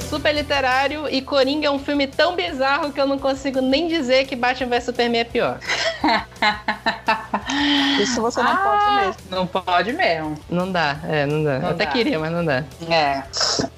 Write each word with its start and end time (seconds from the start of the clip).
Super 0.00 0.34
Literário 0.34 1.08
e 1.08 1.22
Coringa 1.22 1.68
é 1.68 1.70
um 1.70 1.78
filme 1.78 2.06
tão 2.06 2.34
bizarro 2.34 2.92
que 2.92 3.00
eu 3.00 3.06
não 3.06 3.18
consigo 3.18 3.60
nem 3.60 3.88
dizer 3.88 4.26
que 4.26 4.36
Batman 4.36 4.68
vs 4.68 4.84
Superman 4.84 5.20
é 5.20 5.24
pior. 5.24 5.58
Isso 8.00 8.20
você 8.20 8.42
não 8.42 8.52
ah, 8.52 8.56
pode 8.56 8.96
mesmo. 8.96 9.22
Não 9.30 9.46
pode 9.46 9.92
mesmo. 9.92 10.38
Não 10.48 10.70
dá, 10.70 10.98
é, 11.04 11.26
não 11.26 11.42
dá. 11.42 11.58
Não 11.58 11.68
eu 11.68 11.74
até 11.74 11.86
dá. 11.86 11.90
queria, 11.90 12.18
mas 12.18 12.30
não 12.30 12.44
dá. 12.44 12.64
É. 12.88 13.22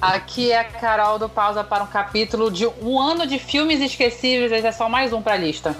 Aqui 0.00 0.52
é 0.52 0.60
a 0.60 0.64
Carol 0.64 1.18
do 1.18 1.28
Pausa 1.28 1.62
para 1.62 1.84
um 1.84 1.86
capítulo 1.86 2.50
de 2.50 2.66
um 2.66 2.98
ano 2.98 3.26
de 3.26 3.38
filmes 3.38 3.80
esquecíveis. 3.80 4.52
Esse 4.52 4.66
é 4.66 4.72
só 4.72 4.88
mais 4.88 5.12
um 5.12 5.22
pra 5.22 5.36
lista. 5.36 5.76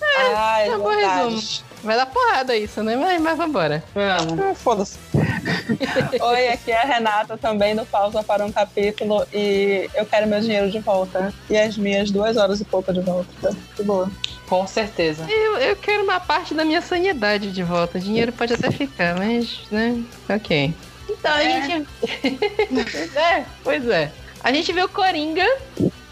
É, 0.00 0.34
ah, 0.34 0.60
é, 0.60 0.68
é 0.68 0.78
bom 0.78 0.88
resumo. 0.88 1.42
Vai 1.82 1.96
dar 1.96 2.06
porrada 2.06 2.56
isso, 2.56 2.82
né? 2.82 2.96
Mas, 2.96 3.20
mas 3.20 3.36
vambora. 3.36 3.84
Vamos. 3.94 4.40
Ah, 4.40 4.54
Foda-se. 4.54 4.98
Oi, 6.20 6.48
aqui 6.48 6.72
é 6.72 6.82
a 6.82 6.84
Renata 6.84 7.36
também 7.36 7.74
do 7.74 7.84
Pausa 7.86 8.22
para 8.22 8.44
um 8.44 8.52
capítulo 8.52 9.26
e 9.32 9.88
eu 9.94 10.04
quero 10.04 10.26
meu 10.26 10.40
dinheiro 10.40 10.70
de 10.70 10.78
volta. 10.78 11.32
E 11.48 11.56
as 11.56 11.76
minhas 11.76 12.10
duas 12.10 12.36
horas 12.36 12.60
e 12.60 12.64
pouco 12.64 12.92
de 12.92 13.00
volta. 13.00 13.56
De 13.76 13.82
boa. 13.82 14.10
Com 14.48 14.66
certeza. 14.66 15.26
Eu, 15.28 15.56
eu 15.58 15.76
quero 15.76 16.04
uma 16.04 16.20
parte 16.20 16.54
da 16.54 16.64
minha 16.64 16.80
sanidade 16.80 17.50
de 17.50 17.62
volta. 17.62 17.98
Dinheiro 17.98 18.32
pode 18.32 18.54
até 18.54 18.70
ficar, 18.70 19.16
mas, 19.16 19.60
né? 19.70 20.02
Ok. 20.28 20.74
Então 21.08 21.32
a 21.32 21.42
é. 21.42 21.62
gente. 21.66 21.88
é, 23.16 23.44
pois 23.62 23.88
é. 23.88 24.10
A 24.42 24.52
gente 24.52 24.72
viu 24.72 24.88
Coringa 24.88 25.46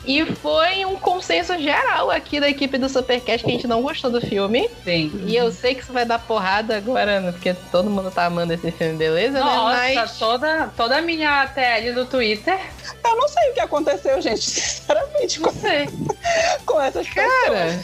e 0.06 0.24
foi 0.36 0.84
um 0.84 0.96
consenso 0.96 1.56
geral 1.58 2.10
aqui 2.10 2.38
da 2.41 2.48
equipe 2.48 2.77
do 2.77 2.88
Supercast 2.88 3.44
que 3.44 3.50
a 3.50 3.55
gente 3.55 3.66
não 3.66 3.83
gostou 3.83 4.11
do 4.11 4.20
filme. 4.20 4.69
Sim. 4.84 5.24
E 5.27 5.36
eu 5.36 5.50
sei 5.50 5.74
que 5.74 5.83
isso 5.83 5.92
vai 5.92 6.05
dar 6.05 6.19
porrada 6.19 6.77
agora, 6.77 7.20
né? 7.20 7.33
porque 7.33 7.55
todo 7.70 7.88
mundo 7.88 8.11
tá 8.11 8.27
amando 8.27 8.52
esse 8.52 8.70
filme, 8.70 8.96
beleza? 8.96 9.38
Né? 9.38 9.44
Nossa, 9.44 9.77
né? 9.77 9.94
Mas... 9.94 10.19
toda, 10.19 10.72
toda 10.77 10.98
a 10.98 11.02
minha 11.02 11.46
TL 11.48 11.94
do 11.94 12.05
Twitter. 12.05 12.58
Eu 13.05 13.16
não 13.16 13.28
sei 13.28 13.50
o 13.50 13.55
que 13.55 13.61
aconteceu, 13.61 14.20
gente. 14.20 14.42
Sinceramente, 14.84 15.41
não 15.41 15.52
com, 15.52 15.61
sei. 15.61 15.88
com 16.66 16.80
essas 16.80 17.08
Cara, 17.08 17.80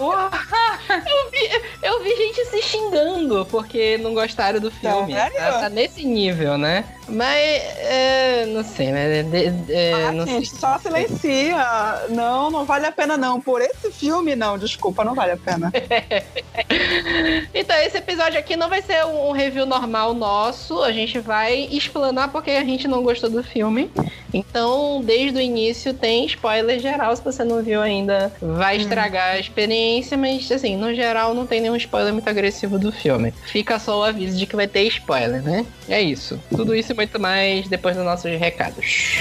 eu, 0.00 1.30
vi, 1.30 1.62
eu 1.82 2.02
vi 2.02 2.16
gente 2.16 2.44
se 2.46 2.62
xingando 2.62 3.46
porque 3.46 3.98
não 3.98 4.14
gostaram 4.14 4.58
do 4.58 4.70
filme. 4.70 5.14
Não, 5.14 5.30
tá, 5.30 5.60
tá 5.60 5.68
nesse 5.68 6.04
nível, 6.04 6.56
né? 6.56 6.84
Mas, 7.08 7.62
é, 7.78 8.46
não 8.46 8.62
sei, 8.62 8.92
né? 8.92 9.24
É, 9.68 9.92
ah, 9.92 10.12
não 10.12 10.26
gente, 10.26 10.48
sei. 10.48 10.58
só 10.58 10.78
silencia. 11.20 12.06
Não, 12.08 12.50
não 12.50 12.64
vale 12.64 12.86
a 12.86 12.92
pena 12.92 13.16
não. 13.16 13.40
Por 13.40 13.60
esse 13.60 13.90
filme, 13.92 14.34
não. 14.34 14.58
Desculpa, 14.58 15.04
não 15.04 15.14
vale 15.14 15.32
a 15.32 15.36
pena. 15.36 15.72
então, 17.54 17.76
esse 17.82 17.98
episódio 17.98 18.38
aqui 18.38 18.56
não 18.56 18.68
vai 18.68 18.82
ser 18.82 19.04
um 19.04 19.32
review 19.32 19.66
normal 19.66 20.14
nosso. 20.14 20.82
A 20.82 20.92
gente 20.92 21.18
vai 21.18 21.68
explanar 21.70 22.30
porque 22.30 22.50
a 22.52 22.64
gente 22.64 22.88
não 22.88 23.02
gostou 23.02 23.30
do 23.30 23.42
filme. 23.42 23.90
Então, 24.32 25.02
desde 25.04 25.38
o 25.38 25.40
início 25.40 25.92
tem 25.92 26.24
spoiler 26.26 26.78
geral. 26.80 27.14
Se 27.14 27.22
você 27.22 27.44
não 27.44 27.62
viu 27.62 27.80
ainda, 27.80 28.32
vai 28.40 28.76
hum. 28.76 28.80
estragar 28.80 29.34
a 29.34 29.38
experiência. 29.38 30.16
Mas, 30.16 30.50
assim, 30.50 30.76
no 30.76 30.94
geral, 30.94 31.34
não 31.34 31.46
tem 31.46 31.60
nenhum 31.60 31.76
spoiler 31.76 32.12
muito 32.12 32.28
agressivo 32.28 32.78
do 32.78 32.90
filme. 32.90 33.32
Fica 33.46 33.78
só 33.78 34.00
o 34.00 34.04
aviso 34.04 34.38
de 34.38 34.46
que 34.46 34.56
vai 34.56 34.66
ter 34.66 34.82
spoiler, 34.84 35.42
né? 35.42 35.66
É 35.88 36.00
isso. 36.00 36.40
Tudo 36.50 36.74
isso 36.74 36.94
muito 36.94 37.18
mais 37.18 37.68
depois 37.68 37.96
dos 37.96 38.04
nossos 38.04 38.30
recados. 38.38 39.20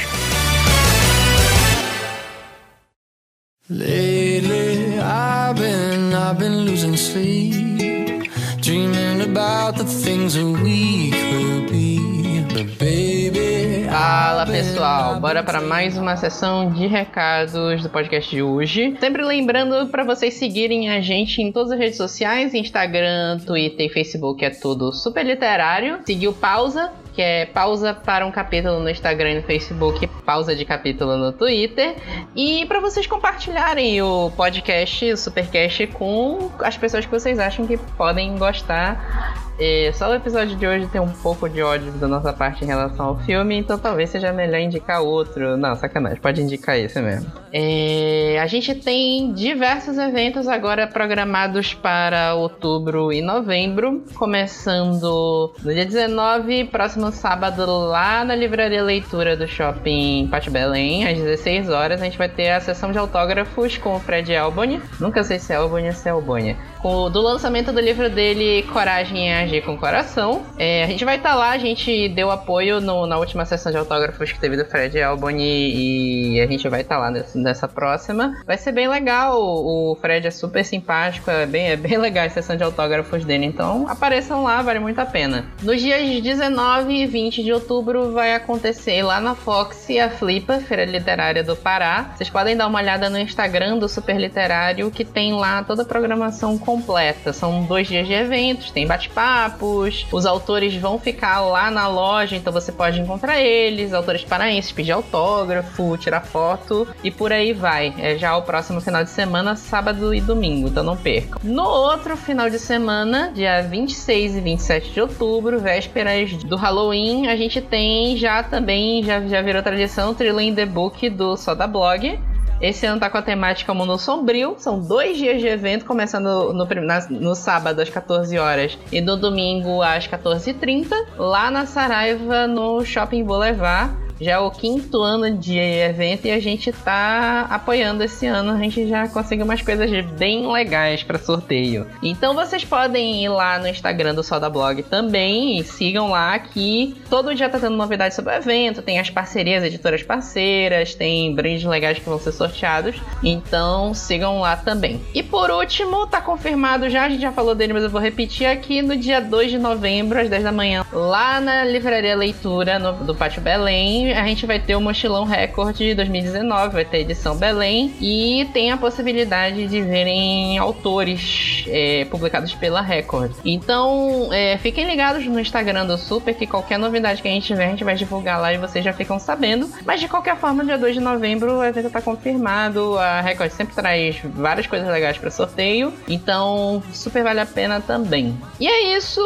Lately, 3.72 4.98
I've 4.98 5.56
been, 5.56 6.12
I've 6.12 6.39
been 6.39 6.66
losing 6.66 6.98
sleep, 6.98 8.28
dreaming 8.62 9.22
about 9.22 9.78
the 9.78 9.84
things 9.84 10.34
that 10.34 10.44
we 10.63 11.12
could 11.12 11.69
be, 11.69 12.41
but 12.52 12.79
baby. 12.79 13.85
Fala 13.88 14.47
pessoal, 14.47 15.19
bora 15.19 15.44
para 15.44 15.62
mais 15.62 15.96
uma 16.00 16.18
sessão 16.18 16.72
de 16.72 16.88
recados 16.88 17.84
do 17.84 17.90
podcast 17.90 18.28
de 18.31 18.41
hoje. 18.41 18.97
Sempre 19.00 19.24
lembrando 19.24 19.88
para 19.90 20.03
vocês 20.03 20.34
seguirem 20.34 20.90
a 20.90 21.00
gente 21.00 21.40
em 21.40 21.52
todas 21.52 21.72
as 21.74 21.78
redes 21.78 21.97
sociais: 21.97 22.56
Instagram, 22.56 23.38
Twitter 23.46 23.85
e 23.85 23.90
Facebook, 23.90 24.44
é 24.44 24.50
tudo 24.50 24.91
super 24.91 25.24
literário. 25.24 26.00
Seguiu 26.08 26.34
pausa, 26.34 26.91
que 27.14 27.22
é 27.22 27.46
pausa 27.46 27.94
para 27.94 28.25
um 28.25 28.31
capítulo 28.31 28.80
no 28.80 28.90
Instagram 28.90 29.31
e 29.31 29.36
no 29.36 29.44
Facebook, 29.44 30.06
pausa 30.25 30.56
de 30.56 30.66
capítulo 30.66 31.18
no 31.18 31.31
Twitter. 31.31 31.96
E 32.36 32.66
para 32.66 32.80
vocês 32.80 33.08
compartilharem 33.08 34.02
o 34.02 34.31
podcast, 34.36 35.12
o 35.12 35.18
Supercast, 35.18 35.88
com 35.88 36.52
as 36.59 36.78
pessoas 36.78 37.06
que 37.06 37.12
vocês 37.12 37.40
acham 37.40 37.66
que 37.66 37.78
podem 37.78 38.38
gostar 38.38 39.48
é, 39.59 39.92
só 39.94 40.09
o 40.09 40.14
episódio 40.14 40.56
de 40.56 40.66
hoje 40.66 40.88
tem 40.88 41.02
um 41.02 41.12
pouco 41.12 41.50
de 41.50 41.62
ódio 41.62 41.92
da 41.92 42.08
nossa 42.08 42.31
parte 42.31 42.64
em 42.64 42.68
relação 42.68 43.08
ao 43.08 43.18
filme, 43.20 43.58
então 43.58 43.78
talvez 43.78 44.09
seja 44.09 44.31
melhor 44.31 44.59
indicar 44.59 45.02
outro. 45.02 45.58
Não, 45.58 45.75
sacanagem, 45.75 46.20
pode 46.22 46.42
indicar 46.42 46.78
esse 46.78 47.02
mesmo. 47.02 47.30
É, 47.52 48.40
a 48.42 48.47
gente 48.47 48.74
tem 48.75 49.34
diversos 49.34 49.97
eventos 49.97 50.47
agora 50.47 50.88
programados 50.88 51.74
para 51.74 52.36
outubro 52.36 53.12
e 53.12 53.22
novembro, 53.22 54.03
começando 54.16 55.53
no 55.62 55.74
dia 55.74 55.86
19, 55.86 56.66
próximo 56.66 57.12
sábado, 57.12 57.66
lá 57.66 58.24
na 58.24 58.36
Livraria 58.36 58.81
Leitura 58.81 59.36
do 59.36 59.47
Shopping 59.47 60.28
Pátio 60.31 60.52
Belém, 60.52 61.06
às 61.06 61.18
16 61.18 61.70
horas. 61.70 62.02
A 62.02 62.06
gente 62.06 62.18
vai 62.18 62.30
ter 62.30 62.52
a 62.52 62.62
sessão 62.62 62.91
de 62.91 62.97
autógrafos 62.97 63.78
com 63.78 63.96
o 63.96 64.00
Fred 64.00 64.36
Alboni. 64.36 64.80
Nunca 65.00 65.24
sei 65.24 65.38
se 65.38 65.52
é 65.52 65.58
Alboni 65.58 65.88
ou 65.88 65.94
se 65.94 66.08
é 66.08 66.12
Alboni. 66.12 66.56
Com, 66.81 67.12
do 67.12 67.22
lançamento 67.22 67.73
do 67.73 67.79
livro 67.79 68.09
dele, 68.09 68.63
Coragem 68.72 69.29
é 69.29 69.44
Agir 69.44 69.63
com 69.63 69.78
Coração. 69.78 70.44
É, 70.57 70.84
a 70.84 70.88
gente 70.88 71.03
vai 71.03 71.17
estar 71.17 71.31
tá 71.31 71.35
lá, 71.35 71.50
a 71.50 71.57
gente 71.57 72.07
deu 72.09 72.31
apoio 72.31 72.79
no, 72.79 73.06
na 73.06 73.17
última 73.17 73.45
sessão 73.45 73.72
de 73.72 73.78
autógrafos 73.78 74.31
que 74.31 74.40
teve 74.40 74.56
do 74.56 74.66
Fred 74.66 75.01
Alboni 75.01 76.35
e 76.35 76.41
a 76.41 76.47
gente 76.47 76.67
vai 76.69 76.81
estar 76.81 76.95
tá 76.95 77.01
lá 77.01 77.12
nessa, 77.12 77.38
nessa, 77.38 77.67
próxima. 77.67 78.35
Vai 78.45 78.57
ser 78.57 78.72
bem 78.72 78.88
legal, 78.88 79.38
o 79.40 79.97
Fred 80.00 80.25
é 80.25 80.31
super 80.31 80.63
simpático, 80.63 81.29
é 81.29 81.45
bem, 81.45 81.69
é 81.69 81.75
bem 81.75 81.97
legal 82.00 82.25
a 82.25 82.29
sessão 82.29 82.56
de 82.56 82.63
autógrafos 82.63 83.25
dele, 83.25 83.46
então 83.46 83.85
apareçam 83.90 84.44
lá, 84.44 84.61
vale 84.61 84.79
muito 84.79 85.00
a 85.00 85.06
pena. 85.06 85.46
Nos 85.61 85.81
dias 85.81 86.22
19 86.22 86.94
e 86.94 87.06
20 87.06 87.44
de 87.44 87.51
outubro 87.51 88.13
vai 88.13 88.34
acontecer 88.34 89.03
lá 89.03 89.19
na 89.19 89.35
Fox 89.35 89.90
a 90.00 90.09
Flipa, 90.09 90.59
Feira 90.59 90.85
Literária 90.85 91.44
do 91.44 91.56
Pará. 91.56 92.11
Vocês 92.16 92.29
podem 92.29 92.56
dar 92.56 92.67
uma 92.67 92.79
olhada 92.79 93.09
no 93.09 93.17
Instagram 93.17 93.78
do 93.78 93.90
Super 93.90 94.17
Literário, 94.17 94.91
que 94.91 95.03
tem 95.03 95.34
lá 95.34 95.63
toda 95.63 95.81
a 95.81 95.85
programação 95.85 96.57
completa. 96.69 97.34
São 97.34 97.63
dois 97.63 97.88
dias 97.88 98.06
de 98.06 98.13
eventos, 98.13 98.69
tem 98.69 98.85
bate-papos, 98.85 100.06
os 100.12 100.24
autores 100.24 100.75
vão 100.75 101.00
ficar 101.00 101.40
lá 101.41 101.72
na 101.72 101.88
loja, 101.88 102.35
então 102.35 102.53
você 102.53 102.72
pode 102.72 103.02
encontrar 103.02 103.41
eles, 103.41 103.91
autores 103.91 104.24
paraenses, 104.24 104.72
pedir 104.72 104.91
autógrafo, 104.91 105.97
tirar 105.97 106.22
foto 106.22 106.88
e 107.03 107.09
por 107.09 107.34
aí 107.34 107.53
vai. 107.53 107.91
É 107.97 108.16
já 108.19 108.38
o 108.38 108.44
próximo 108.44 108.79
final 108.79 109.03
de 109.03 109.09
semana, 109.09 109.56
sábado 109.56 110.13
e 110.13 110.22
domingo, 110.22 110.68
então 110.68 110.84
não 110.84 110.96
percam. 110.96 111.41
No 111.44 111.63
outro 111.63 112.16
final 112.16 112.52
de 112.52 112.59
semana, 112.59 113.31
dia 113.34 113.63
26 113.63 114.35
e 114.35 114.40
27 114.40 114.91
de 114.91 115.02
outubro, 115.02 115.59
vésperas 115.59 116.31
do 116.44 116.56
Halloween, 116.56 117.29
a 117.29 117.35
gente 117.35 117.62
tem 117.62 118.16
já 118.16 118.44
também, 118.44 119.03
já, 119.03 119.22
já 119.22 119.41
virou 119.41 119.63
tradição, 119.63 120.13
Thriller 120.13 120.46
in 120.46 120.53
the 120.53 120.68
Book 120.68 121.09
do 121.09 121.35
Soda 121.35 121.66
Blog. 121.66 122.19
Esse 122.62 122.86
ano 122.86 123.00
tá 123.00 123.09
com 123.09 123.18
a 123.18 123.22
temática 123.22 123.74
Mundo 123.74 123.97
Sombrio. 123.97 124.56
São 124.58 124.80
dois 124.80 125.18
dias 125.18 125.40
de 125.40 125.47
evento, 125.47 125.86
começando 125.86 126.53
no, 126.53 126.66
na, 126.66 127.08
no 127.09 127.34
sábado 127.34 127.80
às 127.80 127.90
14 127.90 128.38
horas 128.38 128.78
e 128.92 129.00
no 129.00 129.16
domingo 129.16 129.81
às 129.81 130.08
14h30, 130.08 130.90
lá 131.18 131.50
na 131.50 131.66
Saraiva, 131.66 132.47
no 132.47 132.84
Shopping 132.84 133.24
Boulevard 133.24 134.09
já 134.19 134.34
é 134.34 134.40
o 134.40 134.52
quinto 134.52 135.02
ano 135.02 135.38
de 135.38 135.57
evento 135.57 136.25
e 136.25 136.32
a 136.32 136.40
gente 136.40 136.72
tá 136.72 137.47
apoiando 137.49 138.03
esse 138.03 138.26
ano. 138.26 138.52
A 138.52 138.58
gente 138.58 138.88
já 138.88 139.08
conseguiu 139.08 139.46
umas 139.46 139.61
coisas 139.61 139.90
bem 140.17 140.52
legais 140.52 141.03
para 141.03 141.17
sorteio. 141.17 141.88
Então 142.03 142.34
vocês 142.34 142.66
podem 142.66 143.23
ir 143.23 143.29
lá 143.29 143.59
no 143.59 143.67
Instagram 143.67 144.14
do 144.14 144.23
Soda 144.23 144.49
Blog 144.49 144.84
também 144.84 145.58
e 145.58 145.64
sigam 145.64 146.09
lá 146.09 146.38
que 146.38 146.96
todo 147.09 147.34
dia 147.34 147.49
tá 147.49 147.59
tendo 147.59 147.76
novidades 147.76 148.16
sobre 148.16 148.34
o 148.34 148.38
evento. 148.38 148.82
Tem 148.82 148.99
as 148.99 149.09
parcerias, 149.09 149.64
editoras 149.64 150.03
parceiras, 150.03 150.93
tem 150.93 151.34
brindes 151.34 151.64
legais 151.64 151.99
que 151.99 152.09
vão 152.09 152.20
ser 152.20 152.32
sorteados. 152.32 152.96
Então 153.23 153.93
sigam 153.93 154.41
lá 154.41 154.58
também. 154.58 154.99
E 155.14 155.23
por 155.23 155.49
último, 155.49 156.08
tá 156.08 156.20
confirmado 156.20 156.90
já, 156.90 157.05
a 157.05 157.09
gente 157.09 157.22
já 157.22 157.32
falou 157.32 157.55
dele, 157.55 157.73
mas 157.73 157.84
eu 157.84 157.90
vou 157.90 158.02
repetir 158.02 158.47
aqui 158.47 158.82
no 158.82 158.97
dia 158.97 159.22
2 159.22 159.52
de 159.52 159.58
novembro, 159.58 160.20
às 160.20 160.29
10 160.29 160.43
da 160.43 160.52
manhã, 160.52 160.85
lá 160.91 161.40
na 161.40 161.64
Livraria 161.64 162.16
Leitura 162.16 162.79
no, 162.79 162.93
do 162.93 163.16
Pátio 163.16 163.41
Belém 163.41 164.09
a 164.11 164.26
gente 164.26 164.46
vai 164.46 164.59
ter 164.59 164.76
o 164.76 164.82
Mochilão 164.82 165.23
Record 165.23 165.76
de 165.76 165.96
2019, 165.96 166.73
vai 166.73 166.85
ter 166.85 167.00
edição 167.00 167.35
Belém 167.35 167.94
e 168.00 168.47
tem 168.53 168.72
a 168.72 168.78
possibilidade 168.78 169.67
de 169.67 169.82
verem 169.82 170.58
autores 170.58 171.66
é, 171.67 172.06
publicados 172.06 172.53
pela 172.56 172.82
Record. 172.82 173.32
Então, 173.44 174.29
é, 174.32 174.58
fiquem 174.58 174.85
ligados 174.85 175.26
no 175.26 175.40
Instagram 175.40 175.85
do 175.85 175.97
Super 175.97 176.34
que 176.34 176.47
qualquer 176.47 176.78
novidade 176.78 177.22
que 177.22 177.28
a 177.28 177.32
gente 177.32 177.47
tiver, 177.47 177.66
a 177.66 177.70
gente 177.70 177.84
vai 177.84 177.96
divulgar 177.96 178.40
lá 178.40 178.53
e 178.53 178.58
vocês 178.58 178.84
já 178.84 178.94
ficam 178.94 179.20
sabendo. 179.20 179.70
Mas 179.85 180.00
de 180.00 180.08
qualquer 180.08 180.35
forma, 180.38 180.64
dia 180.64 180.78
2 180.78 180.96
de 180.96 181.02
novembro 181.02 181.58
o 181.58 181.64
evento 181.64 181.88
está 181.88 182.02
confirmado. 182.02 182.97
A 182.97 183.22
Record 183.22 183.52
sempre 183.52 183.76
traz 183.76 184.20
várias 184.23 184.67
coisas 184.67 184.88
legais 184.88 185.17
para 185.17 185.32
sorteio, 185.32 185.94
então 186.08 186.82
super 186.94 187.23
vale 187.23 187.40
a 187.40 187.46
pena 187.46 187.82
também. 187.82 188.38
E 188.59 188.67
é 188.67 188.97
isso. 188.97 189.22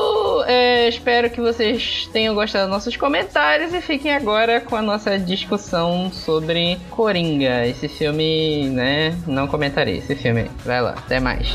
É, 0.48 0.88
espero 0.88 1.30
que 1.30 1.42
vocês 1.42 2.10
tenham 2.12 2.36
gostado 2.36 2.66
dos 2.66 2.74
nossos 2.74 2.96
comentários 2.98 3.74
e 3.74 3.82
fiquem 3.82 4.14
agora 4.14 4.62
com 4.62 4.73
com 4.74 4.78
a 4.78 4.82
nossa 4.82 5.20
discussão 5.20 6.12
sobre 6.12 6.80
Coringa. 6.90 7.64
Esse 7.68 7.88
filme, 7.88 8.72
né? 8.72 9.16
Não 9.28 9.48
comentarei 9.48 10.00
esse 10.00 10.16
filme. 10.16 10.50
Vai 10.66 10.82
lá, 10.82 10.96
até 10.98 11.20
mais. 11.20 11.48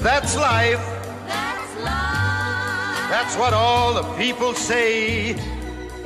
That's 0.00 0.36
life. 0.36 0.78
That's 1.26 1.76
life. 1.82 3.10
That's 3.10 3.36
what 3.36 3.52
all 3.52 3.92
the 3.94 4.04
people 4.16 4.54
say. 4.54 5.59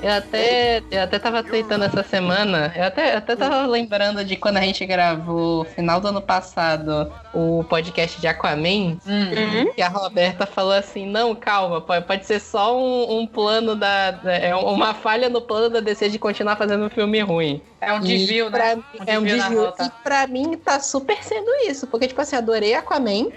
Eu 0.05 0.13
até, 0.13 0.83
eu 0.91 1.03
até 1.03 1.19
tava 1.19 1.43
tweetando 1.43 1.83
essa 1.83 2.03
semana, 2.03 2.71
eu 2.77 2.85
até, 2.85 3.15
eu 3.15 3.19
até 3.19 3.35
tava 3.35 3.67
lembrando 3.67 4.23
de 4.23 4.37
quando 4.37 4.59
a 4.59 4.61
gente 4.61 4.85
gravou, 4.85 5.65
final 5.65 5.99
do 5.99 6.09
ano 6.09 6.21
passado, 6.21 7.11
o 7.33 7.65
podcast 7.65 8.21
de 8.21 8.27
Aquaman, 8.27 8.99
uhum. 9.07 9.73
que 9.75 9.81
a 9.81 9.89
Roberta 9.89 10.45
falou 10.45 10.75
assim, 10.75 11.07
não, 11.07 11.35
calma, 11.35 11.81
pode, 11.81 12.05
pode 12.05 12.27
ser 12.27 12.39
só 12.39 12.79
um, 12.79 13.21
um 13.21 13.27
plano 13.27 13.75
da... 13.75 14.21
É 14.27 14.55
uma 14.55 14.93
falha 14.93 15.31
no 15.31 15.41
plano 15.41 15.71
da 15.71 15.81
DC 15.81 16.11
de 16.11 16.19
continuar 16.19 16.57
fazendo 16.57 16.85
um 16.85 16.91
filme 16.91 17.21
ruim. 17.21 17.63
É 17.87 17.93
um 17.93 18.01
desvio, 18.01 18.51
né? 18.51 18.77
Um 18.77 18.83
é 19.07 19.19
um 19.19 19.25
desvio. 19.25 19.73
E 19.81 19.91
pra 20.03 20.27
mim 20.27 20.57
tá 20.57 20.81
super 20.81 21.23
sendo 21.23 21.51
isso, 21.69 21.87
porque, 21.87 22.09
tipo 22.09 22.21
assim, 22.21 22.37
adorei 22.37 22.75
Aquaman, 22.75 23.31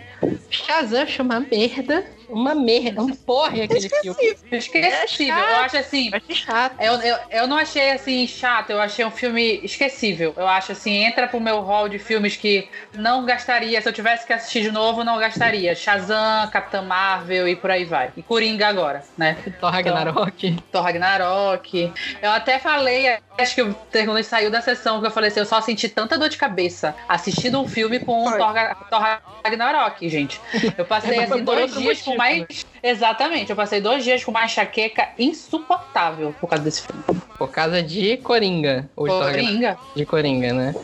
Shazam 0.49 1.03
achei 1.03 1.23
uma 1.23 1.39
merda, 1.39 2.05
uma 2.29 2.55
merda, 2.55 3.01
um 3.01 3.13
porre 3.13 3.61
aquele 3.61 3.89
filme. 3.89 4.37
Esquecível. 4.51 5.35
É 5.35 5.53
eu 5.53 5.57
acho 5.57 5.77
assim. 5.77 6.11
Eu, 6.13 6.35
chato. 6.35 6.75
Eu, 6.79 6.93
eu, 6.95 7.17
eu 7.31 7.47
não 7.47 7.57
achei 7.57 7.91
assim 7.91 8.27
chato, 8.27 8.71
eu 8.71 8.81
achei 8.81 9.05
um 9.05 9.11
filme 9.11 9.59
esquecível. 9.63 10.33
Eu 10.35 10.47
acho 10.47 10.71
assim, 10.71 11.03
entra 11.03 11.27
pro 11.27 11.39
meu 11.39 11.61
hall 11.61 11.87
de 11.87 11.99
filmes 11.99 12.35
que 12.35 12.67
não 12.93 13.25
gastaria, 13.25 13.81
se 13.81 13.87
eu 13.87 13.93
tivesse 13.93 14.25
que 14.25 14.33
assistir 14.33 14.61
de 14.61 14.71
novo, 14.71 15.03
não 15.03 15.17
gastaria. 15.19 15.75
Shazam, 15.75 16.49
Capitã 16.51 16.81
Marvel 16.81 17.47
e 17.47 17.55
por 17.55 17.71
aí 17.71 17.85
vai. 17.85 18.11
E 18.15 18.23
Coringa 18.23 18.67
agora, 18.67 19.03
né? 19.17 19.37
Thor 19.59 19.71
Ragnarok. 19.71 20.57
Thor 20.71 20.83
Ragnarok. 20.83 21.93
Eu 22.21 22.31
até 22.31 22.59
falei, 22.59 23.17
acho 23.37 23.55
que 23.55 24.05
quando 24.05 24.23
saiu 24.23 24.49
da 24.49 24.61
sessão, 24.61 24.99
que 24.99 25.07
eu 25.07 25.11
falei 25.11 25.29
assim, 25.29 25.39
eu 25.39 25.45
só 25.45 25.61
senti 25.61 25.87
tanta 25.89 26.17
dor 26.17 26.29
de 26.29 26.37
cabeça 26.37 26.95
assistindo 27.07 27.59
um 27.59 27.67
filme 27.67 27.99
com 27.99 28.25
o 28.25 28.31
Thor, 28.31 28.53
Thor 28.89 29.19
Ragnarok, 29.43 30.07
gente. 30.09 30.41
Eu 30.77 30.85
passei 30.85 31.19
assim 31.19 31.43
dois 31.43 31.73
dias 31.73 32.01
com 32.01 32.15
mais. 32.15 32.65
Exatamente, 32.81 33.49
eu 33.49 33.55
passei 33.55 33.81
dois 33.81 34.03
dias 34.03 34.23
com 34.23 34.31
uma 34.31 34.45
enxaqueca 34.45 35.09
insuportável 35.17 36.33
por 36.39 36.47
causa 36.47 36.63
desse 36.63 36.81
filme. 36.81 37.03
Por 37.37 37.49
causa 37.49 37.83
de 37.83 38.17
Coringa. 38.17 38.89
Coringa. 38.95 39.77
De 39.95 40.05
Coringa, 40.05 40.53
né? 40.53 40.75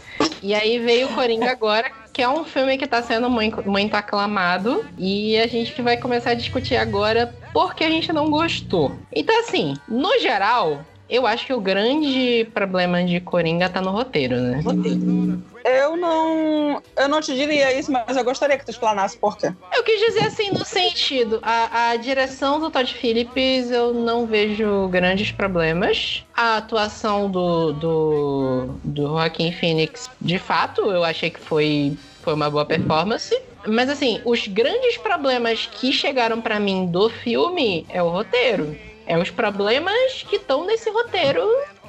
E 0.41 0.53
aí 0.53 0.77
veio 0.77 1.07
Coringa 1.09 1.49
agora, 1.49 1.89
que 2.11 2.21
é 2.21 2.27
um 2.27 2.43
filme 2.43 2.77
que 2.77 2.83
está 2.83 3.01
sendo 3.01 3.29
muito, 3.29 3.67
muito 3.67 3.95
aclamado. 3.95 4.85
E 4.97 5.37
a 5.39 5.47
gente 5.47 5.81
vai 5.81 5.97
começar 5.97 6.31
a 6.31 6.35
discutir 6.35 6.75
agora 6.75 7.33
porque 7.53 7.83
a 7.83 7.89
gente 7.89 8.11
não 8.11 8.29
gostou. 8.29 8.93
Então, 9.11 9.39
assim, 9.39 9.75
no 9.87 10.19
geral, 10.19 10.83
eu 11.09 11.27
acho 11.27 11.45
que 11.45 11.53
o 11.53 11.59
grande 11.59 12.47
problema 12.53 13.03
de 13.03 13.19
Coringa 13.19 13.69
tá 13.69 13.81
no 13.81 13.91
roteiro, 13.91 14.35
né? 14.35 14.61
Roteiro. 14.61 15.41
Eu 15.63 15.95
não. 15.95 16.81
Eu 16.97 17.07
não 17.07 17.21
te 17.21 17.33
diria 17.35 17.77
isso, 17.77 17.91
mas 17.91 18.17
eu 18.17 18.23
gostaria 18.23 18.57
que 18.57 18.65
tu 18.65 18.71
explanasse 18.71 19.17
por 19.17 19.37
quê. 19.37 19.53
Eu 19.73 19.83
quis 19.83 19.99
dizer 19.99 20.25
assim, 20.25 20.51
no 20.51 20.65
sentido, 20.65 21.39
a, 21.41 21.91
a 21.91 21.95
direção 21.95 22.59
do 22.59 22.69
Todd 22.69 22.93
Phillips 22.93 23.69
eu 23.69 23.93
não 23.93 24.25
vejo 24.25 24.87
grandes 24.89 25.31
problemas. 25.31 26.25
A 26.35 26.57
atuação 26.57 27.29
do, 27.29 27.73
do, 27.73 28.69
do 28.83 29.03
Joaquim 29.03 29.51
Phoenix, 29.51 30.09
de 30.19 30.37
fato, 30.37 30.81
eu 30.91 31.03
achei 31.03 31.29
que 31.29 31.39
foi, 31.39 31.97
foi 32.21 32.33
uma 32.33 32.49
boa 32.49 32.65
performance. 32.65 33.39
Mas 33.65 33.89
assim, 33.89 34.21
os 34.25 34.47
grandes 34.47 34.97
problemas 34.97 35.69
que 35.71 35.93
chegaram 35.93 36.41
para 36.41 36.59
mim 36.59 36.85
do 36.85 37.09
filme 37.09 37.85
é 37.89 38.03
o 38.03 38.09
roteiro. 38.09 38.75
É 39.05 39.17
os 39.17 39.29
problemas 39.29 40.23
que 40.29 40.37
estão 40.37 40.65
nesse 40.65 40.89
roteiro 40.89 41.41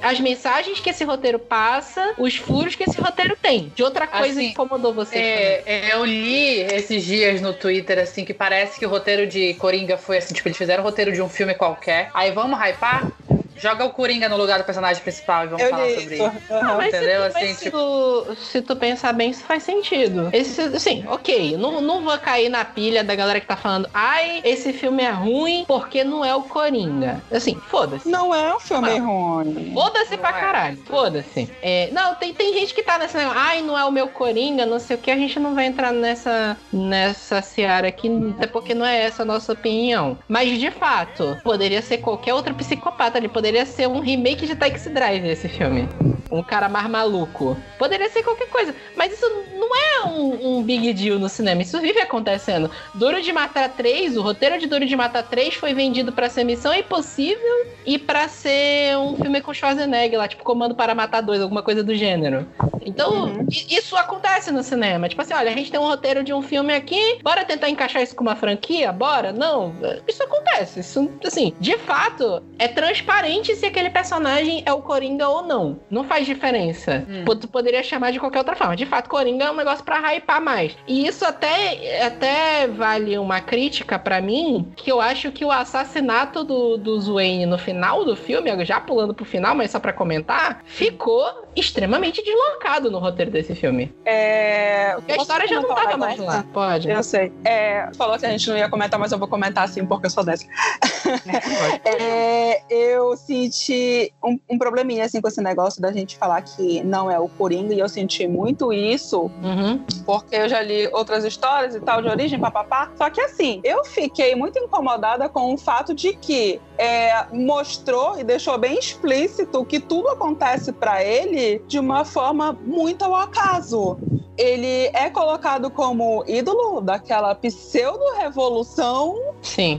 as 0.03 0.21
mensagens 0.21 0.81
que 0.81 0.91
esse 0.91 1.03
roteiro 1.03 1.39
passa, 1.39 2.15
os 2.19 2.37
furos 2.37 2.75
que 2.75 2.85
esse 2.85 3.01
roteiro 3.01 3.37
tem. 3.41 3.73
De 3.75 3.83
outra 3.83 4.07
coisa 4.07 4.39
assim, 4.39 4.49
que 4.49 4.53
incomodou 4.53 4.93
você. 4.93 5.17
É, 5.17 5.63
é, 5.65 5.95
eu 5.95 6.05
li 6.05 6.61
esses 6.61 7.03
dias 7.05 7.41
no 7.41 7.55
Twitter, 7.55 7.99
assim, 7.99 8.23
que 8.23 8.35
parece 8.35 8.79
que 8.79 8.85
o 8.85 8.89
roteiro 8.89 9.27
de 9.27 9.55
Coringa 9.55 9.97
foi 9.97 10.19
assim, 10.19 10.35
tipo, 10.35 10.47
eles 10.47 10.59
fizeram 10.59 10.83
o 10.83 10.87
roteiro 10.87 11.11
de 11.11 11.23
um 11.23 11.29
filme 11.29 11.55
qualquer. 11.55 12.11
Aí 12.13 12.31
vamos 12.33 12.59
hypar? 12.61 13.11
Joga 13.57 13.85
o 13.85 13.91
Coringa 13.91 14.29
no 14.29 14.37
lugar 14.37 14.59
do 14.59 14.65
personagem 14.65 15.03
principal 15.03 15.45
e 15.45 15.47
vamos 15.49 15.63
eu 15.63 15.71
falar 15.71 15.89
sobre 15.91 16.15
isso. 16.15 16.25
Uhum. 16.25 16.77
Mas 16.77 16.89
Entendeu? 16.89 17.25
Se 17.25 17.31
tu, 17.31 17.39
assim, 17.39 17.55
tipo... 17.65 17.79
tu, 17.79 18.37
se 18.37 18.63
tu 18.63 18.77
pensar 18.77 19.13
bem, 19.13 19.31
isso 19.31 19.45
faz 19.45 19.63
sentido. 19.63 20.29
Esse, 20.33 20.61
assim, 20.63 21.05
ok. 21.09 21.57
Não, 21.57 21.81
não 21.81 22.03
vou 22.03 22.17
cair 22.19 22.49
na 22.49 22.65
pilha 22.65 23.05
da 23.05 23.15
galera 23.15 23.41
que 23.41 23.47
tá 23.47 23.57
falando, 23.57 23.89
ai, 23.93 24.41
esse 24.45 24.73
filme 24.73 25.03
é 25.03 25.11
ruim 25.11 25.65
porque 25.67 26.05
não 26.05 26.25
é 26.25 26.35
o 26.35 26.43
Coringa. 26.43 27.23
Assim, 27.31 27.55
foda-se. 27.69 28.09
Não 28.09 28.35
é 28.35 28.55
um 28.55 28.61
filme 28.61 28.99
ruim. 28.99 29.73
Foda-se 29.75 30.17
pra 30.17 30.31
é. 30.31 30.33
caralho. 30.33 30.77
Foda-se. 30.85 31.51
É, 31.63 31.89
não, 31.93 32.15
tem, 32.15 32.35
tem 32.35 32.53
gente 32.55 32.75
que 32.75 32.83
tá 32.83 32.99
nessa. 32.99 33.19
Ai, 33.35 33.63
não 33.63 33.79
é 33.79 33.85
o 33.85 33.93
meu 33.93 34.09
Coringa, 34.09 34.67
não 34.67 34.79
sei 34.79 34.97
o 34.97 34.99
que. 34.99 35.11
A 35.11 35.17
gente 35.17 35.39
não 35.39 35.55
vai 35.55 35.67
entrar 35.67 35.93
nessa, 35.93 36.57
nessa 36.73 37.41
seara 37.43 37.89
aqui, 37.89 38.11
até 38.37 38.47
porque 38.47 38.75
não 38.75 38.85
é 38.85 39.03
essa 39.03 39.23
a 39.23 39.27
nossa 39.27 39.53
opinião. 39.53 40.19
Mas 40.29 40.59
de 40.59 40.71
fato, 40.71 41.39
poderia 41.43 41.83
ser 41.83 41.99
qualquer 41.99 42.35
outro 42.35 42.55
psicopata 42.55 43.19
ali. 43.19 43.29
Poderia 43.29 43.44
poderia 43.45 43.67
ser 43.67 43.87
um 43.87 44.01
remake 44.01 44.47
de 44.47 44.57
Taxi 44.57 44.89
Drive 44.89 45.27
esse 45.27 45.49
filme. 45.49 45.87
Um 46.37 46.43
cara 46.43 46.69
mais 46.69 46.89
maluco. 46.89 47.57
Poderia 47.79 48.09
ser 48.09 48.23
qualquer 48.23 48.49
coisa. 48.49 48.75
Mas 48.97 49.13
isso 49.13 49.27
não 49.55 49.77
é 49.77 50.07
um, 50.07 50.59
um 50.59 50.63
big 50.63 50.93
deal 50.93 51.19
no 51.19 51.29
cinema. 51.29 51.63
Isso 51.63 51.81
vive 51.81 52.01
acontecendo. 52.01 52.71
Duro 52.95 53.21
de 53.23 53.33
Matar 53.33 53.69
3, 53.71 54.17
o 54.17 54.23
roteiro 54.23 54.59
de 54.59 54.67
Duro 54.67 54.87
de 54.87 54.97
Matar 54.97 55.23
3 55.23 55.55
foi 55.55 55.75
vendido 55.75 56.13
para 56.13 56.29
ser 56.29 56.45
Missão 56.45 56.75
Impossível 56.75 57.67
e 57.87 57.99
para 57.99 58.29
ser 58.29 58.97
um 58.97 59.17
filme 59.17 59.41
com 59.41 59.55
Schwarzenegger 59.55 60.19
lá, 60.19 60.29
tipo 60.29 60.45
Comando 60.45 60.75
para 60.75 60.95
Matar 60.95 61.21
2, 61.21 61.41
alguma 61.41 61.63
coisa 61.63 61.83
do 61.83 61.95
gênero. 61.95 62.47
Então, 62.85 63.25
uhum. 63.25 63.47
isso 63.49 63.97
acontece 63.97 64.51
no 64.51 64.63
cinema. 64.63 65.09
Tipo 65.09 65.23
assim, 65.23 65.35
olha, 65.35 65.51
a 65.51 65.55
gente 65.55 65.71
tem 65.71 65.81
um 65.81 65.85
roteiro 65.85 66.23
de 66.23 66.33
um 66.33 66.43
filme 66.43 66.75
aqui, 66.75 67.19
bora 67.23 67.45
tentar 67.45 67.71
encaixar 67.71 68.03
isso 68.03 68.15
com 68.15 68.23
uma 68.23 68.37
franquia? 68.37 68.93
Bora? 68.93 69.33
Não. 69.33 69.75
Isso 70.07 70.23
acontece. 70.23 70.81
Isso, 70.81 71.11
assim, 71.25 71.55
de 71.59 71.79
fato, 71.79 72.43
é 72.59 72.69
transparente 72.69 73.55
se 73.57 73.67
aquele 73.67 73.91
personagem 73.91 74.63
é 74.67 74.73
o 74.73 74.83
Coringa 74.83 75.29
ou 75.29 75.43
não. 75.43 75.79
Não 75.91 76.05
faz 76.05 76.24
diferença. 76.25 77.07
Hum. 77.09 77.25
Tu 77.35 77.49
poderia 77.49 77.83
chamar 77.83 78.13
de 78.13 78.19
qualquer 78.19 78.39
outra 78.39 78.55
forma. 78.55 78.77
De 78.77 78.87
fato, 78.87 79.09
Coringa 79.09 79.47
é 79.47 79.51
um 79.51 79.57
negócio 79.57 79.85
para 79.85 80.15
hypar 80.15 80.41
mais. 80.41 80.77
E 80.87 81.07
isso 81.07 81.25
até, 81.25 82.05
até 82.05 82.67
vale 82.67 83.19
uma 83.19 83.41
crítica 83.41 83.99
para 83.99 84.21
mim, 84.21 84.73
que 84.77 84.91
eu 84.91 85.01
acho 85.01 85.33
que 85.33 85.45
o 85.45 85.51
assassinato 85.51 86.45
do, 86.45 86.77
do 86.77 87.15
Wayne 87.15 87.47
no 87.47 87.59
final 87.59 88.05
do 88.05 88.17
filme, 88.17 88.65
já 88.65 88.81
pulando 88.81 89.15
pro 89.15 89.25
final, 89.25 89.55
mas 89.55 89.71
só 89.71 89.79
para 89.79 89.93
comentar, 89.93 90.63
ficou 90.65 91.44
extremamente 91.57 92.23
deslocado 92.23 92.91
no 92.91 92.99
roteiro 92.99 93.31
desse 93.31 93.55
filme. 93.55 93.95
É... 94.05 94.97
a 95.09 95.17
história 95.17 95.47
já 95.47 95.61
não 95.61 95.75
tava 95.75 95.97
mais 95.97 96.19
lá. 96.19 96.45
Pode. 96.53 96.91
Eu 96.91 97.03
sei. 97.03 97.33
É... 97.45 97.91
Falou 97.97 98.19
que 98.19 98.27
a 98.27 98.31
gente 98.31 98.49
não 98.49 98.57
ia 98.57 98.69
comentar, 98.69 98.99
mas 98.99 99.13
eu 99.13 99.19
vou 99.19 99.29
comentar 99.29 99.65
assim, 99.65 99.85
porque 99.87 100.07
eu 100.07 100.11
sou 100.11 100.25
dessa. 100.25 100.45
é... 101.85 102.63
Eu 102.69 103.17
senti 103.17 104.13
um, 104.23 104.39
um, 104.51 104.59
probleminha 104.59 105.05
assim 105.05 105.21
com 105.21 105.29
esse 105.29 105.43
negócio 105.43 105.81
da 105.81 105.93
gente 105.93 106.17
falar 106.17 106.43
que 106.43 106.83
não 106.83 107.11
é 107.11 107.19
o 107.19 107.29
Coringa, 107.29 107.75
e 107.75 107.79
eu 107.79 107.89
senti 107.89 108.27
muito 108.27 108.73
isso, 108.73 109.31
uhum. 109.43 109.85
porque 110.05 110.37
eu 110.37 110.49
já 110.49 110.61
li 110.61 110.89
outras 110.93 111.25
histórias 111.25 111.75
e 111.75 111.81
tal, 111.81 112.03
de 112.03 112.09
origem, 112.09 112.39
papapá. 112.39 112.91
Só 112.97 113.11
que 113.11 113.21
assim, 113.21 113.61
eu 113.63 113.85
fiquei 113.85 114.35
muito 114.35 114.59
incomodada 114.59 115.29
com 115.29 115.55
o 115.55 115.59
fato 115.59 115.95
de 115.95 116.15
que 116.15 116.61
é, 116.79 117.27
mostrou 117.33 118.19
e 118.19 118.25
deixou 118.25 118.59
bem 118.59 118.79
explícito 118.79 119.65
que 119.65 119.79
tudo 119.79 120.09
acontece 120.09 120.73
para 120.73 121.05
ele 121.05 121.44
de 121.67 121.79
uma 121.79 122.05
forma 122.05 122.53
muito 122.53 123.05
ao 123.05 123.15
acaso. 123.15 123.99
Ele 124.37 124.91
é 124.93 125.09
colocado 125.11 125.71
como 125.71 126.25
ídolo 126.27 126.81
daquela 126.81 127.35
pseudo-revolução 127.35 129.35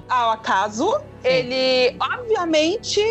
ao 0.07 0.31
acaso. 0.31 0.97
Ele, 1.23 1.95
obviamente, 1.99 3.01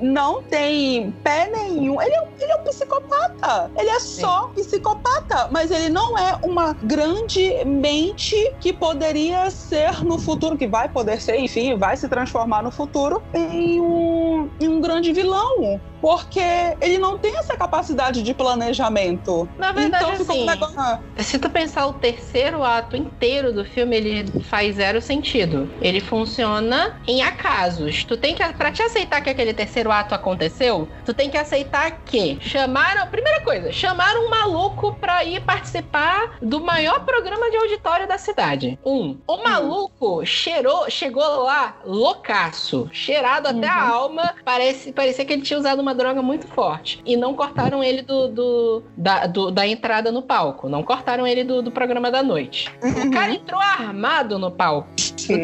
não 0.00 0.42
tem 0.42 1.12
pé 1.22 1.48
nenhum. 1.48 2.00
Ele 2.00 2.14
é, 2.14 2.22
um, 2.22 2.26
ele 2.40 2.52
é 2.52 2.56
um 2.56 2.64
psicopata. 2.64 3.70
Ele 3.76 3.90
é 3.90 4.00
só 4.00 4.48
Sim. 4.48 4.62
psicopata, 4.62 5.48
mas 5.50 5.70
ele 5.70 5.88
não 5.88 6.18
é 6.18 6.38
uma 6.42 6.72
grande 6.72 7.64
mente 7.64 8.52
que 8.60 8.72
poderia 8.72 9.50
ser 9.50 10.04
no 10.04 10.18
futuro, 10.18 10.56
que 10.56 10.66
vai 10.66 10.88
poder 10.88 11.20
ser, 11.20 11.38
enfim, 11.38 11.76
vai 11.76 11.96
se 11.96 12.08
transformar 12.08 12.62
no 12.62 12.70
futuro 12.70 13.22
em 13.32 13.80
um, 13.80 14.50
em 14.60 14.68
um 14.68 14.80
grande 14.80 15.12
vilão. 15.12 15.80
Porque 16.04 16.38
ele 16.82 16.98
não 16.98 17.16
tem 17.16 17.34
essa 17.38 17.56
capacidade 17.56 18.22
de 18.22 18.34
planejamento. 18.34 19.48
Na 19.56 19.72
verdade, 19.72 20.04
então, 20.04 20.10
um 20.26 20.30
assim, 20.30 20.44
negócio- 20.44 20.98
Se 21.16 21.38
tu 21.38 21.48
pensar 21.48 21.86
o 21.86 21.94
terceiro 21.94 22.62
ato 22.62 22.94
inteiro 22.94 23.54
do 23.54 23.64
filme, 23.64 23.96
ele 23.96 24.40
faz 24.42 24.76
zero 24.76 25.00
sentido. 25.00 25.66
Ele 25.80 26.00
funciona 26.00 27.00
em 27.08 27.22
acasos. 27.22 28.04
Tu 28.04 28.18
tem 28.18 28.34
que, 28.34 28.46
pra 28.52 28.70
te 28.70 28.82
aceitar 28.82 29.22
que 29.22 29.30
aquele 29.30 29.54
terceiro 29.54 29.90
ato 29.90 30.14
aconteceu, 30.14 30.86
tu 31.06 31.14
tem 31.14 31.30
que 31.30 31.38
aceitar 31.38 31.90
que 32.04 32.36
chamaram, 32.38 33.06
primeira 33.06 33.40
coisa, 33.40 33.72
chamaram 33.72 34.26
um 34.26 34.28
maluco 34.28 34.94
pra 35.00 35.24
ir 35.24 35.40
participar 35.40 36.36
do 36.42 36.60
maior 36.60 37.00
programa 37.06 37.50
de 37.50 37.56
auditório 37.56 38.06
da 38.06 38.18
cidade. 38.18 38.78
Um, 38.84 39.16
o 39.26 39.38
maluco 39.42 40.22
cheirou, 40.26 40.90
chegou 40.90 41.44
lá 41.44 41.76
loucaço, 41.82 42.90
cheirado 42.92 43.48
até 43.48 43.66
a 43.68 43.88
alma, 43.88 44.34
parece, 44.44 44.92
parecia 44.92 45.24
que 45.24 45.32
ele 45.32 45.40
tinha 45.42 45.58
usado 45.58 45.80
uma 45.80 45.93
droga 45.94 46.20
muito 46.22 46.46
forte. 46.46 47.00
E 47.06 47.16
não 47.16 47.34
cortaram 47.34 47.82
ele 47.82 48.02
do, 48.02 48.28
do- 48.28 48.82
da, 48.96 49.26
do- 49.26 49.50
da 49.50 49.66
entrada 49.66 50.10
no 50.12 50.22
palco. 50.22 50.68
Não 50.68 50.82
cortaram 50.82 51.26
ele 51.26 51.44
do, 51.44 51.62
do 51.62 51.70
programa 51.70 52.10
da 52.10 52.22
noite. 52.22 52.70
O 53.06 53.10
cara 53.10 53.32
entrou 53.32 53.60
armado 53.60 54.38
no 54.38 54.50
palco. 54.50 54.88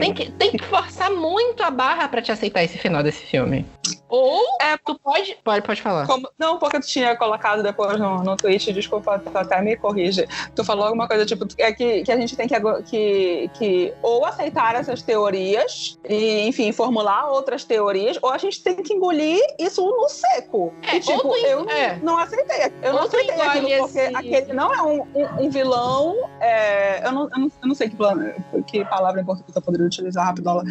Tem 0.00 0.12
que, 0.12 0.30
tem 0.32 0.50
que 0.50 0.62
forçar 0.64 1.10
muito 1.10 1.62
a 1.62 1.70
barra 1.70 2.06
pra 2.08 2.20
te 2.20 2.30
aceitar 2.32 2.62
esse 2.62 2.76
final 2.78 3.02
desse 3.02 3.24
filme. 3.24 3.64
Ou 4.10 4.40
É, 4.60 4.76
tu 4.76 4.98
pode. 4.98 5.36
Pode, 5.44 5.62
pode 5.66 5.80
falar. 5.82 6.06
Como- 6.06 6.28
não, 6.38 6.58
porque 6.58 6.80
tu 6.80 6.86
tinha 6.86 7.16
colocado 7.16 7.62
depois 7.62 7.98
no, 7.98 8.22
no 8.22 8.36
tweet, 8.36 8.72
desculpa, 8.72 9.18
tu 9.18 9.30
até 9.36 9.60
me 9.62 9.76
corrige. 9.76 10.26
Tu 10.54 10.64
falou 10.64 10.84
alguma 10.86 11.06
coisa 11.08 11.24
tipo 11.24 11.46
é 11.58 11.72
que, 11.72 12.02
que 12.02 12.10
a 12.12 12.16
gente 12.16 12.36
tem 12.36 12.48
que, 12.48 12.56
que, 12.84 13.50
que 13.54 13.94
ou 14.02 14.24
aceitar 14.26 14.74
essas 14.74 15.02
teorias 15.02 15.98
e, 16.08 16.46
enfim, 16.46 16.72
formular 16.72 17.30
outras 17.30 17.64
teorias, 17.64 18.18
ou 18.20 18.30
a 18.30 18.38
gente 18.38 18.62
tem 18.62 18.76
que 18.82 18.92
engolir 18.94 19.40
isso 19.58 19.84
no 19.84 20.08
seco. 20.08 20.74
É, 20.82 20.96
e, 20.96 21.00
tipo, 21.00 21.20
tu 21.28 21.36
eu 21.46 21.68
é. 21.70 21.98
não 22.02 22.18
aceitei. 22.18 22.72
Eu 22.82 22.92
Ou 22.92 22.98
não 23.00 23.06
aceitei 23.06 23.40
aquilo, 23.40 23.68
porque 23.78 23.98
esse- 23.98 24.16
aquele 24.16 24.52
não 24.52 24.74
é 24.74 24.82
um, 24.82 25.02
um- 25.14 25.46
um 25.46 25.50
vilão. 25.50 26.16
é, 26.40 27.06
eu, 27.06 27.12
não, 27.12 27.22
eu, 27.24 27.38
não, 27.38 27.46
eu 27.62 27.68
não 27.68 27.74
sei 27.74 27.88
que, 27.88 27.96
plano, 27.96 28.32
que 28.66 28.84
palavra 28.86 29.20
em 29.20 29.24
português 29.24 29.54
eu 29.54 29.62
poderia 29.62 29.86
utilizar 29.86 30.26
rapidola. 30.26 30.64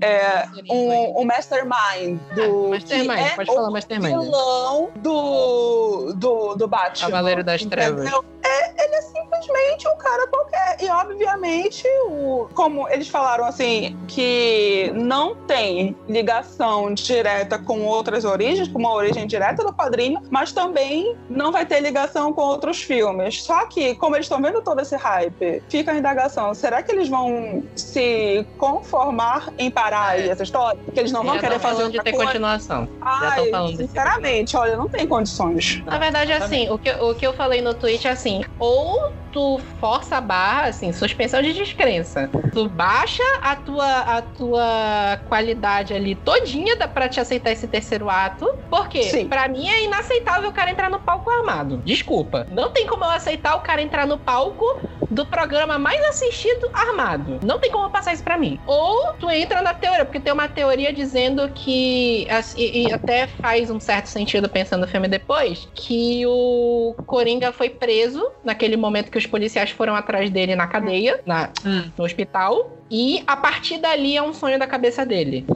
É, 0.00 0.44
um, 0.70 1.20
um 1.20 1.24
mastermind 1.24 2.18
do. 2.34 2.71
Mastermind, 2.72 3.14
que 3.16 3.20
é 3.20 3.36
pode 3.36 3.54
falar 3.54 3.70
Mastermind. 3.70 4.20
vilão 4.20 4.90
do, 4.96 6.12
do, 6.14 6.54
do 6.54 6.68
Batman. 6.68 7.10
Cavaleiro 7.10 7.44
das 7.44 7.62
entendeu? 7.62 8.24
É, 8.44 8.84
ele 8.84 8.94
é 8.96 9.02
simplesmente 9.02 9.88
um 9.88 9.96
cara 9.96 10.26
qualquer. 10.26 10.76
E, 10.80 10.88
obviamente, 10.88 11.86
o, 12.06 12.48
como 12.54 12.88
eles 12.88 13.08
falaram 13.08 13.44
assim, 13.44 13.96
que 14.08 14.92
não 14.94 15.34
tem 15.34 15.96
ligação 16.08 16.92
direta 16.92 17.58
com 17.58 17.84
outras 17.84 18.24
origens, 18.24 18.68
com 18.68 18.78
uma 18.78 18.92
origem 18.92 19.26
direta 19.26 19.62
do 19.62 19.72
quadrinho, 19.72 20.20
mas 20.30 20.52
também 20.52 21.16
não 21.30 21.52
vai 21.52 21.64
ter 21.64 21.80
ligação 21.80 22.32
com 22.32 22.42
outros 22.42 22.82
filmes. 22.82 23.42
Só 23.42 23.66
que, 23.66 23.94
como 23.94 24.16
eles 24.16 24.26
estão 24.26 24.40
vendo 24.40 24.60
todo 24.60 24.80
esse 24.80 24.96
hype, 24.96 25.62
fica 25.68 25.92
a 25.92 25.96
indagação: 25.96 26.54
será 26.54 26.82
que 26.82 26.90
eles 26.90 27.08
vão 27.08 27.62
se 27.76 28.44
conformar 28.58 29.52
em 29.58 29.70
parar 29.70 30.08
aí 30.10 30.28
essa 30.28 30.42
história? 30.42 30.80
Porque 30.84 30.98
eles 30.98 31.12
não 31.12 31.22
vão 31.22 31.34
Já 31.34 31.40
querer 31.40 31.58
fazer 31.60 31.90
de 31.90 32.00
ter 32.00 32.12
coisa. 32.12 32.26
continuação. 32.26 32.88
Ai, 33.00 33.50
falando 33.50 33.76
desse 33.76 33.92
sinceramente, 33.92 34.56
olha, 34.56 34.76
não 34.76 34.88
tem 34.88 35.06
condições. 35.06 35.82
Na 35.84 35.98
verdade, 35.98 36.32
assim, 36.32 36.68
o 36.70 36.78
que, 36.78 36.90
o 36.90 37.14
que 37.14 37.26
eu 37.26 37.32
falei 37.34 37.60
no 37.60 37.74
tweet 37.74 38.06
é 38.06 38.10
assim, 38.10 38.31
ou 38.58 39.21
tu 39.32 39.60
força 39.80 40.16
a 40.16 40.20
barra, 40.20 40.66
assim, 40.68 40.92
suspensão 40.92 41.40
de 41.42 41.52
descrença. 41.52 42.28
Tu 42.52 42.68
baixa 42.68 43.22
a 43.42 43.56
tua, 43.56 43.98
a 44.18 44.22
tua 44.22 45.20
qualidade 45.28 45.94
ali 45.94 46.14
todinha 46.14 46.76
da, 46.76 46.86
pra 46.86 47.08
te 47.08 47.18
aceitar 47.20 47.50
esse 47.52 47.66
terceiro 47.66 48.08
ato, 48.10 48.46
porque 48.70 49.02
Sim. 49.04 49.28
pra 49.28 49.48
mim 49.48 49.66
é 49.68 49.84
inaceitável 49.84 50.50
o 50.50 50.52
cara 50.52 50.70
entrar 50.70 50.90
no 50.90 50.98
palco 51.00 51.30
armado. 51.30 51.78
Desculpa. 51.84 52.46
Não 52.50 52.70
tem 52.70 52.86
como 52.86 53.04
eu 53.04 53.10
aceitar 53.10 53.56
o 53.56 53.60
cara 53.60 53.80
entrar 53.82 54.06
no 54.06 54.18
palco 54.18 54.64
do 55.10 55.24
programa 55.26 55.78
mais 55.78 56.00
assistido 56.06 56.70
armado. 56.72 57.40
Não 57.42 57.58
tem 57.58 57.70
como 57.70 57.90
passar 57.90 58.12
isso 58.12 58.22
pra 58.24 58.36
mim. 58.38 58.58
Ou 58.66 59.12
tu 59.14 59.30
entra 59.30 59.62
na 59.62 59.74
teoria, 59.74 60.04
porque 60.04 60.20
tem 60.20 60.32
uma 60.32 60.48
teoria 60.48 60.92
dizendo 60.92 61.48
que. 61.54 62.26
as- 62.30 62.54
E, 62.56 62.86
e 62.88 62.92
até 62.92 63.26
faz 63.26 63.70
um 63.70 63.80
certo 63.80 64.06
sentido 64.06 64.48
pensando 64.48 64.82
no 64.82 64.88
filme 64.88 65.08
depois, 65.08 65.68
que 65.74 66.24
o 66.26 66.94
Coringa 67.06 67.52
foi 67.52 67.70
preso 67.70 68.30
naquele 68.44 68.76
momento 68.76 69.10
que 69.10 69.18
os 69.22 69.26
policiais 69.30 69.70
foram 69.70 69.94
atrás 69.94 70.30
dele 70.30 70.54
na 70.54 70.66
cadeia, 70.66 71.20
na, 71.24 71.48
Hum. 71.64 71.90
no 71.96 72.04
hospital. 72.04 72.78
E 72.94 73.22
a 73.26 73.34
partir 73.38 73.78
dali 73.78 74.14
é 74.18 74.22
um 74.22 74.34
sonho 74.34 74.58
da 74.58 74.66
cabeça 74.66 75.06
dele. 75.06 75.46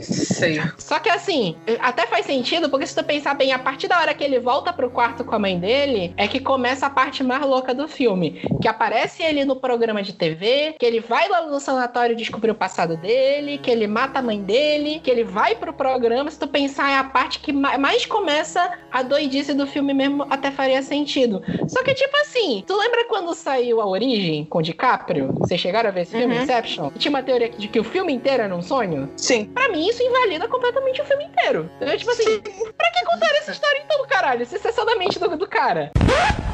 Sei. 0.00 0.60
Só 0.78 1.00
que 1.00 1.08
assim, 1.10 1.56
até 1.80 2.06
faz 2.06 2.24
sentido, 2.24 2.70
porque 2.70 2.86
se 2.86 2.94
tu 2.94 3.02
pensar 3.02 3.34
bem, 3.34 3.52
a 3.52 3.58
partir 3.58 3.88
da 3.88 3.98
hora 3.98 4.14
que 4.14 4.22
ele 4.22 4.38
volta 4.38 4.72
pro 4.72 4.88
quarto 4.88 5.24
com 5.24 5.34
a 5.34 5.38
mãe 5.40 5.58
dele, 5.58 6.14
é 6.16 6.28
que 6.28 6.38
começa 6.38 6.86
a 6.86 6.90
parte 6.90 7.24
mais 7.24 7.42
louca 7.44 7.74
do 7.74 7.88
filme. 7.88 8.40
Que 8.62 8.68
aparece 8.68 9.24
ele 9.24 9.44
no 9.44 9.56
programa 9.56 10.00
de 10.00 10.12
TV, 10.12 10.76
que 10.78 10.86
ele 10.86 11.00
vai 11.00 11.28
lá 11.28 11.42
no 11.46 11.58
sanatório 11.58 12.14
descobrir 12.14 12.52
o 12.52 12.54
passado 12.54 12.96
dele, 12.96 13.58
que 13.58 13.68
ele 13.68 13.88
mata 13.88 14.20
a 14.20 14.22
mãe 14.22 14.40
dele, 14.40 15.00
que 15.02 15.10
ele 15.10 15.24
vai 15.24 15.56
pro 15.56 15.72
programa. 15.72 16.30
Se 16.30 16.38
tu 16.38 16.46
pensar, 16.46 16.92
é 16.92 16.96
a 16.96 17.02
parte 17.04 17.40
que 17.40 17.52
ma- 17.52 17.76
mais 17.76 18.06
começa 18.06 18.70
a 18.92 19.02
doidice 19.02 19.52
do 19.52 19.66
filme 19.66 19.92
mesmo, 19.92 20.24
até 20.30 20.52
faria 20.52 20.80
sentido. 20.80 21.42
Só 21.66 21.82
que, 21.82 21.92
tipo 21.94 22.16
assim, 22.18 22.62
tu 22.64 22.76
lembra 22.78 23.04
quando 23.08 23.34
saiu 23.34 23.80
A 23.80 23.86
Origem 23.86 24.44
com 24.44 24.58
o 24.58 24.62
DiCaprio? 24.62 25.32
Vocês 25.38 25.60
chegaram 25.60 25.88
a 25.88 25.92
ver 25.92 26.02
esse 26.02 26.16
filme, 26.16 26.36
Uhum. 26.38 26.46
Inception? 26.68 26.90
E 26.94 26.98
tinha 26.98 27.10
uma 27.10 27.22
teoria 27.22 27.48
de 27.48 27.68
que 27.68 27.80
o 27.80 27.84
filme 27.84 28.12
inteiro 28.12 28.42
era 28.42 28.54
um 28.54 28.62
sonho? 28.62 29.10
Sim. 29.16 29.46
Pra 29.46 29.68
mim, 29.70 29.88
isso 29.88 30.02
invalida 30.02 30.46
completamente 30.48 31.00
o 31.00 31.04
filme 31.04 31.24
inteiro. 31.24 31.70
Eu, 31.80 31.96
tipo 31.96 32.10
assim, 32.10 32.40
pra 32.40 32.90
que 32.92 33.04
contar 33.04 33.30
essa 33.36 33.52
história 33.52 33.80
então, 33.84 34.06
caralho? 34.06 34.44
Se 34.44 34.56
isso 34.56 34.68
é 34.68 34.72
só 34.72 34.84
da 34.84 34.96
mente 34.96 35.18
do, 35.18 35.36
do 35.36 35.46
cara. 35.46 35.90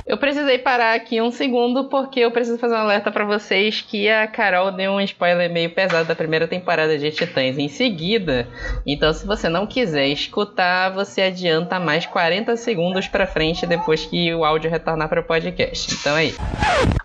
Eu 0.07 0.19
precisei 0.19 0.59
parar 0.59 0.95
aqui 0.95 1.21
um 1.21 1.31
segundo 1.31 1.89
porque 1.89 2.21
eu 2.21 2.31
preciso 2.31 2.59
fazer 2.59 2.75
um 2.75 2.79
alerta 2.79 3.11
pra 3.11 3.25
vocês 3.25 3.81
que 3.81 4.09
a 4.09 4.27
Carol 4.27 4.71
deu 4.71 4.93
um 4.93 5.01
spoiler 5.01 5.51
meio 5.51 5.71
pesado 5.71 6.07
da 6.07 6.15
primeira 6.15 6.47
temporada 6.47 6.99
de 6.99 7.11
Titãs 7.11 7.57
em 7.59 7.69
seguida. 7.69 8.47
Então, 8.87 9.13
se 9.15 9.27
você 9.27 9.49
não 9.49 9.67
quiser 9.67 10.07
escutar, 10.09 10.91
você 10.91 11.23
adianta 11.23 11.81
mais 11.81 12.05
40 12.05 12.55
segundos 12.57 13.09
pra 13.09 13.27
frente 13.27 13.67
depois 13.67 14.05
que 14.05 14.33
o 14.35 14.45
áudio 14.45 14.71
retornar 14.71 15.09
para 15.09 15.21
o 15.21 15.25
podcast. 15.25 15.95
Então 15.95 16.17
é 16.17 16.27
isso. 16.27 16.41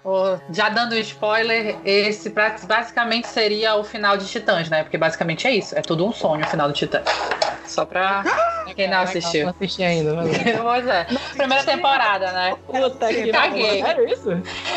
Ô, 0.03 0.37
Já 0.51 0.67
dando 0.69 0.95
spoiler, 0.95 1.77
esse 1.85 2.31
pra- 2.31 2.57
basicamente 2.99 3.27
seria 3.27 3.75
o 3.75 3.83
final 3.83 4.17
de 4.17 4.25
Titãs, 4.25 4.69
né? 4.69 4.83
Porque 4.83 4.97
basicamente 4.97 5.47
é 5.47 5.51
isso. 5.51 5.77
É 5.77 5.81
tudo 5.81 6.05
um 6.05 6.11
sonho 6.11 6.45
o 6.45 6.47
final 6.47 6.67
do 6.67 6.73
Titãs. 6.73 7.05
Só 7.65 7.85
pra 7.85 8.23
quem 8.75 8.89
não 8.89 8.99
assistiu. 8.99 9.43
Não 9.43 9.51
assisti 9.51 9.83
ainda, 9.83 10.15
valeu. 10.15 10.33
Pois 10.63 10.87
é. 10.87 11.05
Primeira 11.35 11.63
temporada, 11.63 12.31
né? 12.31 12.55
Puta 12.65 13.07
que 13.09 13.31
Caguei. 13.31 13.81
Sério 13.81 14.07
isso? 14.07 14.29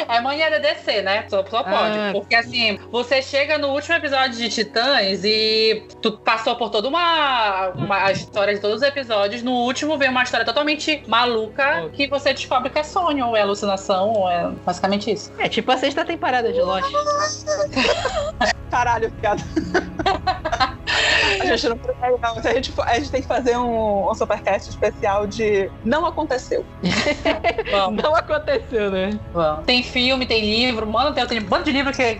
É 0.08 0.20
mania 0.20 0.50
da 0.50 0.58
DC, 0.58 1.02
né? 1.02 1.24
Só, 1.28 1.44
só 1.44 1.62
pode. 1.62 1.98
Ah. 1.98 2.10
Porque 2.12 2.34
assim, 2.34 2.78
você 2.90 3.22
chega 3.22 3.58
no 3.58 3.68
último 3.68 3.94
episódio 3.94 4.36
de 4.36 4.48
Titãs 4.48 5.22
e 5.24 5.86
tu 6.00 6.12
passou 6.12 6.56
por 6.56 6.70
toda 6.70 6.88
uma, 6.88 7.68
uma 7.68 8.04
a 8.04 8.12
história 8.12 8.54
de 8.54 8.60
todos 8.60 8.78
os 8.78 8.82
episódios. 8.82 9.42
No 9.42 9.52
último 9.52 9.96
vem 9.96 10.08
uma 10.08 10.22
história 10.22 10.44
totalmente 10.44 11.02
maluca 11.06 11.88
que 11.92 12.06
você 12.08 12.32
descobre 12.32 12.70
que 12.70 12.78
é 12.78 12.82
sonho, 12.82 13.28
ou 13.28 13.36
é 13.36 13.42
alucinação, 13.42 14.12
ou 14.12 14.30
é 14.30 14.48
basicamente 14.64 15.10
isso. 15.10 15.32
É 15.38 15.48
tipo 15.48 15.70
a 15.70 15.76
sexta 15.76 16.04
temporada 16.04 16.52
de 16.52 16.60
Lost. 16.60 16.90
Caralho, 18.70 19.10
piada. 19.12 19.42
a 21.40 21.44
gente 21.46 21.68
não 21.68 21.76
prefere, 21.78 22.16
não. 22.22 22.36
A 22.38 22.52
gente, 22.54 22.72
a 22.86 22.94
gente 22.98 23.10
tem 23.10 23.22
que 23.22 23.28
fazer 23.28 23.56
um, 23.56 24.10
um 24.10 24.14
supercast 24.14 24.70
especial 24.70 25.26
de 25.26 25.70
Não 25.84 26.06
Aconteceu. 26.06 26.64
Vamos, 27.70 28.02
Não 28.02 28.14
aconteceu, 28.14 28.90
né? 28.90 29.18
vamos. 29.32 29.64
Tem 29.64 29.82
filme, 29.82 30.26
tem 30.26 30.40
livro, 30.42 30.86
mano, 30.86 31.14
tem, 31.14 31.26
tem 31.26 31.38
um 31.40 31.44
bando 31.44 31.64
de 31.64 31.72
livro 31.72 31.92
que, 31.92 32.14
que, 32.16 32.18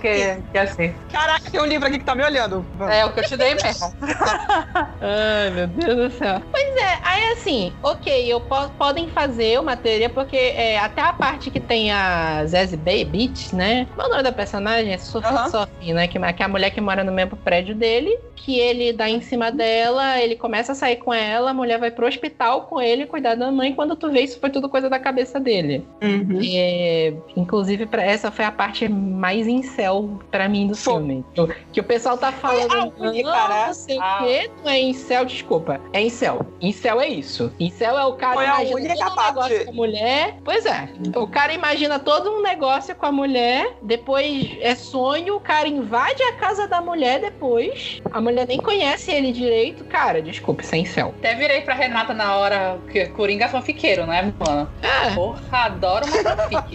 que 0.51 0.59
é 0.59 0.61
assim. 0.61 0.95
Caraca, 1.11 1.51
tem 1.51 1.61
um 1.61 1.67
livro 1.67 1.87
aqui 1.87 1.99
que 1.99 2.05
tá 2.05 2.15
me 2.15 2.25
olhando. 2.25 2.65
É 2.91 3.05
o 3.05 3.13
que 3.13 3.21
eu 3.21 3.25
te 3.25 3.37
dei 3.37 3.55
mesmo. 3.55 3.93
Ai, 5.01 5.51
meu 5.51 5.67
Deus 5.67 5.97
do 6.13 6.19
céu. 6.19 6.41
Pois 6.51 6.77
é, 6.77 6.99
aí 7.03 7.33
assim, 7.33 7.73
ok, 7.83 8.33
eu 8.33 8.41
po- 8.41 8.69
podem 8.79 9.09
fazer 9.09 9.61
uma 9.61 9.77
teoria, 9.77 10.09
porque 10.09 10.37
é, 10.37 10.79
até 10.79 11.03
a 11.03 11.13
parte 11.13 11.51
que 11.51 11.61
tem 11.61 11.91
a 11.91 12.45
Zazie 12.47 12.77
Beat, 12.79 13.53
né? 13.53 13.87
Qual 13.95 14.07
é 14.07 14.09
o 14.09 14.13
nome 14.13 14.23
da 14.23 14.33
personagem? 14.33 14.93
É 14.93 14.99
Sophie, 14.99 15.29
Aham. 15.29 15.49
Sophie, 15.51 15.93
né? 15.93 16.09
Que, 16.09 16.19
que 16.19 16.43
é 16.43 16.47
a 16.47 16.49
mulher 16.49 16.71
que 16.71 16.81
mora 16.81 17.05
no 17.05 17.13
mesmo 17.13 17.37
prédio 17.37 17.75
dele, 17.75 18.19
que 18.37 18.59
ele 18.59 18.82
dá 18.91 19.09
em 19.11 19.21
cima 19.21 19.53
dela, 19.53 20.19
ele 20.19 20.35
começa 20.35 20.73
a 20.73 20.75
sair 20.75 20.97
com 20.97 21.13
ela, 21.13 21.51
a 21.51 21.55
mulher 21.55 21.79
vai 21.79 21.91
pro 21.91 22.07
hospital 22.07 22.63
com 22.63 22.81
ele 22.81 23.05
cuidar 23.05 23.35
da 23.35 23.53
mãe, 23.53 23.75
quando 23.75 23.95
tu 23.95 24.11
vê 24.11 24.23
isso 24.23 24.41
foi 24.41 24.49
tudo 24.49 24.67
coisa 24.71 24.89
da 24.89 24.99
cabeça 24.99 25.39
dele. 25.39 25.87
Uhum. 26.03 26.41
É, 26.43 27.13
inclusive, 27.37 27.85
pra, 27.85 28.03
essa 28.03 28.31
foi 28.31 28.47
a 28.47 28.51
parte 28.53 28.89
mais 28.89 29.47
incel 29.47 30.19
pra 30.31 30.49
mim 30.49 30.69
do 30.69 30.75
Foi. 30.75 30.95
filme. 30.95 31.25
Que, 31.73 31.81
o- 31.81 31.85
pessoal 31.85 32.17
tá 32.17 32.33
falando, 32.33 32.73
a 32.73 32.85
única, 33.05 33.31
não, 33.31 33.67
não 33.67 33.75
sei 33.75 33.99
Ah. 34.01 34.21
o 34.23 34.25
quê, 34.27 34.51
não 34.65 34.71
é 34.71 34.81
incel, 34.81 35.27
desculpa. 35.27 35.79
É 35.93 36.01
incel. 36.01 36.47
Incel 36.61 37.01
é 37.03 37.09
isso. 37.09 37.53
Incel 37.61 37.99
é 37.99 38.05
o 38.07 38.15
cara 38.15 38.35
Foi 38.35 38.47
a 38.47 38.65
imagina 38.65 38.77
única 38.77 38.95
todo 38.95 39.13
um 39.13 39.15
parte. 39.15 39.29
negócio 39.35 39.65
com 39.67 39.71
a 39.71 39.75
mulher. 39.75 40.37
Pois 40.43 40.65
é. 40.65 40.89
O 41.17 41.27
cara 41.27 41.53
imagina 41.53 41.99
todo 41.99 42.31
um 42.31 42.41
negócio 42.41 42.95
com 42.95 43.05
a 43.05 43.13
mulher, 43.13 43.77
depois 43.83 44.57
é 44.61 44.75
sonho, 44.75 45.37
o 45.37 45.41
cara 45.41 45.69
invade 45.69 46.23
a 46.23 46.33
casa 46.37 46.67
da 46.67 46.81
mulher 46.81 47.21
depois. 47.21 48.01
A 48.11 48.21
mulher 48.21 48.47
nem 48.47 48.59
conhece 48.59 48.72
conhece 48.73 49.11
ele 49.11 49.33
direito, 49.33 49.85
cara, 49.85 50.23
desculpe, 50.23 50.65
sem 50.65 50.85
céu. 50.87 51.15
Até 51.19 51.35
virei 51.35 51.61
pra 51.61 51.75
Renata 51.75 52.15
na 52.15 52.37
hora 52.37 52.79
que 52.91 53.05
Coringa 53.09 53.45
é 53.45 53.49
fanfiqueiro, 53.49 54.07
né, 54.07 54.33
mano? 54.39 54.67
É. 54.81 55.11
Porra, 55.15 55.41
adoro 55.53 56.07
uma 56.07 56.23
fanfic. 56.23 56.73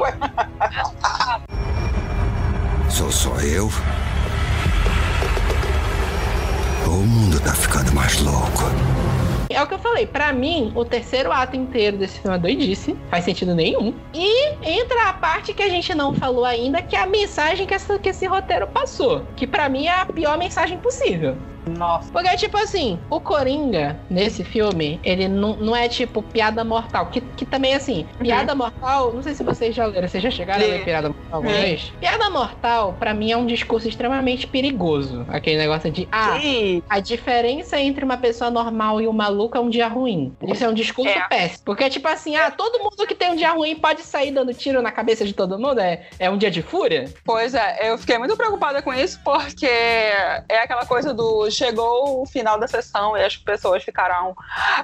Sou 2.89 3.11
só 3.11 3.35
eu? 3.41 3.67
O 6.85 6.89
mundo 7.03 7.39
tá 7.41 7.53
ficando 7.53 7.91
mais 7.93 8.19
louco. 8.21 8.63
É 9.49 9.61
o 9.63 9.65
que 9.67 9.73
eu 9.73 9.79
falei, 9.79 10.05
pra 10.05 10.31
mim, 10.31 10.71
o 10.75 10.85
terceiro 10.85 11.31
ato 11.31 11.55
inteiro 11.55 11.97
desse 11.97 12.19
filme 12.19 12.37
é 12.37 12.39
doidice, 12.39 12.95
faz 13.09 13.25
sentido 13.25 13.55
nenhum. 13.55 13.93
E 14.13 14.51
entra 14.61 15.09
a 15.09 15.13
parte 15.13 15.51
que 15.53 15.63
a 15.63 15.69
gente 15.69 15.95
não 15.95 16.13
falou 16.13 16.45
ainda, 16.45 16.79
que 16.81 16.95
é 16.95 16.99
a 17.01 17.07
mensagem 17.07 17.65
que, 17.65 17.73
essa- 17.73 17.97
que 17.97 18.09
esse 18.09 18.27
roteiro 18.27 18.67
passou. 18.67 19.23
Que 19.35 19.47
pra 19.47 19.67
mim 19.67 19.87
é 19.87 19.95
a 20.01 20.05
pior 20.05 20.37
mensagem 20.37 20.77
possível. 20.77 21.35
Nossa. 21.67 22.11
Porque, 22.11 22.35
tipo 22.37 22.57
assim, 22.57 22.99
o 23.09 23.19
Coringa, 23.19 23.99
nesse 24.09 24.43
filme, 24.43 24.99
ele 25.03 25.27
não, 25.27 25.55
não 25.57 25.75
é 25.75 25.87
tipo 25.87 26.21
piada 26.21 26.63
mortal. 26.63 27.07
Que, 27.07 27.21
que 27.21 27.45
também, 27.45 27.73
assim, 27.73 28.05
piada 28.19 28.53
mortal, 28.55 29.13
não 29.13 29.21
sei 29.23 29.33
se 29.33 29.43
vocês 29.43 29.75
já 29.75 29.85
leram, 29.85 30.07
vocês 30.07 30.23
já 30.23 30.31
chegaram 30.31 30.63
a 30.63 30.67
ler 30.67 30.83
piada 30.83 31.09
mortal 31.09 31.25
alguma 31.31 31.53
Li. 31.53 31.61
vez? 31.61 31.93
Piada 31.99 32.29
mortal, 32.29 32.95
pra 32.99 33.13
mim, 33.13 33.31
é 33.31 33.37
um 33.37 33.45
discurso 33.45 33.87
extremamente 33.87 34.47
perigoso. 34.47 35.25
Aquele 35.29 35.57
negócio 35.57 35.91
de, 35.91 36.07
ah, 36.11 36.37
Sim. 36.39 36.81
a 36.89 36.99
diferença 36.99 37.79
entre 37.79 38.03
uma 38.03 38.17
pessoa 38.17 38.49
normal 38.49 39.01
e 39.01 39.07
um 39.07 39.13
maluco 39.13 39.57
é 39.57 39.59
um 39.59 39.69
dia 39.69 39.87
ruim. 39.87 40.35
Isso 40.47 40.63
é 40.63 40.69
um 40.69 40.73
discurso 40.73 41.11
É. 41.11 41.27
péssimo. 41.27 41.61
Porque, 41.65 41.89
tipo 41.89 42.07
assim, 42.07 42.35
ah, 42.35 42.51
todo 42.51 42.79
mundo 42.79 43.07
que 43.07 43.15
tem 43.15 43.31
um 43.31 43.35
dia 43.35 43.51
ruim 43.51 43.75
pode 43.75 44.01
sair 44.01 44.31
dando 44.31 44.53
tiro 44.53 44.81
na 44.81 44.91
cabeça 44.91 45.25
de 45.25 45.33
todo 45.33 45.57
mundo? 45.59 45.79
É, 45.79 46.05
é 46.19 46.29
um 46.29 46.37
dia 46.37 46.51
de 46.51 46.61
fúria? 46.61 47.05
Pois 47.23 47.53
é, 47.53 47.89
eu 47.91 47.97
fiquei 47.97 48.17
muito 48.17 48.35
preocupada 48.35 48.81
com 48.81 48.93
isso 48.93 49.19
porque 49.23 49.65
é 49.65 50.59
aquela 50.61 50.85
coisa 50.85 51.13
do 51.13 51.49
chegou 51.57 52.21
o 52.21 52.25
final 52.25 52.59
da 52.59 52.67
sessão 52.67 53.17
e 53.17 53.23
as 53.23 53.35
pessoas 53.35 53.83
ficaram 53.83 54.35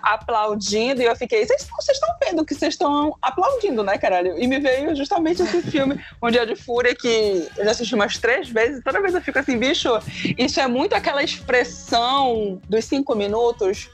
aplaudindo 0.01 1.01
e 1.01 1.05
eu 1.05 1.15
fiquei, 1.15 1.45
vocês 1.45 1.67
estão 1.91 2.09
vendo 2.23 2.45
que 2.45 2.53
vocês 2.55 2.73
estão 2.73 3.15
aplaudindo, 3.21 3.83
né, 3.83 3.97
caralho? 3.97 4.37
E 4.37 4.47
me 4.47 4.59
veio 4.59 4.95
justamente 4.95 5.41
esse 5.43 5.61
filme, 5.63 5.99
Um 6.21 6.29
Dia 6.31 6.45
de 6.45 6.55
Fúria, 6.55 6.95
que 6.95 7.47
eu 7.57 7.65
já 7.65 7.71
assisti 7.71 7.95
umas 7.95 8.17
três 8.17 8.49
vezes 8.49 8.79
e 8.79 8.81
toda 8.83 9.01
vez 9.01 9.13
eu 9.13 9.21
fico 9.21 9.39
assim, 9.39 9.57
bicho, 9.57 9.89
isso 10.37 10.59
é 10.59 10.67
muito 10.67 10.93
aquela 10.93 11.23
expressão 11.23 12.59
dos 12.67 12.85
cinco 12.85 13.15
minutos, 13.15 13.89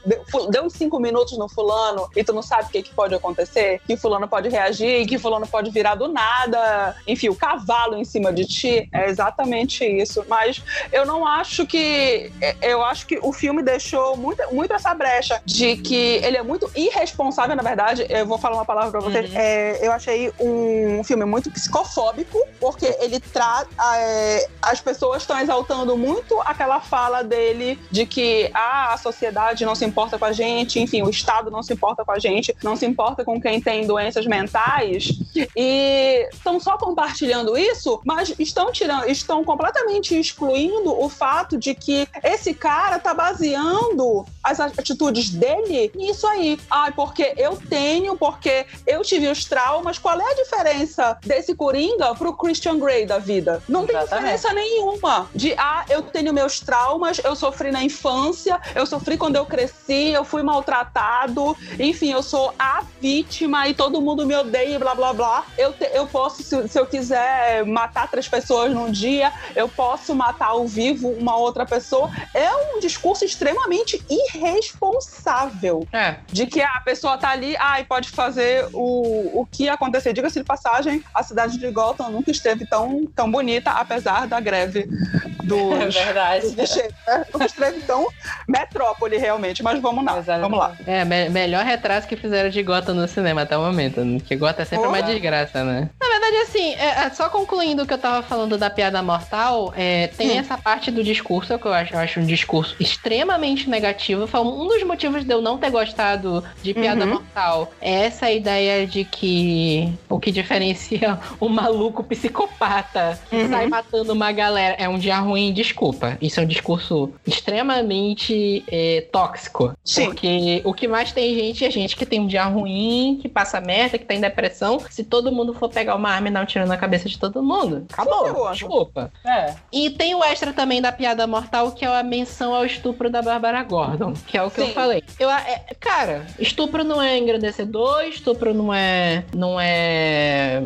deu- 0.50 0.70
cinco 0.70 0.98
minutos 0.98 1.36
no 1.38 1.48
fulano 1.48 2.08
e 2.16 2.24
tu 2.24 2.32
não 2.32 2.42
sabe 2.42 2.64
o 2.64 2.68
que, 2.70 2.82
que 2.82 2.94
pode 2.94 3.14
acontecer, 3.14 3.80
que 3.86 3.96
fulano 3.96 4.28
pode 4.28 4.48
reagir, 4.48 5.06
que 5.06 5.18
fulano 5.18 5.46
pode 5.46 5.70
virar 5.70 5.94
do 5.94 6.08
nada, 6.08 6.96
enfim, 7.06 7.28
o 7.28 7.34
cavalo 7.36 7.96
em 7.96 8.04
cima 8.04 8.32
de 8.32 8.44
ti, 8.46 8.88
é 8.92 9.08
exatamente 9.08 9.84
isso. 9.84 10.24
Mas 10.28 10.62
eu 10.92 11.04
não 11.06 11.26
acho 11.26 11.66
que. 11.66 12.32
é- 12.40 12.56
Eu 12.70 12.84
acho 12.84 13.06
que 13.06 13.18
o 13.22 13.32
filme 13.32 13.62
deixou 13.62 14.16
muito, 14.16 14.42
muito 14.52 14.72
essa 14.72 14.94
brecha 14.94 15.40
de 15.44 15.76
que 15.76 16.20
ele 16.22 16.36
é 16.36 16.42
muito 16.42 16.70
irresponsável, 16.74 17.56
na 17.56 17.62
verdade. 17.62 18.06
Eu 18.08 18.26
vou 18.26 18.38
falar 18.38 18.56
uma 18.56 18.64
palavra 18.64 18.90
pra 18.90 19.00
vocês. 19.00 19.30
Uhum. 19.30 19.38
É, 19.38 19.86
eu 19.86 19.92
achei 19.92 20.32
um 20.38 21.02
filme 21.02 21.24
muito 21.24 21.50
psicofóbico, 21.50 22.38
porque 22.60 22.86
ele 23.00 23.18
trata. 23.20 23.68
é, 23.96 24.48
as 24.62 24.80
pessoas 24.80 25.22
estão 25.22 25.38
exaltando 25.38 25.96
muito 25.96 26.40
aquela 26.42 26.80
fala 26.80 27.22
dele 27.22 27.78
de 27.90 28.06
que 28.06 28.50
ah, 28.54 28.92
a 28.92 28.96
sociedade 28.96 29.64
não 29.64 29.74
se 29.74 29.84
importa 29.84 30.18
com 30.18 30.24
a 30.24 30.32
gente, 30.32 30.78
enfim, 30.78 31.02
o 31.02 31.10
Estado 31.10 31.50
não 31.50 31.62
se 31.62 31.72
importa 31.72 32.04
com 32.04 32.12
a 32.12 32.18
gente, 32.18 32.54
não 32.62 32.76
se 32.76 32.86
importa 32.86 33.24
com 33.24 33.40
quem 33.40 33.60
tem 33.60 33.86
doenças 33.86 34.26
mentais. 34.26 35.08
E 35.56 36.28
estão 36.32 36.60
só 36.60 36.76
compartilhando 36.76 37.56
isso, 37.56 38.00
mas 38.04 38.32
estão 38.38 38.70
tirando, 38.70 39.08
estão 39.08 39.44
completamente 39.44 40.18
excluindo 40.18 40.92
o 40.98 41.08
fato 41.08 41.58
de 41.58 41.74
que 41.74 42.06
esse 42.22 42.54
cara 42.60 42.98
tá 42.98 43.14
baseando 43.14 44.24
as 44.44 44.60
atitudes 44.60 45.30
dele 45.30 45.90
nisso 45.94 46.26
aí. 46.26 46.58
Ai, 46.70 46.92
porque 46.92 47.32
eu 47.36 47.56
tenho, 47.56 48.16
porque 48.16 48.66
eu 48.86 49.02
tive 49.02 49.28
os 49.28 49.44
traumas. 49.44 49.98
Qual 49.98 50.20
é 50.20 50.24
a 50.32 50.34
diferença 50.34 51.18
desse 51.24 51.54
Coringa 51.54 52.14
pro 52.14 52.34
Christian 52.34 52.78
Grey 52.78 53.06
da 53.06 53.18
vida? 53.18 53.62
Não 53.68 53.86
tem 53.86 53.96
Exatamente. 53.96 54.36
diferença 54.36 54.52
nenhuma. 54.52 55.28
De, 55.34 55.54
ah, 55.56 55.84
eu 55.88 56.02
tenho 56.02 56.32
meus 56.32 56.60
traumas, 56.60 57.20
eu 57.24 57.34
sofri 57.34 57.70
na 57.72 57.82
infância, 57.82 58.60
eu 58.74 58.84
sofri 58.86 59.16
quando 59.16 59.36
eu 59.36 59.46
cresci, 59.46 60.10
eu 60.10 60.24
fui 60.24 60.42
maltratado, 60.42 61.56
enfim, 61.78 62.10
eu 62.12 62.22
sou 62.22 62.52
a 62.58 62.82
vítima 63.00 63.66
e 63.68 63.74
todo 63.74 64.00
mundo 64.00 64.26
me 64.26 64.34
odeia 64.36 64.74
e 64.76 64.78
blá 64.78 64.94
blá 64.94 65.12
blá. 65.12 65.44
Eu, 65.56 65.72
te- 65.72 65.90
eu 65.94 66.06
posso, 66.06 66.42
se, 66.42 66.68
se 66.68 66.78
eu 66.78 66.86
quiser 66.86 67.64
matar 67.64 68.08
três 68.10 68.28
pessoas 68.28 68.72
num 68.72 68.90
dia, 68.90 69.32
eu 69.56 69.68
posso 69.68 70.14
matar 70.14 70.48
ao 70.48 70.66
vivo 70.66 71.08
uma 71.10 71.36
outra 71.36 71.64
pessoa. 71.64 72.10
É 72.40 72.50
um 72.74 72.80
discurso 72.80 73.24
extremamente 73.24 74.02
irresponsável 74.08 75.86
É. 75.92 76.16
de 76.26 76.46
que 76.46 76.62
a 76.62 76.80
pessoa 76.80 77.18
tá 77.18 77.30
ali, 77.30 77.54
ai, 77.58 77.84
pode 77.84 78.08
fazer 78.08 78.66
o, 78.72 79.40
o 79.42 79.46
que 79.46 79.68
acontecer. 79.68 80.12
Diga-se 80.12 80.38
de 80.38 80.44
passagem, 80.44 81.02
a 81.14 81.22
cidade 81.22 81.58
de 81.58 81.70
Gotham 81.70 82.08
nunca 82.10 82.30
esteve 82.30 82.66
tão, 82.66 83.06
tão 83.14 83.30
bonita, 83.30 83.70
apesar 83.72 84.26
da 84.26 84.40
greve 84.40 84.88
É 85.40 85.44
dos. 85.46 85.94
verdade. 85.94 86.46
né? 86.56 87.24
Nunca 87.32 87.46
esteve 87.46 87.80
tão 87.80 88.06
metrópole, 88.48 89.16
realmente. 89.18 89.62
Mas 89.62 89.80
vamos 89.80 90.04
lá, 90.04 90.18
Exatamente. 90.18 90.42
vamos 90.42 90.58
lá. 90.58 90.76
É, 90.86 91.04
me- 91.04 91.28
melhor 91.28 91.64
retrato 91.64 92.06
que 92.06 92.14
fizeram 92.16 92.48
de 92.50 92.62
Gotham 92.62 92.94
no 92.94 93.08
cinema 93.08 93.42
até 93.42 93.56
o 93.58 93.60
momento. 93.62 94.04
né? 94.04 94.20
Que 94.24 94.36
Gotham 94.36 94.62
é 94.62 94.64
sempre 94.64 94.86
uma 94.86 94.98
Porra. 94.98 95.10
desgraça, 95.10 95.64
né? 95.64 95.90
Na 96.00 96.08
verdade, 96.08 96.36
assim, 96.36 96.74
é, 96.74 97.04
é, 97.06 97.10
só 97.10 97.28
concluindo 97.28 97.82
o 97.82 97.86
que 97.86 97.92
eu 97.94 97.98
tava 97.98 98.22
falando 98.22 98.56
da 98.56 98.70
piada 98.70 99.02
mortal, 99.02 99.72
é, 99.76 100.06
tem 100.08 100.32
Hum. 100.36 100.38
essa 100.40 100.56
parte 100.56 100.90
do 100.90 101.02
discurso 101.02 101.58
que 101.58 101.66
eu 101.66 101.72
acho, 101.72 101.94
eu 101.94 101.98
acho 101.98 102.20
um 102.20 102.24
discurso 102.30 102.74
extremamente 102.80 103.68
negativo. 103.68 104.26
Foi 104.26 104.40
um 104.40 104.66
dos 104.66 104.82
motivos 104.84 105.24
de 105.24 105.32
eu 105.32 105.42
não 105.42 105.58
ter 105.58 105.70
gostado 105.70 106.42
de 106.62 106.72
piada 106.72 107.04
Uhum. 107.04 107.10
mortal. 107.14 107.70
É 107.80 108.04
essa 108.06 108.30
ideia 108.30 108.86
de 108.86 109.04
que 109.04 109.92
o 110.08 110.18
que 110.18 110.30
diferencia 110.32 111.18
o 111.40 111.48
maluco 111.48 112.02
psicopata 112.04 113.18
que 113.28 113.36
Uhum. 113.36 113.48
sai 113.50 113.66
matando 113.66 114.12
uma 114.12 114.32
galera 114.32 114.74
é 114.78 114.88
um 114.88 114.98
dia 114.98 115.18
ruim, 115.18 115.52
desculpa. 115.52 116.16
Isso 116.20 116.40
é 116.40 116.42
um 116.42 116.46
discurso 116.46 117.12
extremamente 117.26 118.64
é, 118.70 119.06
tóxico. 119.12 119.72
Sim. 119.84 120.06
Porque 120.06 120.60
o 120.64 120.72
que 120.74 120.86
mais 120.88 121.12
tem 121.12 121.34
gente 121.34 121.64
é 121.64 121.70
gente 121.70 121.96
que 121.96 122.06
tem 122.06 122.20
um 122.20 122.26
dia 122.26 122.44
ruim, 122.44 123.18
que 123.20 123.28
passa 123.28 123.60
merda, 123.60 123.98
que 123.98 124.04
tá 124.04 124.14
em 124.14 124.20
depressão. 124.20 124.80
Se 124.90 125.04
todo 125.04 125.32
mundo 125.32 125.54
for 125.54 125.68
pegar 125.68 125.94
uma 125.96 126.10
arma 126.10 126.28
e 126.28 126.30
dar 126.30 126.42
um 126.42 126.46
tiro 126.46 126.66
na 126.66 126.76
cabeça 126.76 127.08
de 127.08 127.18
todo 127.18 127.42
mundo, 127.42 127.86
acabou. 127.92 128.26
Fudeu, 128.28 128.50
Desculpa. 128.52 129.12
É. 129.24 129.54
E 129.72 129.90
tem 129.90 130.14
o 130.14 130.22
extra 130.24 130.52
também 130.52 130.80
da 130.80 130.92
piada 130.92 131.26
mortal, 131.26 131.72
que 131.72 131.84
é 131.84 131.88
a 131.88 132.02
menção 132.20 132.54
ao 132.54 132.64
estupro 132.64 133.10
da 133.10 133.22
Bárbara 133.22 133.62
Gordon, 133.62 134.12
que 134.26 134.36
é 134.36 134.42
o 134.42 134.50
que 134.50 134.60
eu 134.60 134.66
Sim. 134.66 134.72
falei. 134.72 135.02
Eu, 135.18 135.30
é- 135.30 135.64
cara, 135.78 136.26
estupro 136.38 136.84
não 136.84 137.00
é 137.00 137.18
engrandecedor, 137.18 138.02
estupro 138.04 138.52
não 138.52 138.72
é. 138.72 139.24
não 139.34 139.58
é. 139.60 140.62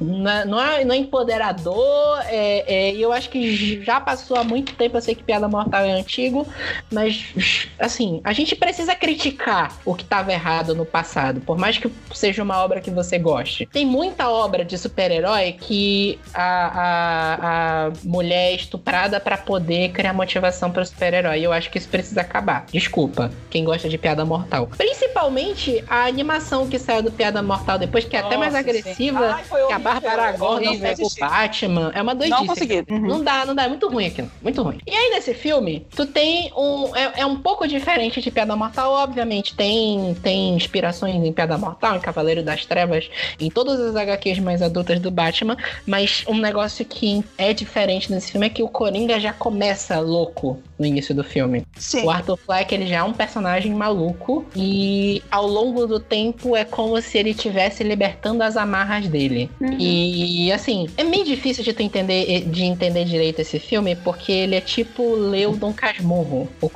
não 0.00 0.30
é, 0.30 0.44
não 0.44 0.62
é, 0.62 0.84
não 0.84 0.94
é 0.94 0.98
empoderador. 0.98 2.20
É, 2.26 2.64
é, 2.66 2.94
e 2.94 3.02
eu 3.02 3.12
acho 3.12 3.28
que 3.28 3.82
já 3.82 4.00
passou 4.00 4.36
há 4.36 4.44
muito 4.44 4.74
tempo. 4.74 4.96
Eu 4.96 5.02
sei 5.02 5.14
que 5.14 5.22
piada 5.22 5.48
mortal 5.48 5.84
é 5.84 5.92
antigo, 5.92 6.46
mas 6.92 7.66
assim, 7.78 8.20
a 8.24 8.32
gente 8.32 8.54
precisa 8.54 8.94
criticar 8.94 9.76
o 9.84 9.94
que 9.94 10.04
estava 10.04 10.32
errado 10.32 10.74
no 10.74 10.86
passado, 10.86 11.40
por 11.40 11.58
mais 11.58 11.76
que 11.78 11.90
seja 12.12 12.42
uma 12.42 12.62
obra 12.62 12.80
que 12.80 12.90
você 12.90 13.18
goste. 13.18 13.66
Tem 13.66 13.84
muita 13.84 14.28
obra 14.28 14.64
de 14.64 14.78
super-herói 14.78 15.52
que 15.52 16.18
a, 16.32 16.80
a, 16.82 17.86
a 17.86 17.92
mulher 18.04 18.52
é 18.52 18.54
estuprada 18.54 19.18
pra 19.18 19.36
poder 19.36 19.90
criar 19.90 20.12
motivação 20.12 20.70
para 20.70 20.83
o 20.84 20.86
super-herói. 20.86 21.40
Eu 21.40 21.52
acho 21.52 21.70
que 21.70 21.78
isso 21.78 21.88
precisa 21.88 22.20
acabar. 22.20 22.66
Desculpa, 22.72 23.30
quem 23.50 23.64
gosta 23.64 23.88
de 23.88 23.98
piada 23.98 24.24
mortal. 24.24 24.68
Principalmente 24.76 25.84
a 25.88 26.06
animação 26.06 26.68
que 26.68 26.78
saiu 26.78 27.02
do 27.02 27.12
Piada 27.12 27.42
Mortal 27.42 27.78
depois, 27.78 28.04
que 28.04 28.16
é 28.16 28.20
até 28.20 28.36
Nossa, 28.36 28.38
mais 28.38 28.52
sim. 28.52 28.58
agressiva. 28.58 29.34
Ai, 29.34 29.44
foi 29.44 29.66
Que 29.66 29.72
a 29.72 29.76
horrível, 29.76 29.92
Bárbara 29.92 30.32
Gordon 30.32 30.68
horrível 30.68 30.88
pega 30.88 31.02
o. 31.02 31.10
Batman. 31.20 31.92
É 31.94 32.02
uma 32.02 32.14
doidice. 32.14 32.38
Não 32.40 32.46
consegui. 32.46 32.84
Uhum. 32.90 33.00
Não 33.00 33.24
dá, 33.24 33.44
não 33.46 33.54
dá. 33.54 33.64
É 33.64 33.68
muito 33.68 33.88
ruim 33.88 34.06
aquilo. 34.06 34.30
Muito 34.42 34.62
ruim. 34.62 34.78
E 34.86 34.90
aí, 34.92 35.10
nesse 35.10 35.34
filme, 35.34 35.86
tu 35.94 36.06
tem 36.06 36.52
um. 36.56 36.94
É, 36.96 37.20
é 37.20 37.26
um 37.26 37.36
pouco 37.36 37.66
diferente 37.66 38.20
de 38.20 38.30
Piada 38.30 38.54
Mortal, 38.56 38.92
obviamente. 38.92 39.54
Tem, 39.54 40.14
tem 40.22 40.54
inspirações 40.54 41.14
em 41.14 41.32
Piada 41.32 41.56
Mortal, 41.56 41.96
em 41.96 42.00
Cavaleiro 42.00 42.42
das 42.42 42.64
Trevas, 42.66 43.08
em 43.40 43.50
todas 43.50 43.80
as 43.80 43.96
HQs 43.96 44.38
mais 44.40 44.62
adultas 44.62 45.00
do 45.00 45.10
Batman. 45.10 45.56
Mas 45.86 46.24
um 46.26 46.38
negócio 46.38 46.84
que 46.84 47.24
é 47.38 47.52
diferente 47.52 48.10
nesse 48.10 48.32
filme 48.32 48.46
é 48.46 48.50
que 48.50 48.62
o 48.62 48.68
Coringa 48.68 49.18
já 49.20 49.32
começa 49.32 49.98
louco 50.00 50.60
no 50.78 50.84
início 50.86 51.14
do 51.14 51.22
filme. 51.22 51.62
Sim. 51.76 52.04
O 52.04 52.10
Arthur 52.10 52.36
Fleck, 52.36 52.74
ele 52.74 52.86
já 52.86 52.96
é 52.96 53.02
um 53.02 53.12
personagem 53.12 53.72
maluco 53.72 54.44
e 54.56 55.22
ao 55.30 55.46
longo 55.46 55.86
do 55.86 56.00
tempo 56.00 56.56
é 56.56 56.64
como 56.64 57.00
se 57.00 57.18
ele 57.18 57.30
estivesse 57.30 57.84
libertando 57.84 58.42
as 58.42 58.56
amarras 58.56 59.06
dele. 59.08 59.50
Uhum. 59.60 59.76
E 59.78 60.50
assim, 60.52 60.88
é 60.96 61.04
meio 61.04 61.24
difícil 61.24 61.62
de 61.62 61.72
tu 61.72 61.82
entender 61.82 62.42
de 62.44 62.64
entender 62.64 63.04
direito 63.04 63.40
esse 63.40 63.58
filme 63.58 63.94
porque 63.96 64.32
ele 64.32 64.54
é 64.56 64.60
tipo 64.60 65.14
Leo 65.14 65.56
Dom 65.56 65.72
Casmurro. 65.72 66.48
O, 66.60 66.70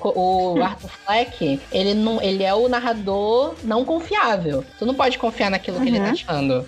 o 0.54 0.62
Arthur 0.62 0.90
Fleck, 1.04 1.60
ele 1.72 1.94
não, 1.94 2.20
ele 2.22 2.44
é 2.44 2.54
o 2.54 2.68
narrador 2.68 3.54
não 3.64 3.84
confiável. 3.84 4.64
Tu 4.78 4.86
não 4.86 4.94
pode 4.94 5.18
confiar 5.18 5.50
naquilo 5.50 5.80
que 5.80 5.88
ele 5.88 5.98
tá 5.98 6.04
Uhum. 6.06 6.10
achando. 6.12 6.66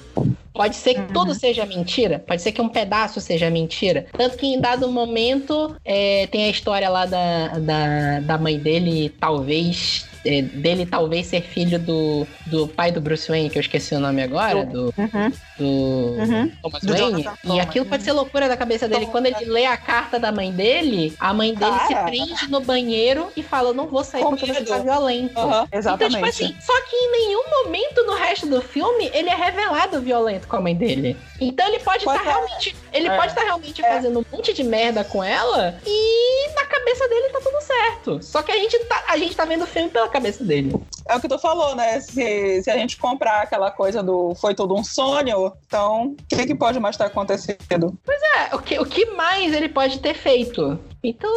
Pode 0.52 0.76
ser 0.76 0.94
que 0.94 1.12
tudo 1.12 1.34
seja 1.34 1.64
mentira, 1.64 2.18
pode 2.18 2.42
ser 2.42 2.52
que 2.52 2.60
um 2.60 2.68
pedaço 2.68 3.20
seja 3.20 3.48
mentira. 3.48 4.06
Tanto 4.12 4.36
que 4.36 4.46
em 4.46 4.60
dado 4.60 4.90
momento 4.90 5.76
é, 5.84 6.26
tem 6.26 6.44
a 6.44 6.48
história 6.50 6.88
lá 6.88 7.06
da, 7.06 7.58
da, 7.58 8.20
da 8.20 8.38
mãe 8.38 8.58
dele, 8.58 9.10
talvez 9.20 10.09
dele 10.24 10.86
talvez 10.86 11.26
ser 11.26 11.42
filho 11.42 11.78
do, 11.78 12.26
do 12.46 12.68
pai 12.68 12.90
do 12.92 13.00
Bruce 13.00 13.28
Wayne, 13.28 13.48
que 13.50 13.58
eu 13.58 13.60
esqueci 13.60 13.94
o 13.94 14.00
nome 14.00 14.22
agora, 14.22 14.64
do, 14.64 14.92
Uhum. 14.96 15.32
do 15.58 15.64
Uhum. 15.66 16.52
Thomas 16.62 16.82
Do 16.82 16.92
Wayne. 16.92 17.10
Jonathan 17.22 17.34
E 17.42 17.46
Thomas, 17.48 17.60
aquilo 17.66 17.86
pode 17.86 18.02
ser 18.02 18.12
loucura 18.12 18.48
da 18.48 18.56
cabeça 18.56 18.88
dele. 18.88 19.06
Quando 19.06 19.26
ele 19.26 19.44
lê 19.46 19.66
a 19.66 19.76
carta 19.76 20.18
da 20.18 20.30
mãe 20.32 20.50
dele, 20.52 21.14
a 21.18 21.32
mãe 21.32 21.54
dele 21.54 21.78
se 21.86 21.94
Cara. 21.94 22.06
prende 22.06 22.48
no 22.50 22.60
banheiro 22.60 23.28
e 23.36 23.42
fala: 23.42 23.70
Eu 23.70 23.74
não 23.74 23.86
vou 23.86 24.04
sair 24.04 24.22
Com 24.22 24.30
porque 24.30 24.46
você 24.52 24.64
tá 24.64 24.78
violento. 24.78 25.30
Então, 25.30 25.68
exatamente. 25.72 26.14
tipo 26.14 26.26
assim, 26.26 26.56
só 26.60 26.72
que 26.82 26.96
em 26.96 27.10
nenhum 27.12 27.42
momento 27.64 28.04
no 28.04 28.14
resto 28.14 28.46
do 28.46 28.60
filme 28.60 29.10
ele 29.14 29.28
é 29.28 29.34
revelado 29.34 30.00
violento 30.00 30.46
com 30.46 30.56
a 30.56 30.60
mãe 30.60 30.74
dele. 30.74 31.16
Então 31.40 31.66
ele 31.68 31.78
pode 31.80 31.98
estar 32.04 32.14
é. 32.20 32.28
realmente. 32.28 32.76
Ele 32.92 33.08
É. 33.08 33.16
pode 33.16 33.28
estar 33.28 33.42
realmente 33.42 33.84
É. 33.84 33.88
fazendo 33.94 34.18
um 34.20 34.24
monte 34.36 34.52
de 34.52 34.62
merda 34.62 35.04
com 35.04 35.22
ela 35.22 35.78
e 35.86 36.50
na 36.54 36.64
cabeça 36.66 37.08
dele 37.08 37.28
tá 37.30 37.40
tudo 37.42 37.60
certo. 37.62 38.22
Só 38.22 38.42
que 38.42 38.52
a 38.52 38.56
gente 38.56 38.78
tá, 38.80 39.04
a 39.08 39.16
gente 39.16 39.34
tá 39.36 39.44
vendo 39.44 39.62
o 39.64 39.66
filme 39.66 39.88
pela 39.88 40.08
cabeça 40.10 40.44
dele. 40.44 40.74
É 41.08 41.16
o 41.16 41.20
que 41.20 41.28
tu 41.28 41.38
falou, 41.38 41.74
né? 41.74 42.00
Se, 42.00 42.62
se 42.62 42.70
a 42.70 42.76
gente 42.76 42.96
comprar 42.96 43.42
aquela 43.42 43.70
coisa 43.70 44.02
do 44.02 44.34
foi 44.34 44.54
tudo 44.54 44.74
um 44.74 44.84
sonho, 44.84 45.52
então 45.66 46.08
o 46.10 46.16
que, 46.28 46.46
que 46.46 46.54
pode 46.54 46.78
mais 46.78 46.96
ter 46.96 47.04
acontecido? 47.04 47.96
É, 48.36 48.54
o 48.54 48.58
que, 48.58 48.78
o 48.78 48.86
que 48.86 49.06
mais 49.06 49.52
ele 49.52 49.68
pode 49.68 50.00
ter 50.00 50.14
feito? 50.14 50.78
Então, 51.02 51.30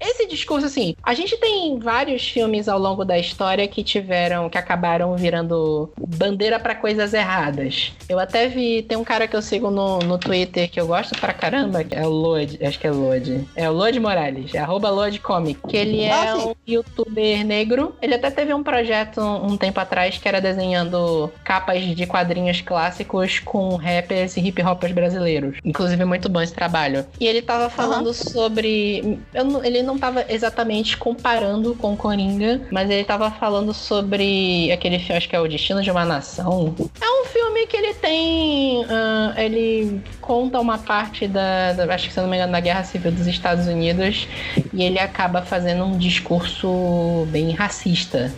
esse 0.00 0.26
discurso, 0.26 0.66
assim, 0.66 0.94
a 1.02 1.14
gente 1.14 1.36
tem 1.36 1.78
vários 1.78 2.26
filmes 2.28 2.68
ao 2.68 2.78
longo 2.78 3.04
da 3.04 3.18
história 3.18 3.66
que 3.68 3.82
tiveram, 3.84 4.48
que 4.48 4.56
acabaram 4.58 5.14
virando 5.16 5.90
bandeira 5.98 6.58
pra 6.58 6.74
coisas 6.74 7.12
erradas. 7.12 7.92
Eu 8.08 8.18
até 8.18 8.48
vi, 8.48 8.82
tem 8.82 8.96
um 8.96 9.04
cara 9.04 9.26
que 9.28 9.36
eu 9.36 9.42
sigo 9.42 9.70
no, 9.70 9.98
no 10.00 10.18
Twitter 10.18 10.70
que 10.70 10.80
eu 10.80 10.86
gosto 10.86 11.18
pra 11.18 11.32
caramba, 11.32 11.84
que 11.84 11.94
é 11.94 12.06
o 12.06 12.10
Lode, 12.10 12.58
acho 12.64 12.78
que 12.78 12.86
é 12.86 12.90
Lode. 12.90 13.46
É 13.54 13.68
o 13.68 13.72
Lode 13.72 14.00
Morales, 14.00 14.54
é 14.54 14.58
arroba 14.58 14.90
Lode 14.90 15.18
Comic, 15.20 15.60
que 15.68 15.76
ele 15.76 16.00
é 16.02 16.28
Ah, 16.30 16.36
um 16.36 16.54
youtuber 16.66 17.44
negro. 17.44 17.94
Ele 18.00 18.14
até 18.14 18.30
teve 18.30 18.54
um 18.54 18.62
projeto 18.62 19.20
um, 19.20 19.52
um 19.52 19.56
tempo 19.56 19.78
atrás 19.80 20.16
que 20.18 20.26
era 20.28 20.40
desenhando 20.40 21.30
capas 21.44 21.82
de 21.82 22.06
quadrinhos 22.06 22.60
clássicos 22.60 23.38
com 23.40 23.76
rappers 23.76 24.36
e 24.36 24.40
hip 24.40 24.62
hoppers 24.62 24.92
brasileiros. 24.92 25.56
Inclusive, 25.64 26.04
muito 26.04 26.28
bom 26.28 26.40
esse 26.40 26.54
trabalho. 26.54 27.04
E 27.20 27.26
ele 27.26 27.42
tava 27.42 27.68
falando 27.68 28.12
sobre. 28.14 29.09
Eu 29.34 29.64
ele 29.64 29.82
não 29.82 29.98
tava 29.98 30.24
exatamente 30.28 30.96
comparando 30.96 31.74
com 31.74 31.96
Coringa, 31.96 32.60
mas 32.70 32.88
ele 32.90 33.04
tava 33.04 33.30
falando 33.30 33.72
sobre 33.74 34.70
aquele 34.72 34.98
filme, 34.98 35.16
acho 35.16 35.28
que 35.28 35.36
é 35.36 35.40
O 35.40 35.48
Destino 35.48 35.82
de 35.82 35.90
uma 35.90 36.04
Nação. 36.04 36.74
É 37.00 37.22
um 37.22 37.24
filme 37.26 37.66
que 37.66 37.76
ele 37.76 37.94
tem. 37.94 38.84
ah, 38.88 39.34
ele 39.36 40.00
conta 40.20 40.58
uma 40.60 40.78
parte 40.78 41.26
da, 41.28 41.72
da- 41.72 41.94
Acho 41.94 42.08
que 42.08 42.14
se 42.14 42.20
não 42.20 42.28
me 42.28 42.36
engano, 42.36 42.52
da 42.52 42.60
Guerra 42.60 42.84
Civil 42.84 43.12
dos 43.12 43.26
Estados 43.26 43.66
Unidos. 43.66 44.28
E 44.72 44.82
ele 44.82 44.98
acaba 44.98 45.42
fazendo 45.42 45.84
um 45.84 45.96
discurso 45.98 47.26
bem 47.30 47.50
racista. 47.52 48.32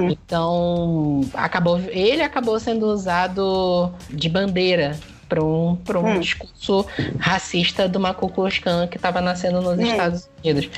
Então, 0.00 1.20
acabou, 1.34 1.78
ele 1.90 2.22
acabou 2.22 2.58
sendo 2.58 2.86
usado 2.86 3.92
de 4.10 4.28
bandeira 4.28 4.98
para 5.30 5.42
um, 5.42 5.76
pra 5.76 5.98
um 5.98 6.16
Hum. 6.16 6.20
discurso 6.20 6.84
racista 7.18 7.88
Ku 8.18 8.28
Klux 8.28 8.58
Klan 8.58 8.88
que 8.88 8.96
estava 8.96 9.20
nascendo 9.20 9.62
nos 9.62 9.78
Hum. 9.78 9.82
Estados 9.82 10.28
Unidos. 10.44 10.68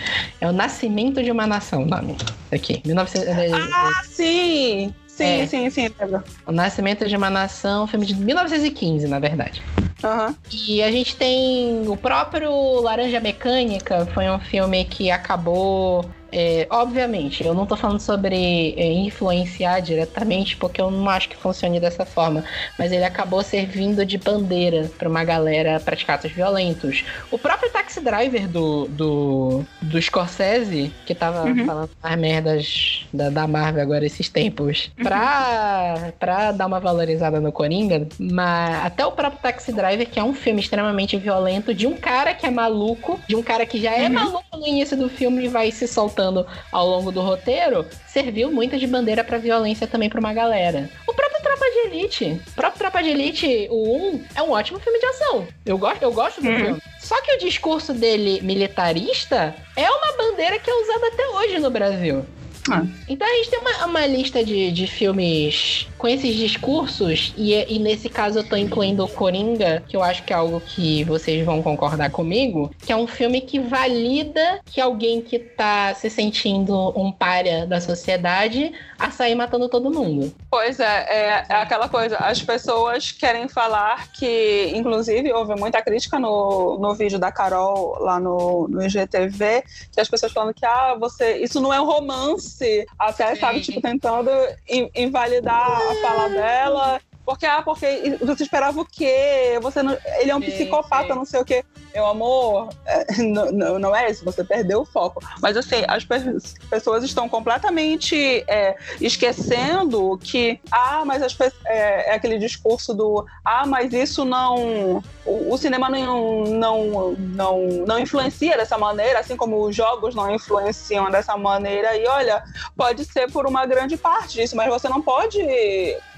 É 0.41 0.47
o 0.47 0.53
Nascimento 0.53 1.23
de 1.23 1.31
uma 1.33 1.47
Nação, 1.47 1.87
nome. 1.87 2.17
Aqui, 2.53 2.83
1900, 2.85 3.73
Ah, 3.75 4.03
sim! 4.05 4.95
Sim, 5.07 5.43
É. 5.43 5.47
sim, 5.47 5.69
sim, 5.71 5.91
lembro. 6.01 6.23
O 6.47 6.53
Nascimento 6.53 7.07
de 7.07 7.15
uma 7.17 7.29
Nação, 7.29 7.87
filme 7.87 8.07
de 8.07 8.15
1915, 8.15 9.07
na 9.09 9.19
verdade. 9.19 9.63
Aham. 10.03 10.35
E 10.51 10.83
a 10.83 10.91
gente 10.91 11.17
tem 11.17 11.87
o 11.87 11.97
próprio 11.97 12.51
Laranja 12.81 13.21
Mecânica, 13.21 14.07
foi 14.15 14.29
um 14.31 14.39
filme 14.39 14.85
que 14.85 15.11
acabou. 15.11 16.05
É, 16.33 16.67
obviamente, 16.71 17.45
eu 17.45 17.53
não 17.55 17.67
tô 17.67 17.77
falando 17.77 18.01
sobre 18.01 18.75
é, 18.77 18.91
influenciar 18.93 19.81
diretamente, 19.81 20.57
porque 20.57 20.81
eu 20.81 20.91
não 20.91 21.09
acho 21.11 21.29
que 21.29 21.37
funcione 21.37 21.79
dessa 21.79 22.07
forma. 22.07 22.43
Mas 22.79 22.91
ele 22.91 23.05
acabou 23.05 23.43
servindo 23.43 24.05
de 24.07 24.17
bandeira 24.17 24.91
pra 24.99 25.09
uma 25.09 25.23
galera 25.25 25.79
praticar 25.79 26.17
atos 26.17 26.33
violentos. 26.33 27.05
O 27.31 27.39
próprio 27.39 27.71
Taxi 27.71 28.01
Driver 28.01 28.49
do, 28.49 28.87
do, 28.89 29.65
do 29.83 30.01
Scorsese, 30.01 30.97
que 31.05 31.15
tava 31.15 31.43
Uhum. 31.43 31.67
falando 31.67 31.91
as 32.03 32.17
merdas 32.19 33.07
da, 33.13 33.29
da 33.29 33.47
Marvel 33.47 33.83
agora 33.83 34.07
esses 34.07 34.29
tempos, 34.31 34.91
pra, 35.03 36.13
pra 36.19 36.53
dar 36.53 36.67
uma 36.67 36.81
valorizada 36.81 37.41
no 37.41 37.53
Coringa, 37.53 38.07
mas 38.19 38.87
até 38.87 39.05
o 39.05 39.13
próprio 39.13 39.41
Taxi 39.43 39.71
Driver, 39.73 40.09
que 40.09 40.19
é 40.19 40.25
um 40.25 40.33
filme 40.35 40.61
extremamente 40.61 41.17
violento, 41.19 41.75
de 41.75 41.87
um 41.87 41.97
cara 41.97 42.33
que 42.35 42.47
é 42.47 42.51
maluco, 42.51 43.21
de 43.29 43.37
um 43.37 43.43
cara 43.43 43.67
que 43.67 43.79
já 43.81 43.93
é 43.95 44.09
Uhum. 44.09 44.15
maluco 44.15 44.45
no 44.57 44.67
início 44.67 44.97
do 44.97 45.09
filme 45.09 45.45
e 45.45 45.49
vai 45.49 45.71
se 45.71 45.87
soltando 45.87 46.22
ao 46.71 46.87
longo 46.87 47.11
do 47.11 47.21
roteiro, 47.21 47.87
serviu 48.07 48.51
muito 48.53 48.79
de 48.79 48.87
bandeira 48.87 49.25
pra 49.25 49.39
violência 49.39 49.87
também 49.87 50.09
pra 50.09 50.21
uma 50.21 50.33
galera. 50.33 50.89
O 51.07 51.13
próprio 51.15 51.43
Tropa 51.43 51.65
de 51.71 51.79
Elite, 51.97 52.41
o 52.49 52.53
próprio 52.53 52.79
Tropa 52.79 53.03
de 53.03 53.11
Elite, 53.11 53.67
o 53.71 53.97
1, 54.15 54.25
é 54.37 54.43
um 54.43 54.51
ótimo 54.53 54.79
filme 54.79 54.99
de 55.01 55.07
ação. 55.07 55.47
Eu 55.67 55.77
gosto, 55.79 56.03
eu 56.03 56.13
gosto 56.13 56.41
do 56.41 56.49
Uhum. 56.49 56.57
filme. 56.57 56.83
Só 57.01 57.21
que 57.23 57.35
o 57.35 57.39
discurso 57.39 57.93
dele 57.93 58.41
militarista 58.43 59.55
é 59.77 59.91
uma 59.91 60.17
bandeira 60.17 60.59
que 60.59 60.71
é 60.71 60.75
usada 60.75 61.07
até 61.09 61.27
hoje 61.29 61.59
no 61.59 61.71
Brasil. 61.71 62.25
Ah. 62.71 62.85
Então 63.09 63.27
a 63.27 63.35
gente 63.37 63.51
tem 63.51 63.59
uma, 63.59 63.87
uma 63.87 64.07
lista 64.07 64.45
de, 64.45 64.71
de 64.71 64.87
filmes 64.87 65.89
com 65.99 66.09
esses 66.09 66.35
discursos, 66.35 67.33
e, 67.37 67.53
e 67.53 67.79
nesse 67.79 68.09
caso 68.09 68.41
eu 68.41 68.45
tô 68.45 68.57
incluindo 68.57 69.05
o 69.05 69.09
Coringa, 69.09 69.83
que 69.87 69.97
eu 69.97 70.03
acho 70.03 70.23
que 70.25 70.33
é 70.33 70.37
algo 70.37 70.61
que 70.61 71.05
vocês 71.05 71.45
vão 71.45 71.63
concordar 71.63 72.11
comigo, 72.11 72.71
que 72.85 72.93
é 72.93 72.97
um 72.97 73.07
filme 73.07 73.41
que 73.41 73.59
valida 73.59 74.61
que 74.67 74.81
alguém 74.81 75.21
que 75.21 75.39
tá 75.39 75.95
se 75.95 76.11
sentindo 76.11 76.93
um 76.99 77.13
párea 77.13 77.67
da 77.67 77.81
sociedade 77.81 78.73
a 78.99 79.11
sair 79.11 79.35
matando 79.35 79.69
todo 79.69 79.91
mundo. 79.91 80.33
Pois 80.51 80.79
é, 80.79 81.07
é, 81.09 81.45
é 81.49 81.55
aquela 81.55 81.89
coisa. 81.89 82.17
As 82.19 82.41
pessoas 82.41 83.11
querem 83.11 83.49
falar 83.49 84.13
que, 84.13 84.73
inclusive, 84.75 85.33
houve 85.33 85.55
muita 85.57 85.83
crítica 85.83 86.19
no, 86.19 86.79
no 86.79 86.95
vídeo 86.95 87.19
da 87.19 87.33
Carol 87.33 87.99
lá 88.01 88.21
no, 88.21 88.69
no 88.69 88.85
IGTV, 88.85 89.65
que 89.93 90.01
as 90.01 90.09
pessoas 90.09 90.33
falando 90.33 90.55
que 90.55 90.65
ah, 90.65 90.97
você, 90.99 91.39
isso 91.39 91.61
não 91.61 91.73
é 91.73 91.81
um 91.81 91.85
romance. 91.85 92.52
Até, 92.99 93.35
Sim. 93.35 93.41
sabe, 93.41 93.61
tipo, 93.61 93.81
tentando 93.81 94.31
in- 94.69 94.91
invalidar 94.95 95.71
a 95.71 95.95
fala 96.03 96.29
dela. 96.29 97.01
Porque, 97.25 97.47
ah, 97.47 97.63
porque 97.63 98.17
você 98.21 98.43
esperava 98.43 98.81
o 98.81 98.85
quê? 98.85 99.59
Você 99.63 99.83
não, 99.83 99.97
ele 100.19 100.31
é 100.31 100.37
um 100.37 100.41
Sim, 100.41 100.51
psicopata, 100.51 101.09
sim. 101.13 101.15
não 101.15 101.25
sei 101.25 101.41
o 101.41 101.45
quê. 101.45 101.65
Meu 101.95 102.07
amor, 102.07 102.71
é, 102.87 103.05
não, 103.23 103.53
não, 103.53 103.79
não 103.79 103.97
é 103.97 104.11
isso, 104.11 104.25
você 104.25 104.43
perdeu 104.43 104.81
o 104.81 104.85
foco. 104.85 105.23
Mas 105.41 105.57
assim, 105.57 105.85
as 105.87 106.05
pe- 106.05 106.37
pessoas 106.71 107.05
estão 107.05 107.29
completamente 107.29 108.43
é, 108.49 108.77
esquecendo 109.01 110.19
que, 110.19 110.59
ah, 110.71 111.05
mas 111.05 111.23
as 111.23 111.37
é, 111.67 112.11
é 112.11 112.15
aquele 112.15 112.39
discurso 112.39 112.95
do, 112.95 113.27
ah, 113.45 113.67
mas 113.67 113.93
isso 113.93 114.25
não. 114.25 115.03
O, 115.25 115.53
o 115.55 115.59
cinema 115.59 115.89
não, 115.89 116.45
não, 116.45 117.13
não, 117.19 117.59
não 117.87 117.99
influencia 117.99 118.57
dessa 118.57 118.77
maneira, 118.79 119.21
assim 119.21 119.37
como 119.37 119.63
os 119.63 119.77
jogos 119.77 120.15
não 120.15 120.35
influenciam 120.35 121.11
dessa 121.11 121.37
maneira. 121.37 121.97
E 121.97 122.07
olha, 122.07 122.43
pode 122.77 123.05
ser 123.05 123.31
por 123.31 123.47
uma 123.47 123.67
grande 123.67 123.97
parte 123.97 124.35
disso, 124.35 124.57
mas 124.57 124.69
você 124.69 124.89
não 124.89 125.01
pode 125.03 125.39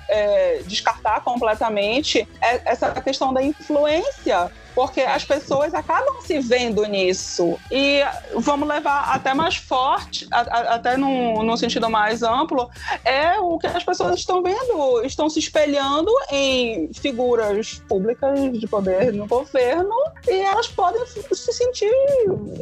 é, 0.09 0.59
descartar 0.67 1.21
completamente 1.23 2.27
é- 2.43 2.61
essa 2.65 2.91
questão 3.01 3.33
da 3.33 3.43
influência. 3.43 4.51
Porque 4.75 5.01
as 5.03 5.25
pessoas 5.25 5.73
acabam 5.75 6.21
se 6.23 6.39
vendo 6.41 6.85
nisso. 6.85 7.59
E 7.71 8.01
vamos 8.37 8.69
levar 8.69 9.15
até 9.15 9.33
mais 9.35 9.57
forte, 9.57 10.27
a- 10.33 10.41
a- 10.41 10.75
até 10.75 10.97
num, 10.97 11.43
num 11.43 11.57
sentido 11.57 11.89
mais 11.89 12.23
amplo, 12.23 12.69
é 13.05 13.39
o 13.39 13.59
que 13.59 13.67
as 13.67 13.85
pessoas 13.85 14.17
estão 14.19 14.43
vendo. 14.43 15.03
Estão 15.05 15.29
se 15.31 15.39
espelhando 15.39 16.11
em 16.31 16.91
figuras 16.93 17.83
públicas 17.89 18.39
de 18.59 18.67
poder 18.67 19.13
no 19.13 19.27
governo 19.27 19.95
e 20.29 20.33
elas 20.41 20.67
podem 20.69 21.05
se 21.07 21.53
sentir. 21.53 21.91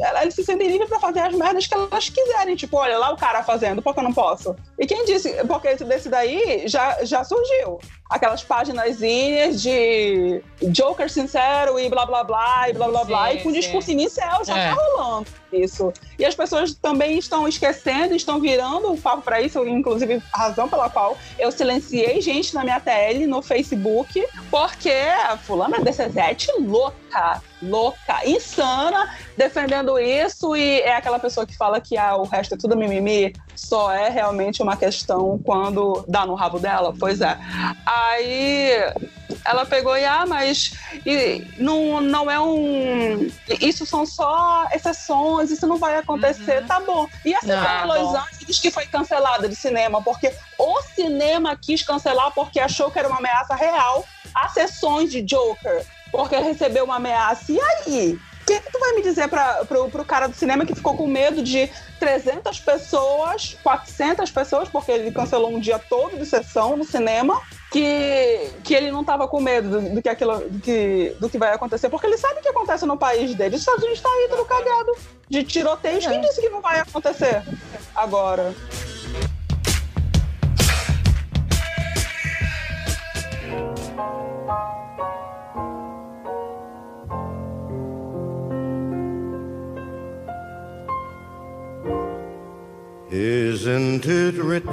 Elas 0.00 0.34
se 0.34 0.44
sentem 0.44 0.68
livres 0.68 0.88
para 0.88 1.00
fazer 1.00 1.20
as 1.20 1.34
merdas 1.34 1.66
que 1.66 1.74
elas 1.74 2.08
quiserem. 2.08 2.54
Tipo, 2.56 2.76
olha 2.76 2.98
lá 2.98 3.10
o 3.12 3.16
cara 3.16 3.42
fazendo, 3.42 3.80
por 3.82 3.94
que 3.94 4.00
eu 4.00 4.04
não 4.04 4.12
posso? 4.12 4.54
E 4.78 4.86
quem 4.86 5.04
disse? 5.04 5.32
Porque 5.46 5.68
esse 5.68 5.84
desse 5.84 6.08
daí 6.08 6.64
já, 6.66 7.04
já 7.04 7.24
surgiu. 7.24 7.78
Aquelas 8.10 8.44
páginas 8.44 8.98
de 8.98 10.42
Joker 10.60 11.10
sincero 11.10 11.78
e 11.78 11.88
blá 11.88 12.01
blá 12.06 12.22
blá 12.22 12.24
blá 12.24 12.68
e 12.68 12.72
blá 12.72 12.88
blá 12.88 13.04
blá. 13.04 13.30
Sim, 13.30 13.36
E 13.36 13.42
com 13.42 13.48
o 13.48 13.52
discurso 13.52 13.90
inicial 13.90 14.44
já 14.44 14.56
É. 14.58 14.68
tá 14.70 14.74
rolando 14.96 15.26
isso. 15.52 15.92
E 16.18 16.24
as 16.24 16.34
pessoas 16.34 16.74
também 16.74 17.18
estão 17.18 17.46
esquecendo, 17.46 18.14
estão 18.14 18.40
virando 18.40 18.92
o 18.92 18.96
papo 18.98 19.22
pra 19.22 19.40
isso, 19.40 19.66
inclusive 19.66 20.22
a 20.32 20.38
razão 20.38 20.68
pela 20.68 20.88
qual 20.88 21.16
eu 21.38 21.52
silenciei 21.52 22.20
gente 22.20 22.54
na 22.54 22.64
minha 22.64 22.80
TL 22.80 23.26
no 23.26 23.42
Facebook, 23.42 24.26
porque 24.50 24.90
a 24.90 25.36
fulana 25.36 25.78
DCZ 25.80 26.48
louca, 26.60 27.42
louca, 27.62 28.26
insana, 28.26 29.14
defendendo 29.36 29.98
isso 29.98 30.56
e 30.56 30.80
é 30.80 30.96
aquela 30.96 31.18
pessoa 31.18 31.46
que 31.46 31.56
fala 31.56 31.80
que 31.80 31.96
ah, 31.96 32.16
o 32.16 32.24
resto 32.24 32.54
é 32.54 32.58
tudo 32.58 32.76
mimimi, 32.76 33.34
só 33.54 33.92
é 33.92 34.08
realmente 34.08 34.62
uma 34.62 34.76
questão 34.76 35.40
quando 35.44 36.04
dá 36.08 36.26
no 36.26 36.34
rabo 36.34 36.58
dela, 36.58 36.94
pois 36.98 37.20
é. 37.20 37.38
Aí 37.86 38.70
ela 39.44 39.64
pegou 39.64 39.96
e 39.96 40.04
ah, 40.04 40.24
mas 40.26 40.72
e, 41.06 41.46
não, 41.58 42.00
não 42.00 42.30
é 42.30 42.40
um. 42.40 43.30
Isso 43.60 43.86
são 43.86 44.04
só 44.04 44.66
exceções, 44.72 45.50
isso 45.50 45.66
não 45.66 45.76
vai 45.76 45.96
acontecer, 45.96 46.64
tá 46.66 46.80
bom. 46.80 47.08
E 47.24 47.34
essa 47.34 47.46
Não, 47.46 47.62
ah, 47.62 47.86
bom. 47.86 48.02
Los 48.02 48.14
Angeles 48.14 48.58
que 48.58 48.70
foi 48.70 48.86
cancelada 48.86 49.48
de 49.48 49.54
cinema, 49.56 50.02
porque 50.02 50.32
o 50.58 50.82
cinema 50.94 51.56
quis 51.56 51.82
cancelar 51.82 52.32
porque 52.32 52.60
achou 52.60 52.90
que 52.90 52.98
era 52.98 53.08
uma 53.08 53.18
ameaça 53.18 53.54
real 53.54 54.04
às 54.34 54.52
sessões 54.52 55.10
de 55.10 55.22
Joker, 55.22 55.84
porque 56.12 56.36
recebeu 56.36 56.84
uma 56.84 56.96
ameaça. 56.96 57.50
E 57.50 57.60
aí? 57.60 58.20
O 58.42 58.44
que, 58.44 58.60
que 58.60 58.72
tu 58.72 58.78
vai 58.78 58.92
me 58.92 59.02
dizer 59.02 59.28
pra, 59.28 59.64
pro, 59.64 59.88
pro 59.88 60.04
cara 60.04 60.26
do 60.26 60.34
cinema 60.34 60.66
que 60.66 60.74
ficou 60.74 60.96
com 60.96 61.06
medo 61.06 61.42
de 61.42 61.70
300 62.00 62.58
pessoas, 62.58 63.56
400 63.62 64.28
pessoas, 64.32 64.68
porque 64.68 64.90
ele 64.90 65.12
cancelou 65.12 65.52
um 65.52 65.60
dia 65.60 65.78
todo 65.78 66.18
de 66.18 66.26
sessão 66.26 66.76
no 66.76 66.84
cinema, 66.84 67.40
que, 67.70 68.50
que 68.64 68.74
ele 68.74 68.90
não 68.90 69.04
tava 69.04 69.28
com 69.28 69.40
medo 69.40 69.80
do, 69.80 69.94
do 69.94 70.02
que 70.02 70.08
aquilo, 70.08 70.40
do, 70.50 70.60
que, 70.60 71.16
do 71.20 71.30
que 71.30 71.38
vai 71.38 71.54
acontecer, 71.54 71.88
porque 71.88 72.06
ele 72.06 72.18
sabe 72.18 72.40
o 72.40 72.42
que 72.42 72.48
acontece 72.48 72.84
no 72.84 72.96
país 72.96 73.32
dele. 73.36 73.54
Os 73.54 73.60
Estados 73.60 73.84
Unidos 73.84 74.02
tá 74.02 74.08
aí 74.08 74.28
tudo 74.28 74.44
cagado 74.44 74.92
de 75.28 75.44
tiroteios. 75.44 76.04
Quem 76.04 76.20
disse 76.20 76.40
que 76.40 76.48
não 76.48 76.60
vai 76.60 76.80
acontecer 76.80 77.42
agora? 77.94 78.52
Isn't 93.12 94.08
it 94.08 94.40
rich? 94.40 94.64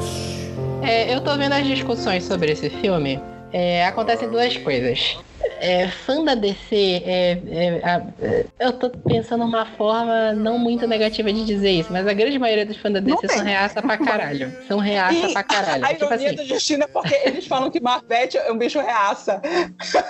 É, 0.82 1.14
eu 1.14 1.20
tô 1.20 1.36
vendo 1.36 1.52
as 1.52 1.68
discussões 1.68 2.24
sobre 2.24 2.54
esse 2.54 2.70
filme. 2.70 3.20
É, 3.52 3.86
acontecem 3.86 4.30
duas 4.30 4.56
coisas. 4.56 5.18
É, 5.62 5.88
fã 5.90 6.24
da 6.24 6.36
DC, 6.36 6.76
é, 7.06 7.32
é, 7.50 7.82
a- 7.84 8.02
é, 8.22 8.46
eu 8.60 8.74
tô 8.74 8.90
pensando 8.90 9.44
uma 9.44 9.66
forma 9.66 10.32
não 10.34 10.58
muito 10.58 10.88
negativa 10.88 11.32
de 11.34 11.44
dizer 11.46 11.72
isso, 11.72 11.92
mas 11.92 12.08
a 12.08 12.14
grande 12.14 12.40
maioria 12.40 12.66
dos 12.66 12.78
fãs 12.78 12.94
da 12.94 13.02
Não 13.02 13.08
DC 13.16 13.28
tem. 13.28 13.38
são 13.38 13.46
reaça 13.46 13.82
pra 13.82 13.98
caralho. 13.98 14.56
São 14.68 14.80
reaça 14.80 15.28
E 15.28 15.34
pra 15.34 15.44
caralho. 15.44 15.86
A 15.86 15.90
tipo 15.90 16.06
ironia 16.06 16.28
assim, 16.28 16.36
do 16.36 16.46
destino 16.48 16.84
é 16.84 16.88
porque 16.88 17.14
eles 17.26 17.46
falam 17.48 17.70
que 17.70 17.80
Marvete 17.82 18.38
é 18.38 18.52
um 18.52 18.58
bicho 18.58 18.80
reaça. 18.80 19.42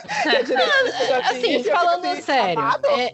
A 0.10 0.44
fica 0.44 1.20
Assim, 1.30 1.64
fico 1.64 1.76
falando 1.76 2.06
assim, 2.06 2.22
sério, 2.22 2.64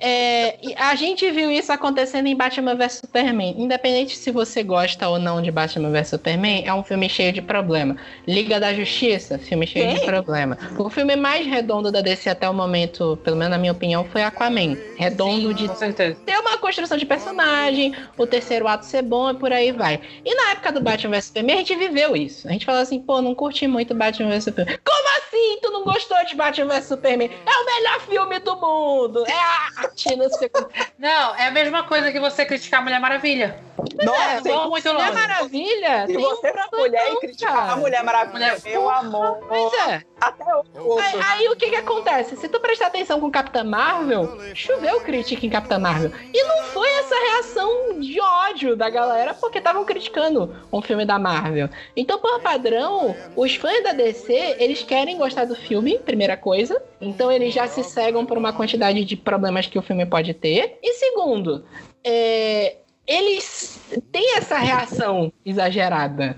é, 0.01 0.55
é, 0.71 0.75
a 0.77 0.95
gente 0.95 1.29
viu 1.31 1.51
isso 1.51 1.71
acontecendo 1.71 2.27
em 2.27 2.35
Batman 2.35 2.75
vs 2.75 2.93
Superman. 2.93 3.55
Independente 3.57 4.15
se 4.17 4.31
você 4.31 4.63
gosta 4.63 5.07
ou 5.07 5.19
não 5.19 5.41
de 5.41 5.51
Batman 5.51 5.89
vs 5.91 6.07
Superman, 6.09 6.63
é 6.65 6.73
um 6.73 6.83
filme 6.83 7.07
cheio 7.09 7.31
de 7.31 7.41
problema. 7.41 7.95
Liga 8.27 8.59
da 8.59 8.73
Justiça, 8.73 9.37
filme 9.37 9.65
cheio 9.67 9.87
de 9.87 9.99
Sim. 9.99 10.05
problema. 10.05 10.57
O 10.77 10.89
filme 10.89 11.15
mais 11.15 11.45
redondo 11.45 11.91
da 11.91 12.01
DC 12.01 12.24
até 12.29 12.49
o 12.49 12.53
momento, 12.53 13.17
pelo 13.23 13.35
menos 13.35 13.51
na 13.51 13.57
minha 13.57 13.71
opinião, 13.71 14.03
foi 14.05 14.23
Aquaman. 14.23 14.77
Redondo 14.97 15.53
de 15.53 15.67
Com 15.67 15.75
certeza. 15.75 16.17
ter 16.25 16.37
uma 16.39 16.57
construção 16.57 16.97
de 16.97 17.05
personagem, 17.05 17.95
o 18.17 18.25
terceiro 18.25 18.67
ato 18.67 18.85
ser 18.85 19.01
bom 19.01 19.29
e 19.31 19.33
por 19.35 19.51
aí 19.51 19.71
vai. 19.71 19.99
E 20.23 20.33
na 20.35 20.51
época 20.51 20.71
do 20.71 20.81
Batman 20.81 21.11
vs 21.15 21.25
Superman, 21.25 21.55
a 21.55 21.57
gente 21.59 21.75
viveu 21.75 22.15
isso. 22.15 22.47
A 22.47 22.51
gente 22.51 22.65
falou 22.65 22.81
assim, 22.81 22.99
pô, 22.99 23.21
não 23.21 23.35
curti 23.35 23.67
muito 23.67 23.93
Batman 23.93 24.29
vs 24.29 24.43
Superman. 24.45 24.79
Como 24.85 25.09
assim? 25.17 25.59
Tu 25.61 25.71
não 25.71 25.83
gostou 25.83 26.17
de 26.25 26.35
Batman 26.35 26.73
vs 26.75 26.85
Superman? 26.87 27.29
É 27.45 27.51
o 27.51 27.65
melhor 27.65 27.99
filme 28.01 28.39
do 28.39 28.55
mundo! 28.55 29.23
É 29.27 29.33
a 29.33 29.81
arte, 29.83 30.15
não 30.15 30.29
sei. 30.29 30.49
Não, 30.97 31.35
é 31.35 31.47
a 31.47 31.51
mesma 31.51 31.83
coisa 31.83 32.11
que 32.11 32.19
você 32.19 32.45
criticar 32.45 32.79
a 32.79 32.83
Mulher 32.83 32.99
Maravilha. 32.99 33.59
Nossa, 34.03 34.21
É, 34.21 34.41
sim. 34.41 34.49
vamos 34.49 34.69
muito 34.69 34.87
Mulher 34.93 35.07
longe. 35.11 35.19
Maravilha 35.27 36.01
Se 36.07 36.13
tem 36.13 36.21
você 36.21 36.49
um 36.51 36.53
for 36.53 36.77
mulher 36.79 37.11
e 37.13 37.15
criticar 37.19 37.69
a 37.71 37.75
Mulher 37.75 38.03
Maravilha, 38.03 38.33
Mulher- 38.57 38.61
meu 38.65 38.89
amor, 38.89 39.37
Pois 39.47 39.73
é. 39.89 40.01
até 40.19 40.43
o 40.55 40.99
Aí, 40.99 41.21
aí 41.21 41.47
o 41.49 41.55
que 41.55 41.69
que 41.69 41.75
acontece? 41.75 42.14
Se 42.23 42.47
tu 42.47 42.59
prestar 42.59 42.87
atenção 42.87 43.19
com 43.19 43.29
Capitã 43.29 43.63
Marvel, 43.63 44.37
choveu 44.53 45.01
crítica 45.01 45.45
em 45.45 45.49
Capitã 45.49 45.77
Marvel. 45.77 46.11
E 46.33 46.43
não 46.43 46.63
foi 46.65 46.89
essa 46.89 47.15
reação 47.15 47.99
de 47.99 48.19
ódio 48.19 48.75
da 48.75 48.89
galera 48.89 49.33
porque 49.33 49.57
estavam 49.57 49.83
criticando 49.85 50.55
um 50.71 50.81
filme 50.81 51.05
da 51.05 51.19
Marvel. 51.19 51.69
Então, 51.95 52.19
por 52.19 52.39
padrão, 52.41 53.15
os 53.35 53.55
fãs 53.55 53.83
da 53.83 53.93
DC, 53.93 54.57
eles 54.59 54.83
querem 54.83 55.17
gostar 55.17 55.45
do 55.45 55.55
filme, 55.55 55.99
primeira 55.99 56.37
coisa. 56.37 56.81
Então 57.01 57.31
eles 57.31 57.53
já 57.53 57.67
se 57.67 57.83
cegam 57.83 58.25
por 58.25 58.37
uma 58.37 58.53
quantidade 58.53 59.03
de 59.03 59.15
problemas 59.15 59.67
que 59.67 59.77
o 59.77 59.81
filme 59.81 60.05
pode 60.05 60.33
ter. 60.33 60.79
E 60.81 60.93
segundo, 60.93 61.65
é, 62.03 62.77
eles 63.07 63.79
têm 64.11 64.37
essa 64.37 64.57
reação 64.57 65.31
exagerada. 65.45 66.37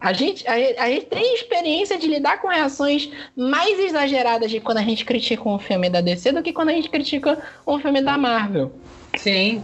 A 0.00 0.12
gente, 0.12 0.46
a, 0.46 0.52
a 0.52 0.88
gente 0.90 1.06
tem 1.06 1.34
experiência 1.34 1.98
de 1.98 2.06
lidar 2.06 2.40
com 2.40 2.48
reações 2.48 3.10
mais 3.36 3.78
exageradas 3.80 4.50
de 4.50 4.60
quando 4.60 4.78
a 4.78 4.82
gente 4.82 5.04
critica 5.04 5.48
um 5.48 5.58
filme 5.58 5.90
da 5.90 6.00
DC 6.00 6.32
do 6.32 6.42
que 6.42 6.52
quando 6.52 6.68
a 6.68 6.72
gente 6.72 6.88
critica 6.88 7.42
um 7.66 7.78
filme 7.80 8.00
da 8.00 8.16
Marvel. 8.16 8.72
Sim. 9.16 9.62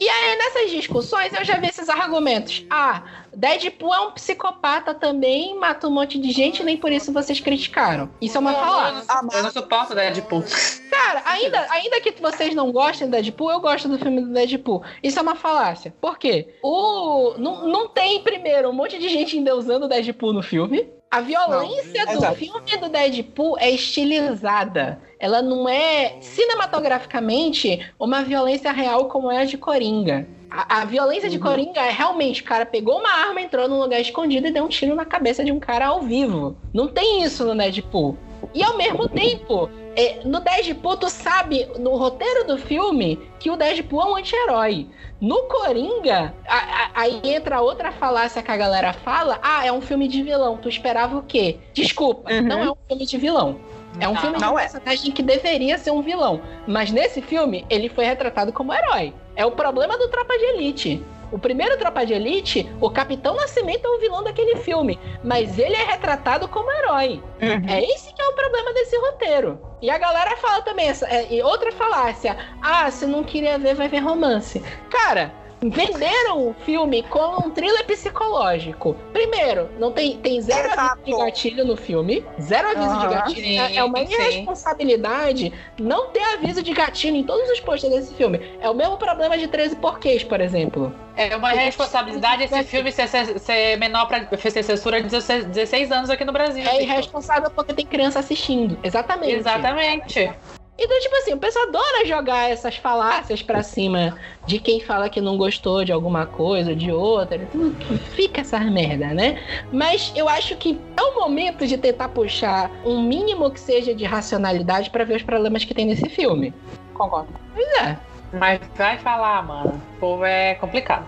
E 0.00 0.08
aí, 0.08 0.36
nessas 0.36 0.70
discussões, 0.70 1.32
eu 1.32 1.44
já 1.44 1.56
vi 1.58 1.68
esses 1.68 1.88
argumentos. 1.88 2.64
Ah, 2.70 3.02
Deadpool 3.34 3.94
é 3.94 4.00
um 4.00 4.12
psicopata 4.12 4.94
também, 4.94 5.58
mata 5.58 5.86
um 5.86 5.90
monte 5.90 6.18
de 6.18 6.32
gente, 6.32 6.62
nem 6.64 6.76
por 6.76 6.90
isso 6.90 7.12
vocês 7.12 7.38
criticaram. 7.38 8.08
Isso 8.20 8.36
é 8.36 8.40
uma 8.40 8.54
falácia. 8.54 9.06
eu 9.32 9.42
não 9.42 9.50
suporto 9.50 9.94
Deadpool. 9.94 10.42
Cara, 10.90 11.22
ainda, 11.26 11.66
ainda 11.70 12.00
que 12.00 12.12
vocês 12.20 12.54
não 12.54 12.72
gostem 12.72 13.06
do 13.06 13.10
Deadpool, 13.10 13.50
eu 13.50 13.60
gosto 13.60 13.88
do 13.88 13.98
filme 13.98 14.22
do 14.22 14.32
Deadpool. 14.32 14.82
Isso 15.02 15.18
é 15.18 15.22
uma 15.22 15.36
falácia. 15.36 15.94
Por 16.00 16.18
quê? 16.18 16.56
O, 16.62 17.34
não, 17.38 17.68
não 17.68 17.88
tem, 17.88 18.22
primeiro, 18.22 18.70
um 18.70 18.72
monte 18.72 18.98
de 18.98 19.08
gente 19.08 19.36
endeusando 19.36 19.84
o 19.84 19.88
Deadpool 19.88 20.32
no 20.32 20.42
filme. 20.42 20.88
A 21.10 21.20
violência 21.20 22.04
Não, 22.04 22.12
do 22.12 22.18
exato. 22.18 22.36
filme 22.36 22.76
do 22.78 22.88
Deadpool 22.88 23.56
é 23.58 23.70
estilizada. 23.70 25.00
Ela 25.18 25.40
não 25.40 25.68
é 25.68 26.16
cinematograficamente 26.20 27.80
uma 27.98 28.22
violência 28.22 28.70
real 28.72 29.06
como 29.06 29.30
é 29.30 29.38
a 29.38 29.44
de 29.44 29.56
Coringa. 29.76 30.26
A, 30.50 30.80
a 30.80 30.84
violência 30.86 31.28
de 31.28 31.38
Coringa 31.38 31.80
é 31.80 31.90
realmente 31.90 32.40
o 32.40 32.44
cara 32.44 32.64
pegou 32.64 32.98
uma 32.98 33.10
arma, 33.10 33.40
entrou 33.40 33.68
num 33.68 33.78
lugar 33.78 34.00
escondido 34.00 34.46
e 34.46 34.50
deu 34.50 34.64
um 34.64 34.68
tiro 34.68 34.94
na 34.94 35.04
cabeça 35.04 35.44
de 35.44 35.52
um 35.52 35.60
cara 35.60 35.88
ao 35.88 36.00
vivo. 36.00 36.56
Não 36.72 36.88
tem 36.88 37.22
isso 37.22 37.44
no 37.44 37.54
Deadpool. 37.54 38.16
E 38.54 38.62
ao 38.62 38.76
mesmo 38.78 39.06
tempo, 39.08 39.68
é, 39.94 40.20
no 40.24 40.40
Deadpool, 40.40 40.96
tu 40.96 41.10
sabe, 41.10 41.66
no 41.78 41.96
roteiro 41.96 42.46
do 42.46 42.56
filme, 42.56 43.18
que 43.38 43.50
o 43.50 43.56
Deadpool 43.56 44.00
é 44.00 44.04
um 44.06 44.16
anti-herói. 44.16 44.86
No 45.20 45.42
Coringa, 45.44 46.34
a- 46.48 46.56
a- 46.56 46.90
aí 46.94 47.20
entra 47.24 47.60
outra 47.60 47.92
falácia 47.92 48.42
que 48.42 48.50
a 48.50 48.56
galera 48.56 48.92
fala: 48.94 49.38
ah, 49.42 49.66
é 49.66 49.72
um 49.72 49.80
filme 49.82 50.08
de 50.08 50.22
vilão. 50.22 50.56
Tu 50.56 50.68
esperava 50.70 51.18
o 51.18 51.22
quê? 51.22 51.58
Desculpa, 51.74 52.32
Uhum. 52.32 52.42
não 52.42 52.62
é 52.64 52.70
um 52.70 52.76
filme 52.88 53.04
de 53.04 53.18
vilão. 53.18 53.56
É 53.98 54.06
um 54.08 54.12
Não, 54.12 54.20
filme 54.20 54.36
de 54.36 54.42
não 54.44 54.54
um 54.54 54.58
é. 54.58 54.62
personagem 54.62 55.10
que 55.10 55.22
deveria 55.22 55.78
ser 55.78 55.90
um 55.90 56.02
vilão. 56.02 56.40
Mas 56.66 56.90
nesse 56.90 57.20
filme, 57.22 57.64
ele 57.70 57.88
foi 57.88 58.04
retratado 58.04 58.52
como 58.52 58.72
herói. 58.74 59.12
É 59.36 59.44
o 59.44 59.52
problema 59.52 59.96
do 59.98 60.08
Tropa 60.08 60.36
de 60.36 60.44
Elite. 60.44 61.04
O 61.30 61.38
primeiro 61.38 61.76
Tropa 61.76 62.06
de 62.06 62.14
Elite, 62.14 62.70
o 62.80 62.88
Capitão 62.88 63.34
Nascimento 63.34 63.84
é 63.84 63.88
o 63.88 63.98
vilão 63.98 64.22
daquele 64.22 64.56
filme. 64.56 64.98
Mas 65.22 65.58
ele 65.58 65.74
é 65.74 65.84
retratado 65.84 66.48
como 66.48 66.70
herói. 66.70 67.22
Uhum. 67.42 67.68
É 67.68 67.84
esse 67.84 68.14
que 68.14 68.22
é 68.22 68.26
o 68.26 68.34
problema 68.34 68.72
desse 68.72 68.96
roteiro. 68.96 69.60
E 69.82 69.90
a 69.90 69.98
galera 69.98 70.36
fala 70.36 70.62
também, 70.62 70.88
essa, 70.88 71.06
é, 71.06 71.32
e 71.32 71.42
outra 71.42 71.70
falácia. 71.72 72.36
Ah, 72.62 72.90
se 72.90 73.06
não 73.06 73.22
queria 73.24 73.58
ver, 73.58 73.74
vai 73.74 73.88
ver 73.88 73.98
romance. 73.98 74.62
Cara, 74.88 75.32
venderam 75.62 76.48
o 76.48 76.54
filme 76.64 77.02
como 77.04 77.46
um 77.46 77.50
thriller 77.50 77.84
psicológico. 77.86 78.94
Primeiro, 79.12 79.68
não 79.78 79.92
tem, 79.92 80.18
tem 80.18 80.40
zero 80.40 80.68
Exato. 80.72 81.00
aviso 81.00 81.04
de 81.04 81.24
gatilho 81.24 81.64
no 81.64 81.76
filme. 81.76 82.24
Zero 82.40 82.68
aviso 82.68 82.98
de 82.98 83.06
Aham. 83.06 83.10
gatilho. 83.10 83.40
Sim, 83.40 83.58
é 83.58 83.76
é 83.76 83.84
uma 83.84 83.98
sim. 83.98 84.12
irresponsabilidade 84.12 85.52
não 85.78 86.08
ter 86.08 86.22
aviso 86.34 86.62
de 86.62 86.72
gatilho 86.72 87.16
em 87.16 87.24
todos 87.24 87.48
os 87.50 87.60
posters 87.60 87.94
desse 87.94 88.14
filme. 88.14 88.40
É 88.60 88.68
o 88.68 88.74
mesmo 88.74 88.96
problema 88.96 89.36
de 89.36 89.46
13 89.48 89.76
porquês, 89.76 90.22
por 90.22 90.40
exemplo. 90.40 90.92
É 91.16 91.34
uma 91.34 91.50
responsabilidade 91.50 92.44
esse 92.44 92.64
filme 92.64 92.92
ser, 92.92 93.08
ser, 93.08 93.38
ser 93.38 93.76
menor 93.78 94.06
pra 94.06 94.28
ser 94.36 94.62
censura 94.62 94.98
de 95.00 95.08
16, 95.08 95.46
16 95.46 95.92
anos 95.92 96.10
aqui 96.10 96.24
no 96.24 96.32
Brasil. 96.32 96.62
É 96.66 96.82
irresponsável 96.82 97.50
porque 97.50 97.72
tem 97.72 97.86
criança 97.86 98.18
assistindo. 98.18 98.78
Exatamente. 98.82 99.32
Exatamente. 99.32 100.30
Então, 100.78 101.00
tipo 101.00 101.16
assim, 101.16 101.32
o 101.32 101.38
pessoal 101.38 101.66
adora 101.68 102.04
jogar 102.04 102.50
essas 102.50 102.76
falácias 102.76 103.40
pra 103.42 103.62
cima 103.62 104.14
de 104.46 104.58
quem 104.58 104.78
fala 104.78 105.08
que 105.08 105.22
não 105.22 105.38
gostou 105.38 105.84
de 105.84 105.90
alguma 105.90 106.26
coisa 106.26 106.70
ou 106.70 106.76
de 106.76 106.92
outra. 106.92 107.36
Então, 107.36 107.74
fica 108.14 108.42
essa 108.42 108.58
merda, 108.60 109.06
né? 109.08 109.42
Mas 109.72 110.12
eu 110.14 110.28
acho 110.28 110.54
que 110.56 110.78
é 110.96 111.02
o 111.02 111.14
momento 111.14 111.66
de 111.66 111.78
tentar 111.78 112.10
puxar 112.10 112.70
um 112.84 113.00
mínimo 113.00 113.50
que 113.50 113.58
seja 113.58 113.94
de 113.94 114.04
racionalidade 114.04 114.90
pra 114.90 115.04
ver 115.04 115.16
os 115.16 115.22
problemas 115.22 115.64
que 115.64 115.72
tem 115.72 115.86
nesse 115.86 116.10
filme. 116.10 116.52
concordo. 116.92 117.28
Pois 117.54 117.66
é. 117.80 117.96
Mas 118.34 118.60
vai 118.76 118.98
falar, 118.98 119.42
mano. 119.42 119.80
O 119.96 120.00
povo 120.00 120.24
é 120.26 120.54
complicado. 120.56 121.06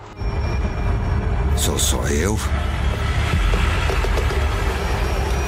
Sou 1.55 1.77
só 1.77 2.01
eu? 2.07 2.37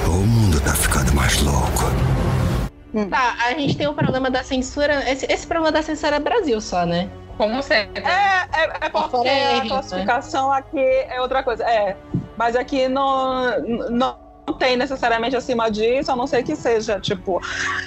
Ou 0.06 0.14
o 0.14 0.26
mundo 0.26 0.60
tá 0.60 0.74
ficando 0.74 1.12
mais 1.14 1.40
louco? 1.42 2.21
Tá, 3.08 3.36
a 3.46 3.50
gente 3.54 3.76
tem 3.76 3.86
o 3.86 3.94
problema 3.94 4.30
da 4.30 4.42
censura. 4.42 5.10
Esse, 5.10 5.26
esse 5.30 5.46
problema 5.46 5.72
da 5.72 5.82
censura 5.82 6.16
é 6.16 6.20
Brasil 6.20 6.60
só, 6.60 6.84
né? 6.84 7.10
Como 7.36 7.62
sempre. 7.62 8.04
É, 8.04 8.46
é, 8.52 8.86
é 8.86 8.88
porque 8.88 9.28
é 9.28 9.58
a 9.58 9.64
né? 9.64 9.68
classificação 9.68 10.52
aqui 10.52 10.78
é 10.78 11.20
outra 11.20 11.42
coisa. 11.42 11.64
É, 11.64 11.96
mas 12.36 12.54
aqui 12.54 12.88
não, 12.88 13.60
não 13.90 14.16
tem 14.54 14.76
necessariamente 14.76 15.36
acima 15.36 15.70
disso, 15.70 16.10
a 16.10 16.16
não 16.16 16.26
ser 16.26 16.42
que 16.42 16.54
seja, 16.56 17.00
tipo, 17.00 17.40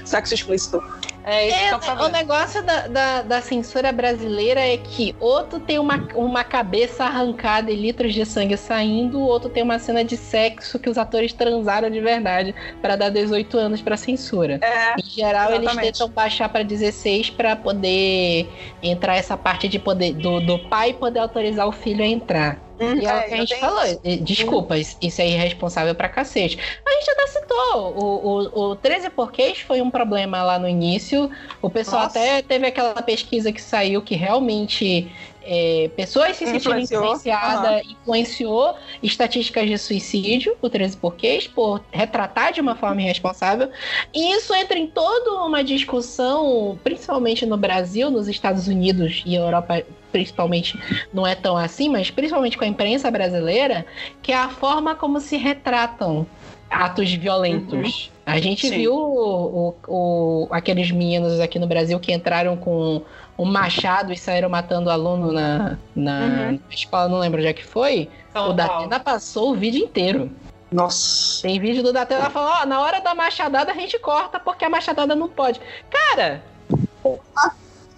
sexo 0.03 0.33
explícito. 0.33 0.81
É 1.27 1.47
isso 1.47 1.79
que 1.79 1.89
é 1.89 1.93
o 1.93 1.99
É, 1.99 2.05
o 2.05 2.07
negócio 2.09 2.61
da, 2.63 2.87
da, 2.87 3.21
da 3.23 3.41
censura 3.41 3.91
brasileira 3.91 4.59
é 4.59 4.77
que 4.77 5.15
outro 5.19 5.59
tem 5.59 5.79
uma, 5.79 6.07
uma 6.13 6.43
cabeça 6.43 7.03
arrancada 7.03 7.71
e 7.71 7.75
litros 7.75 8.13
de 8.13 8.23
sangue 8.23 8.55
saindo, 8.55 9.17
o 9.17 9.23
outro 9.23 9.49
tem 9.49 9.63
uma 9.63 9.79
cena 9.79 10.03
de 10.03 10.15
sexo 10.15 10.77
que 10.77 10.87
os 10.87 10.99
atores 10.99 11.33
transaram 11.33 11.89
de 11.89 11.99
verdade 11.99 12.53
pra 12.79 12.95
dar 12.95 13.09
18 13.09 13.57
anos 13.57 13.81
pra 13.81 13.97
censura. 13.97 14.59
É, 14.61 14.93
Em 15.01 15.09
geral, 15.09 15.49
eles 15.49 15.63
Exatamente. 15.63 15.93
tentam 15.93 16.09
baixar 16.09 16.47
pra 16.47 16.61
16 16.61 17.31
pra 17.31 17.55
poder 17.55 18.47
entrar 18.83 19.15
essa 19.15 19.35
parte 19.35 19.67
de 19.67 19.79
poder 19.79 20.13
do, 20.13 20.39
do 20.39 20.59
pai 20.69 20.93
poder 20.93 21.19
autorizar 21.19 21.67
o 21.67 21.71
filho 21.71 22.03
a 22.03 22.07
entrar. 22.07 22.64
E 22.79 23.05
é, 23.05 23.17
o 23.19 23.23
que 23.23 23.33
a 23.33 23.37
gente 23.37 23.55
falou. 23.59 24.01
E, 24.03 24.17
Desculpa, 24.17 24.77
isso 24.77 24.97
isso 25.01 25.21
é 25.21 25.27
irresponsável 25.27 25.95
pra 25.95 26.09
cacete. 26.09 26.57
A 26.85 26.91
gente 26.91 27.11
até 27.11 27.27
citou. 27.27 27.93
O, 27.95 28.49
o, 28.53 28.71
o 28.71 28.75
13 28.75 29.09
porquês 29.09 29.59
foi 29.59 29.81
um 29.81 29.89
problema 29.89 30.43
lá 30.43 30.59
no 30.59 30.67
início. 30.67 31.29
O 31.61 31.69
pessoal 31.69 32.03
Nossa. 32.03 32.19
até 32.19 32.41
teve 32.41 32.67
aquela 32.67 33.01
pesquisa 33.01 33.51
que 33.51 33.61
saiu 33.61 34.01
que 34.01 34.15
realmente. 34.15 35.09
é, 35.47 35.89
pessoas 35.95 36.35
se 36.37 36.45
sentiram 36.47 36.79
influenciadas, 36.79 37.85
influenciou 37.85 38.75
estatísticas 39.03 39.67
de 39.67 39.77
suicídio, 39.77 40.57
o 40.61 40.69
13 40.69 40.97
porquês, 40.97 41.47
por 41.47 41.83
retratar 41.91 42.51
de 42.51 42.59
uma 42.61 42.75
forma 42.75 43.01
irresponsável. 43.01 43.69
E 44.13 44.33
isso 44.33 44.53
entra 44.55 44.77
em 44.77 44.87
toda 44.87 45.43
uma 45.45 45.63
discussão, 45.63 46.79
principalmente 46.83 47.45
no 47.45 47.57
Brasil, 47.57 48.09
nos 48.09 48.27
Estados 48.27 48.67
Unidos 48.67 49.21
e 49.25 49.35
Europa, 49.35 49.83
principalmente, 50.15 50.79
não 51.13 51.27
é 51.27 51.35
tão 51.35 51.57
assim, 51.57 51.89
mas 51.89 52.09
principalmente 52.09 52.57
com 52.57 52.63
a 52.63 52.67
imprensa 52.67 53.11
brasileira, 53.11 53.85
que 54.21 54.31
é 54.31 54.37
a 54.37 54.47
forma 54.47 54.95
como 54.95 55.19
se 55.19 55.35
retratam 55.35 56.25
atos 56.69 57.11
violentos. 57.13 58.09
A 58.25 58.39
gente 58.39 58.69
Sim. 58.69 58.77
viu 58.77 58.93
o, 58.95 59.67
o- 59.67 59.75
o- 59.87 60.47
aqueles 60.51 60.89
meninos 60.89 61.37
aqui 61.41 61.59
no 61.59 61.67
Brasil 61.67 61.99
que 61.99 62.13
entraram 62.13 62.55
com 62.55 63.01
um 63.37 63.43
machado 63.43 64.13
e 64.13 64.17
saíram 64.17 64.47
matando 64.49 64.89
aluno 64.89 65.33
na, 65.33 65.77
na 65.93 66.19
Uhum. 66.51 66.59
escola, 66.71 67.09
não 67.09 67.19
lembro 67.19 67.39
onde 67.39 67.47
é 67.49 67.53
que 67.53 67.63
foi. 67.65 68.09
São 68.31 68.51
o. 68.51 68.53
Datena 68.53 68.97
passou 69.01 69.51
o 69.51 69.55
vídeo 69.55 69.83
inteiro. 69.83 70.31
Nossa. 70.71 71.41
Tem 71.43 71.59
vídeo 71.59 71.83
do 71.83 71.91
Datena 71.91 72.29
falando, 72.29 72.61
ó, 72.61 72.65
na 72.65 72.79
hora 72.81 73.01
da 73.01 73.13
machadada 73.13 73.73
a 73.73 73.75
gente 73.75 73.99
corta 73.99 74.39
porque 74.39 74.63
a 74.63 74.69
machadada 74.69 75.13
não 75.13 75.27
pode. 75.27 75.59
Cara, 75.89 76.41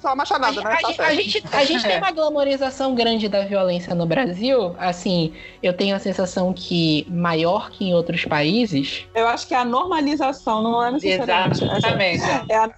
Só 0.07 0.11
a, 0.11 0.15
machadada, 0.15 0.61
né? 0.61 0.71
a 0.71 0.77
Tá 0.77 0.87
gente, 0.87 1.01
a 1.01 1.05
certo. 1.05 1.15
gente, 1.21 1.43
a 1.51 1.65
gente 1.65 1.83
tem 1.83 1.97
uma 1.97 2.11
glamorização 2.11 2.95
grande 2.95 3.27
da 3.27 3.43
violência 3.45 3.93
no 3.93 4.05
Brasil. 4.05 4.73
Assim, 4.79 5.33
eu 5.61 5.73
tenho 5.75 5.95
a 5.95 5.99
sensação 5.99 6.53
que 6.53 7.05
maior 7.09 7.69
que 7.69 7.83
em 7.83 7.93
outros 7.93 8.23
países. 8.23 9.05
Eu 9.13 9.27
acho 9.27 9.45
que 9.47 9.53
a 9.53 9.65
normalização 9.65 10.63
não 10.63 10.81
é 10.85 10.91
necessariamente. 10.91 11.61
Exatamente. 11.63 12.23
É, 12.49 12.55
a, 12.55 12.69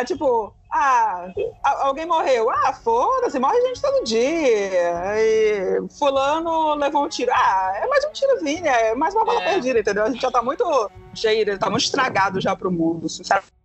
é 0.00 0.04
tipo, 0.04 0.54
ah, 0.72 1.28
a- 1.64 1.86
alguém 1.86 2.06
morreu. 2.06 2.48
Ah, 2.48 2.72
foda-se, 2.72 3.40
morre 3.40 3.60
gente 3.62 3.82
todo 3.82 4.04
dia. 4.04 4.20
E 5.16 5.82
fulano 5.98 6.74
levou 6.76 7.04
um 7.04 7.08
tiro. 7.08 7.32
Ah, 7.34 7.72
é 7.82 7.86
mais 7.88 8.04
um 8.04 8.12
tirozinho, 8.12 8.66
é 8.66 8.94
mais 8.94 9.14
uma 9.16 9.24
bala 9.24 9.42
É. 9.42 9.52
perdida, 9.54 9.80
entendeu? 9.80 10.04
A 10.04 10.10
gente 10.10 10.22
já 10.22 10.30
tá 10.30 10.42
muito 10.42 10.64
cheio, 11.14 11.58
tá 11.58 11.68
muito 11.68 11.82
estragado 11.84 12.40
já 12.40 12.54
pro 12.54 12.70
mundo, 12.70 13.08
sinceramente. 13.08 13.57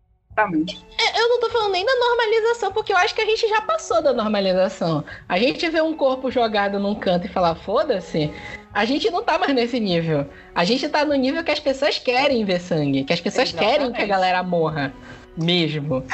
É, 0.99 1.19
Eu 1.19 1.29
não 1.29 1.39
tô 1.39 1.49
falando 1.49 1.71
nem 1.71 1.85
da 1.85 1.95
normalização, 1.95 2.71
porque 2.71 2.91
eu 2.91 2.97
acho 2.97 3.13
que 3.13 3.21
a 3.21 3.25
gente 3.25 3.47
já 3.47 3.61
passou 3.61 4.01
da 4.01 4.13
normalização. 4.13 5.03
A 5.29 5.37
gente 5.37 5.67
vê 5.69 5.81
um 5.81 5.95
corpo 5.95 6.31
jogado 6.31 6.79
num 6.79 6.95
canto 6.95 7.25
e 7.27 7.29
falar, 7.29 7.55
foda-se. 7.55 8.31
A 8.73 8.85
gente 8.85 9.09
não 9.11 9.23
tá 9.23 9.37
mais 9.37 9.53
nesse 9.53 9.79
nível. 9.79 10.25
A 10.55 10.63
gente 10.63 10.89
tá 10.89 11.05
no 11.05 11.13
nível 11.13 11.43
que 11.43 11.51
as 11.51 11.59
pessoas 11.59 11.99
querem 11.99 12.43
ver 12.43 12.59
sangue, 12.59 13.03
que 13.03 13.13
as 13.13 13.21
pessoas 13.21 13.51
querem 13.51 13.67
que 13.91 14.01
a 14.01 14.05
Exatamente. 14.05 14.07
galera 14.09 14.41
morra. 14.43 14.91
Mesmo. 15.37 16.05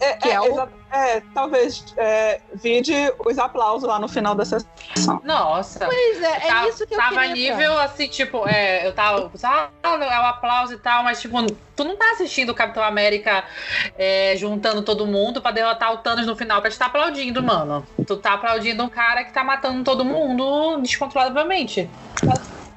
É, 0.00 0.14
Que 0.14 0.28
é, 0.30 0.32
é 0.34 0.40
o- 0.40 0.68
é, 0.92 1.22
talvez 1.32 1.84
é, 1.96 2.40
vide 2.54 2.92
os 3.24 3.38
aplausos 3.38 3.88
lá 3.88 3.98
no 4.00 4.08
final 4.08 4.34
da 4.34 4.44
sessão. 4.44 4.68
Nossa. 5.22 5.84
Pois 5.86 6.20
é, 6.22 6.36
é 6.38 6.40
Tá- 6.48 6.68
isso 6.68 6.84
que 6.86 6.92
eu 6.94 6.98
tava 6.98 7.20
queria, 7.20 7.56
nível 7.56 7.78
assim, 7.78 8.08
tipo, 8.08 8.46
é, 8.48 8.84
eu 8.86 8.92
tava, 8.94 9.30
ah, 9.44 9.68
é 9.84 9.88
o 10.20 10.24
aplauso 10.24 10.74
e 10.74 10.78
tal, 10.78 11.04
mas 11.04 11.20
tipo, 11.20 11.36
tu 11.76 11.84
não 11.84 11.96
tá 11.96 12.10
assistindo 12.12 12.50
o 12.50 12.54
Capitão 12.54 12.82
América 12.82 13.44
é, 13.96 14.34
juntando 14.36 14.82
todo 14.82 15.06
mundo 15.06 15.40
pra 15.40 15.52
derrotar 15.52 15.92
o 15.92 15.98
Thanos 15.98 16.26
no 16.26 16.34
final 16.36 16.60
pra 16.60 16.70
te 16.70 16.78
tá 16.78 16.86
aplaudindo, 16.86 17.40
mano. 17.42 17.86
Tu 18.06 18.16
tá 18.16 18.32
aplaudindo 18.34 18.82
um 18.82 18.88
cara 18.88 19.22
que 19.24 19.32
tá 19.32 19.44
matando 19.44 19.84
todo 19.84 20.04
mundo 20.04 20.78
descontroladamente. 20.82 21.88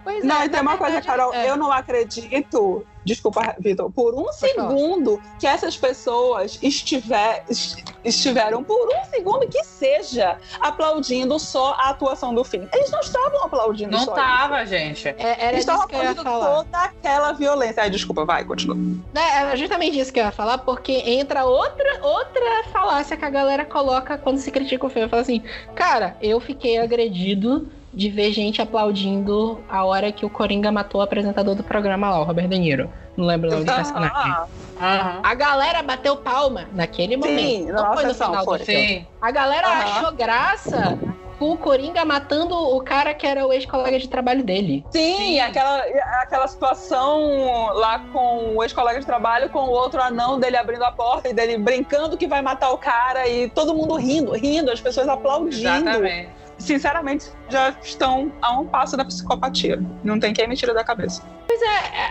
Pois 0.06 0.24
Não, 0.24 0.41
é, 0.41 0.46
e 0.46 0.50
tem 0.50 0.62
uma 0.62 0.78
coisa, 0.78 1.02
Carol, 1.02 1.34
é. 1.34 1.50
eu 1.50 1.58
não 1.58 1.72
acredito, 1.72 2.86
desculpa, 3.04 3.56
Vitor, 3.60 3.91
por 3.91 4.13
um 4.13 4.18
falar. 4.26 4.34
segundo 4.34 5.20
que 5.39 5.48
essas 5.48 5.76
pessoas 5.76 6.60
estiver, 6.62 7.44
est- 7.50 7.84
estiveram, 8.04 8.63
por 8.63 8.88
um 8.88 9.04
segundo 9.10 9.48
que 9.50 9.63
seja, 9.63 10.38
aplaudindo 10.60 11.39
só 11.39 11.72
a 11.80 11.89
atuação 11.89 12.36
do 12.36 12.44
filme. 12.44 12.70
Eles 12.72 12.91
não 12.91 13.00
estavam 13.00 13.44
aplaudindo 13.46 13.91
Não 13.91 14.06
só 14.06 14.13
tava, 14.13 14.63
gente. 14.65 15.08
É, 15.08 15.15
era 15.18 15.54
Eles 15.54 15.62
estavam 15.62 15.88
disso 15.88 15.89
que 15.89 15.96
eu 15.96 16.04
ia 16.04 16.12
aplaudindo 16.12 16.24
falar. 16.39 16.63
toda 16.63 16.78
aquela 16.84 17.32
violência. 17.34 17.82
Ai, 17.84 17.89
desculpa, 17.89 18.24
vai, 18.26 18.46
continua. 18.46 18.78
É, 19.15 19.38
era 19.41 19.56
justamente 19.56 19.98
isso 20.00 20.13
que 20.13 20.20
eu 20.20 20.26
ia 20.26 20.32
falar, 20.32 20.60
porque 20.60 20.91
entra 20.94 21.46
outra, 21.46 22.00
outra 22.06 22.63
falácia 22.72 23.18
que 23.18 23.26
a 23.26 23.30
galera 23.32 23.65
coloca 23.65 24.18
quando 24.20 24.38
se 24.38 24.52
critica 24.52 24.86
o 24.86 24.89
filme. 24.89 25.10
Fala 25.10 25.24
assim, 25.24 25.44
cara, 25.76 26.15
eu 26.22 26.39
fiquei 26.39 26.78
agredido 26.78 27.72
de 27.95 28.10
ver 28.10 28.31
gente 28.34 28.62
aplaudindo 28.62 29.60
a 29.69 29.86
hora 29.86 30.12
que 30.12 30.25
o 30.25 30.29
Coringa 30.29 30.71
matou 30.71 30.99
o 30.99 31.03
apresentador 31.03 31.55
do 31.55 31.63
programa 31.63 32.10
lá, 32.10 32.19
o 32.19 32.23
Robert 32.23 32.47
De 32.47 32.60
Niro. 32.60 32.89
Não 33.15 33.25
lembro 33.25 33.47
o 33.47 33.53
nome 33.53 33.65
do 33.65 33.73
personagem. 33.73 34.12
Ah, 34.13 34.47
Aham. 34.81 35.19
A 35.23 35.34
galera 35.34 35.81
bateu 35.81 36.17
palma 36.17 36.65
naquele 36.73 37.15
momento. 37.15 37.39
Sim, 37.39 37.71
não 37.71 37.93
foi 37.93 38.05
no 38.05 38.13
final 38.13 38.43
foi. 38.43 38.60
do 38.60 38.65
filme. 38.65 38.88
Sim. 38.88 39.08
A 39.21 39.31
galera 39.31 39.67
achou 39.67 40.12
graça 40.12 40.99
com 41.39 41.51
o 41.51 41.58
Coringa 41.58 42.03
matando 42.03 42.55
o 42.55 42.81
cara 42.81 43.13
que 43.13 43.25
era 43.25 43.45
o 43.45 43.53
ex-colega 43.53 43.97
de 43.99 44.10
trabalho 44.10 44.43
dele. 44.43 44.86
Sim, 44.89 45.39
Aquela, 45.39 45.77
aquela 46.21 46.47
situação 46.47 47.73
lá 47.73 47.99
com 48.12 48.55
o 48.55 48.63
ex-colega 48.63 48.99
de 48.99 49.05
trabalho, 49.05 49.49
com 49.49 49.60
o 49.60 49.69
outro 49.69 50.01
anão 50.01 50.39
dele 50.39 50.58
abrindo 50.58 50.84
a 50.84 50.91
porta 50.91 51.29
e 51.29 51.34
dele 51.34 51.58
brincando 51.58 52.17
que 52.17 52.27
vai 52.27 52.41
matar 52.41 52.71
o 52.71 52.77
cara 52.77 53.27
e 53.27 53.49
todo 53.49 53.73
mundo 53.73 53.95
rindo, 53.95 54.34
rindo, 54.34 54.71
as 54.71 54.81
pessoas 54.81 55.08
aplaudindo. 55.08 55.67
Exatamente. 55.67 56.44
Sinceramente, 56.58 57.30
já 57.50 57.76
estão 57.84 58.32
a 58.41 58.60
um 58.60 58.65
passo 58.65 58.96
da 58.96 59.06
psicopatia. 59.06 59.82
Não 60.04 60.20
tem 60.20 60.34
quem 60.34 60.48
me 60.48 60.56
tire 60.56 60.74
da 60.74 60.84
cabeça. 60.84 61.22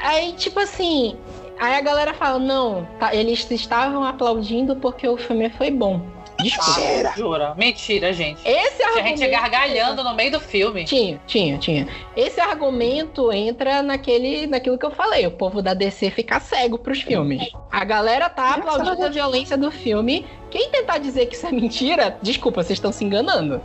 Aí, 0.02 0.33
tipo 0.35 0.61
assim, 0.61 1.16
aí 1.59 1.74
a 1.74 1.80
galera 1.80 2.14
fala, 2.14 2.38
não, 2.38 2.87
tá, 2.98 3.14
eles 3.14 3.50
estavam 3.50 4.04
aplaudindo 4.04 4.76
porque 4.76 5.09
o 5.09 5.16
filme 5.16 5.50
foi 5.50 5.70
bom. 5.70 6.00
Desculpa. 6.42 7.12
Jura. 7.16 7.54
Mentira, 7.56 8.12
gente. 8.12 8.40
Esse 8.46 8.76
Tinha 8.76 8.88
argumento... 8.88 9.18
gente 9.18 9.30
gargalhando 9.30 10.02
no 10.04 10.14
meio 10.14 10.32
do 10.32 10.40
filme. 10.40 10.84
Tinha, 10.84 11.20
tinha, 11.26 11.58
tinha. 11.58 11.88
Esse 12.16 12.40
argumento 12.40 13.32
entra 13.32 13.82
naquele, 13.82 14.46
naquilo 14.46 14.76
que 14.76 14.84
eu 14.84 14.90
falei, 14.90 15.26
o 15.26 15.30
povo 15.30 15.62
da 15.62 15.74
DC 15.74 16.10
ficar 16.10 16.40
cego 16.40 16.78
pros 16.78 17.02
filmes. 17.02 17.48
A 17.70 17.84
galera 17.84 18.28
tá 18.28 18.54
aplaudindo 18.54 19.04
a 19.04 19.08
violência 19.08 19.56
do 19.56 19.70
filme. 19.70 20.26
Quem 20.50 20.70
tentar 20.70 20.98
dizer 20.98 21.26
que 21.26 21.34
isso 21.34 21.46
é 21.46 21.52
mentira, 21.52 22.16
desculpa, 22.22 22.62
vocês 22.62 22.76
estão 22.76 22.92
se 22.92 23.04
enganando. 23.04 23.60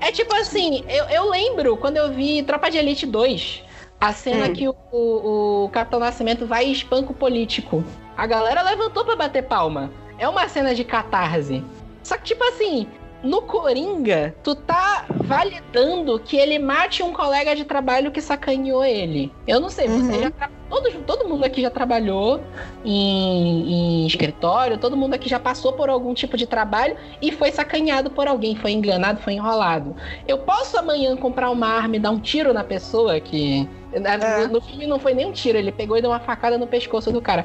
É 0.00 0.12
tipo 0.12 0.34
assim, 0.34 0.84
eu, 0.88 1.04
eu 1.06 1.30
lembro 1.30 1.76
quando 1.76 1.96
eu 1.96 2.12
vi 2.12 2.42
Tropa 2.42 2.70
de 2.70 2.76
Elite 2.78 3.06
2, 3.06 3.62
a 4.00 4.12
cena 4.12 4.46
Hum. 4.46 4.52
que 4.52 4.68
o, 4.68 4.74
o, 4.92 5.64
o 5.64 5.68
Capitão 5.70 6.00
Nascimento 6.00 6.46
vai 6.46 6.66
e 6.66 6.72
espanca 6.72 7.12
o 7.12 7.14
político. 7.14 7.84
A 8.16 8.26
galera 8.26 8.62
levantou 8.62 9.04
pra 9.04 9.16
bater 9.16 9.42
palma. 9.44 9.90
É 10.18 10.28
uma 10.28 10.46
cena 10.48 10.74
de 10.74 10.84
catarse. 10.84 11.64
Só 12.02 12.16
que, 12.16 12.24
tipo 12.24 12.42
assim, 12.44 12.86
no 13.22 13.42
Coringa, 13.42 14.34
tu 14.42 14.54
tá 14.54 15.04
validando 15.10 16.18
que 16.18 16.36
ele 16.38 16.58
mate 16.58 17.02
um 17.02 17.12
colega 17.12 17.54
de 17.54 17.64
trabalho 17.64 18.10
que 18.10 18.20
sacaneou 18.20 18.82
ele. 18.84 19.30
Eu 19.46 19.60
não 19.60 19.68
sei, 19.68 19.88
você 19.88 20.12
Uhum. 20.12 20.20
já 20.22 20.30
tra... 20.30 20.50
todo, 20.70 20.90
todo 21.06 21.28
mundo 21.28 21.44
aqui 21.44 21.60
já 21.60 21.68
trabalhou 21.68 22.40
em, 22.82 24.02
em 24.02 24.06
escritório, 24.06 24.78
todo 24.78 24.96
mundo 24.96 25.14
aqui 25.14 25.28
já 25.28 25.38
passou 25.38 25.74
por 25.74 25.90
algum 25.90 26.14
tipo 26.14 26.36
de 26.36 26.46
trabalho 26.46 26.96
e 27.20 27.30
foi 27.30 27.50
sacaneado 27.52 28.10
por 28.10 28.26
alguém, 28.26 28.56
foi 28.56 28.72
enganado, 28.72 29.20
foi 29.20 29.34
enrolado. 29.34 29.94
Eu 30.26 30.38
posso 30.38 30.78
amanhã 30.78 31.14
comprar 31.16 31.50
uma 31.50 31.66
arma 31.68 31.96
e 31.96 31.98
dar 31.98 32.10
um 32.10 32.20
tiro 32.20 32.52
na 32.54 32.64
pessoa 32.64 33.20
que. 33.20 33.68
É. 33.92 34.46
No 34.46 34.60
filme 34.60 34.86
não 34.86 34.98
foi 35.00 35.12
nem 35.14 35.26
um 35.26 35.32
tiro, 35.32 35.58
ele 35.58 35.72
pegou 35.72 35.96
e 35.96 36.00
deu 36.00 36.10
uma 36.10 36.20
facada 36.20 36.56
no 36.56 36.66
pescoço 36.66 37.10
do 37.12 37.20
cara. 37.20 37.44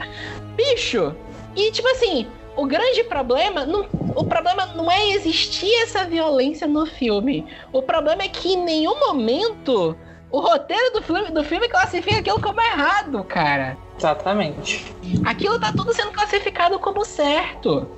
Bicho! 0.55 1.13
E 1.55 1.71
tipo 1.71 1.87
assim, 1.89 2.27
o 2.55 2.65
grande 2.65 3.03
problema. 3.03 3.65
Não, 3.65 3.85
o 4.15 4.23
problema 4.23 4.65
não 4.67 4.91
é 4.91 5.09
existir 5.09 5.73
essa 5.83 6.05
violência 6.05 6.67
no 6.67 6.85
filme. 6.85 7.45
O 7.71 7.81
problema 7.81 8.23
é 8.23 8.27
que 8.27 8.53
em 8.53 8.63
nenhum 8.63 8.99
momento 8.99 9.95
o 10.31 10.39
roteiro 10.39 10.93
do 10.93 11.01
filme, 11.01 11.31
do 11.31 11.43
filme 11.43 11.67
classifica 11.69 12.19
aquilo 12.19 12.41
como 12.41 12.59
errado, 12.59 13.23
cara. 13.23 13.77
Exatamente. 13.97 14.85
Aquilo 15.25 15.59
tá 15.59 15.71
tudo 15.71 15.93
sendo 15.93 16.11
classificado 16.11 16.77
como 16.79 17.05
certo. 17.05 17.89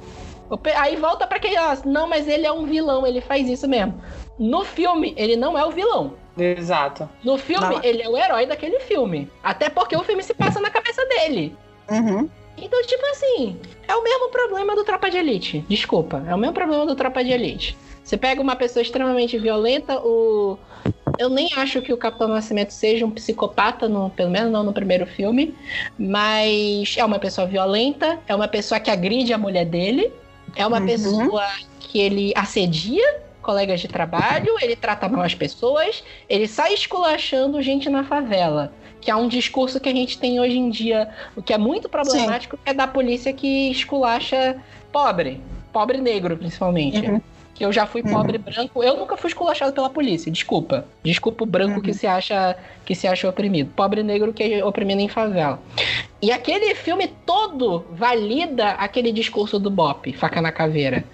Aí 0.75 0.95
volta 0.95 1.27
para 1.27 1.37
aquele, 1.37 1.57
ó, 1.57 1.75
não, 1.85 2.07
mas 2.07 2.27
ele 2.27 2.45
é 2.45 2.51
um 2.51 2.65
vilão, 2.65 3.05
ele 3.05 3.21
faz 3.21 3.49
isso 3.49 3.67
mesmo. 3.67 4.01
No 4.37 4.63
filme, 4.63 5.13
ele 5.17 5.35
não 5.35 5.57
é 5.57 5.65
o 5.65 5.71
vilão. 5.71 6.13
Exato. 6.37 7.09
No 7.23 7.37
filme, 7.37 7.75
não. 7.75 7.83
ele 7.83 8.01
é 8.01 8.09
o 8.09 8.15
herói 8.15 8.45
daquele 8.45 8.79
filme. 8.81 9.29
Até 9.43 9.69
porque 9.69 9.95
o 9.95 10.03
filme 10.03 10.21
se 10.21 10.33
passa 10.33 10.59
na 10.59 10.69
cabeça 10.69 11.03
dele. 11.05 11.55
Uhum. 11.89 12.29
Então, 12.57 12.81
tipo 12.83 13.05
assim, 13.07 13.59
é 13.87 13.95
o 13.95 14.03
mesmo 14.03 14.29
problema 14.29 14.75
do 14.75 14.83
Tropa 14.83 15.09
de 15.09 15.17
Elite. 15.17 15.65
Desculpa, 15.69 16.23
é 16.27 16.35
o 16.35 16.37
mesmo 16.37 16.53
problema 16.53 16.85
do 16.85 16.95
Tropa 16.95 17.23
de 17.23 17.31
Elite. 17.31 17.77
Você 18.03 18.17
pega 18.17 18.41
uma 18.41 18.55
pessoa 18.55 18.81
extremamente 18.81 19.37
violenta, 19.37 19.99
o. 19.99 20.57
Eu 21.17 21.29
nem 21.29 21.49
acho 21.55 21.81
que 21.81 21.91
o 21.91 21.97
Capitão 21.97 22.27
Nascimento 22.27 22.71
seja 22.71 23.05
um 23.05 23.11
psicopata, 23.11 23.89
no, 23.89 24.09
pelo 24.11 24.29
menos 24.29 24.51
não 24.51 24.63
no 24.63 24.71
primeiro 24.71 25.05
filme. 25.05 25.55
Mas 25.97 26.95
é 26.97 27.03
uma 27.03 27.19
pessoa 27.19 27.47
violenta, 27.47 28.19
é 28.27 28.35
uma 28.35 28.47
pessoa 28.47 28.79
que 28.79 28.91
agride 28.91 29.33
a 29.33 29.37
mulher 29.37 29.65
dele, 29.65 30.11
é 30.55 30.65
uma 30.65 30.79
uhum. 30.79 30.85
pessoa 30.85 31.45
que 31.79 31.99
ele 31.99 32.31
assedia 32.35 33.21
colegas 33.41 33.79
de 33.79 33.87
trabalho, 33.87 34.55
ele 34.61 34.75
trata 34.75 35.07
mal 35.07 35.21
as 35.21 35.33
pessoas, 35.33 36.03
ele 36.29 36.47
sai 36.47 36.73
esculachando 36.73 37.61
gente 37.61 37.89
na 37.89 38.03
favela 38.03 38.73
que 39.07 39.11
é 39.11 39.15
um 39.15 39.29
discurso 39.29 39.79
que 39.79 39.87
a 39.87 39.93
gente 39.93 40.19
tem 40.19 40.37
hoje 40.37 40.57
em 40.57 40.69
dia, 40.69 41.07
o 41.33 41.41
que 41.41 41.53
é 41.53 41.57
muito 41.57 41.87
problemático, 41.87 42.57
Sim. 42.57 42.63
é 42.65 42.73
da 42.73 42.85
polícia 42.85 43.31
que 43.31 43.71
esculacha 43.71 44.57
pobre, 44.91 45.39
pobre 45.71 45.97
negro 45.97 46.35
principalmente. 46.35 46.99
Uhum. 46.99 47.21
Que 47.55 47.63
eu 47.63 47.71
já 47.71 47.85
fui 47.85 48.01
uhum. 48.01 48.11
pobre 48.11 48.37
branco, 48.37 48.83
eu 48.83 48.97
nunca 48.97 49.15
fui 49.15 49.29
esculachado 49.29 49.71
pela 49.71 49.89
polícia, 49.89 50.29
desculpa. 50.29 50.83
Desculpa 51.05 51.45
o 51.45 51.47
branco 51.47 51.77
uhum. 51.77 51.81
que 51.81 51.93
se 51.93 52.05
acha 52.05 52.57
que 52.83 52.93
se 52.93 53.07
acha 53.07 53.29
oprimido. 53.29 53.71
Pobre 53.77 54.03
negro 54.03 54.33
que 54.33 54.43
é 54.43 54.65
oprimido 54.65 54.99
em 54.99 55.07
favela. 55.07 55.57
E 56.21 56.29
aquele 56.29 56.75
filme 56.75 57.07
todo 57.25 57.85
valida 57.91 58.71
aquele 58.71 59.13
discurso 59.13 59.57
do 59.57 59.71
Bop, 59.71 60.11
faca 60.17 60.41
na 60.41 60.51
caveira. 60.51 61.05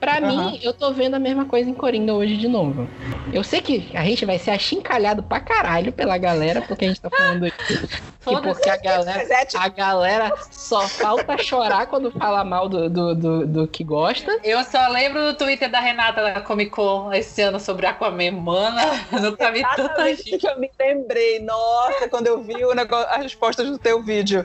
Pra 0.00 0.18
uhum. 0.18 0.50
mim, 0.50 0.60
eu 0.62 0.72
tô 0.72 0.90
vendo 0.92 1.14
a 1.14 1.18
mesma 1.18 1.44
coisa 1.44 1.68
em 1.68 1.74
Coringa 1.74 2.14
hoje 2.14 2.38
de 2.38 2.48
novo. 2.48 2.88
Eu 3.34 3.44
sei 3.44 3.60
que 3.60 3.90
a 3.94 4.02
gente 4.02 4.24
vai 4.24 4.38
ser 4.38 4.50
achincalhado 4.52 5.22
pra 5.22 5.40
caralho 5.40 5.92
pela 5.92 6.16
galera, 6.16 6.62
porque 6.62 6.86
a 6.86 6.88
gente 6.88 7.00
tá 7.02 7.10
falando 7.10 7.46
isso. 7.46 7.56
que 7.58 8.40
porque 8.40 8.70
a 8.70 8.76
galera, 8.78 9.22
a 9.54 9.68
galera 9.68 10.32
só 10.50 10.88
falta 10.88 11.36
chorar 11.36 11.86
quando 11.86 12.10
fala 12.10 12.42
mal 12.42 12.66
do, 12.66 12.88
do, 12.88 13.14
do, 13.14 13.46
do, 13.46 13.68
que 13.68 13.84
gosta. 13.84 14.40
Eu 14.42 14.64
só 14.64 14.88
lembro 14.88 15.20
do 15.20 15.34
Twitter 15.34 15.70
da 15.70 15.80
Renata 15.80 16.22
da 16.22 16.40
Comic 16.40 16.70
Con 16.70 17.12
esse 17.12 17.42
ano 17.42 17.60
sobre 17.60 17.86
Aquaman. 17.86 18.30
Mana, 18.32 18.82
nunca 19.20 19.52
vi 19.52 19.62
tanta 19.76 20.14
gente. 20.14 20.38
que 20.38 20.48
eu 20.48 20.58
me 20.58 20.70
lembrei. 20.80 21.40
Nossa, 21.40 22.08
quando 22.08 22.26
eu 22.26 22.42
vi 22.42 22.64
o 22.64 22.74
negócio, 22.74 23.06
as 23.10 23.22
respostas 23.22 23.68
do 23.68 23.78
teu 23.78 24.02
vídeo. 24.02 24.44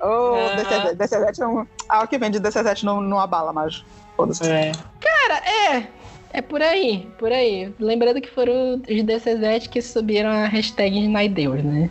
Oh, 0.00 0.34
ah. 0.34 0.56
DC7, 0.56 0.96
DC7 0.96 1.38
não... 1.38 1.68
Ah, 1.90 2.04
o 2.04 2.08
que 2.08 2.16
vem 2.16 2.30
de 2.30 2.40
DC7 2.40 2.84
não, 2.84 3.02
não 3.02 3.20
abala 3.20 3.52
mais. 3.52 3.84
Foda-se. 4.16 4.46
É. 4.46 4.72
Cara, 5.00 5.42
é. 5.46 5.86
É 6.32 6.42
por 6.42 6.60
aí, 6.60 7.08
por 7.16 7.30
aí. 7.30 7.72
Lembrando 7.78 8.20
que 8.20 8.28
foram 8.28 8.82
os 8.88 9.02
DCZ 9.04 9.68
que 9.68 9.80
subiram 9.80 10.30
a 10.30 10.48
hashtag 10.48 11.00
de 11.00 11.06
Naideus, 11.06 11.62
né? 11.62 11.88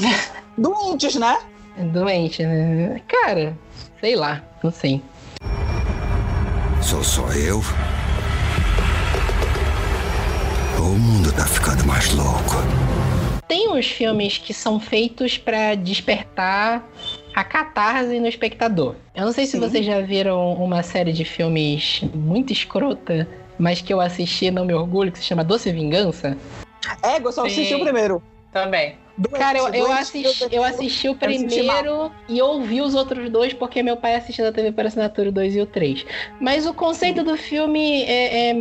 Doentes, 0.56 1.14
né? 1.16 1.38
Doente, 1.92 2.42
né? 2.42 3.02
Cara, 3.06 3.56
sei 4.00 4.16
lá, 4.16 4.42
não 4.62 4.70
sei. 4.70 5.02
Sou 6.80 7.04
só 7.04 7.30
eu? 7.32 7.62
O 10.78 10.98
mundo 10.98 11.30
tá 11.32 11.44
ficando 11.46 11.86
mais 11.86 12.12
louco. 12.12 12.56
Tem 13.46 13.68
uns 13.70 13.86
filmes 13.86 14.38
que 14.38 14.54
são 14.54 14.80
feitos 14.80 15.36
para 15.36 15.74
despertar 15.74 16.82
a 17.34 17.44
catarse 17.44 18.18
no 18.20 18.26
espectador. 18.26 18.94
Eu 19.14 19.24
não 19.24 19.32
sei 19.32 19.46
se 19.46 19.52
Sim. 19.52 19.60
vocês 19.60 19.84
já 19.84 20.00
viram 20.00 20.52
uma 20.54 20.82
série 20.82 21.12
de 21.12 21.24
filmes 21.24 22.02
muito 22.14 22.52
escrota, 22.52 23.26
mas 23.58 23.80
que 23.80 23.92
eu 23.92 24.00
assisti 24.00 24.50
não 24.50 24.64
me 24.64 24.74
orgulho, 24.74 25.12
que 25.12 25.18
se 25.18 25.24
chama 25.24 25.44
Doce 25.44 25.70
Vingança. 25.72 26.36
É, 27.02 27.18
eu 27.18 27.32
só 27.32 27.46
assisti 27.46 27.74
o 27.74 27.80
primeiro. 27.80 28.22
Também. 28.52 28.96
Doente, 29.22 29.38
Cara, 29.38 29.58
eu, 29.58 29.68
eu, 29.72 29.92
assisti, 29.92 30.48
eu 30.50 30.64
assisti 30.64 31.08
o 31.08 31.14
primeiro 31.14 32.10
e 32.28 32.42
ouvi 32.42 32.80
os 32.80 32.94
outros 32.94 33.30
dois 33.30 33.52
porque 33.52 33.80
meu 33.80 33.96
pai 33.96 34.16
assistiu 34.16 34.44
na 34.44 34.50
TV 34.50 34.72
por 34.72 34.84
assinatura 34.84 35.28
o 35.28 35.32
2 35.32 35.54
e 35.54 35.60
o 35.60 35.66
3. 35.66 36.04
Mas 36.40 36.66
o 36.66 36.74
conceito 36.74 37.22
do 37.22 37.36
filme 37.36 38.02
é, 38.02 38.50
é, 38.50 38.56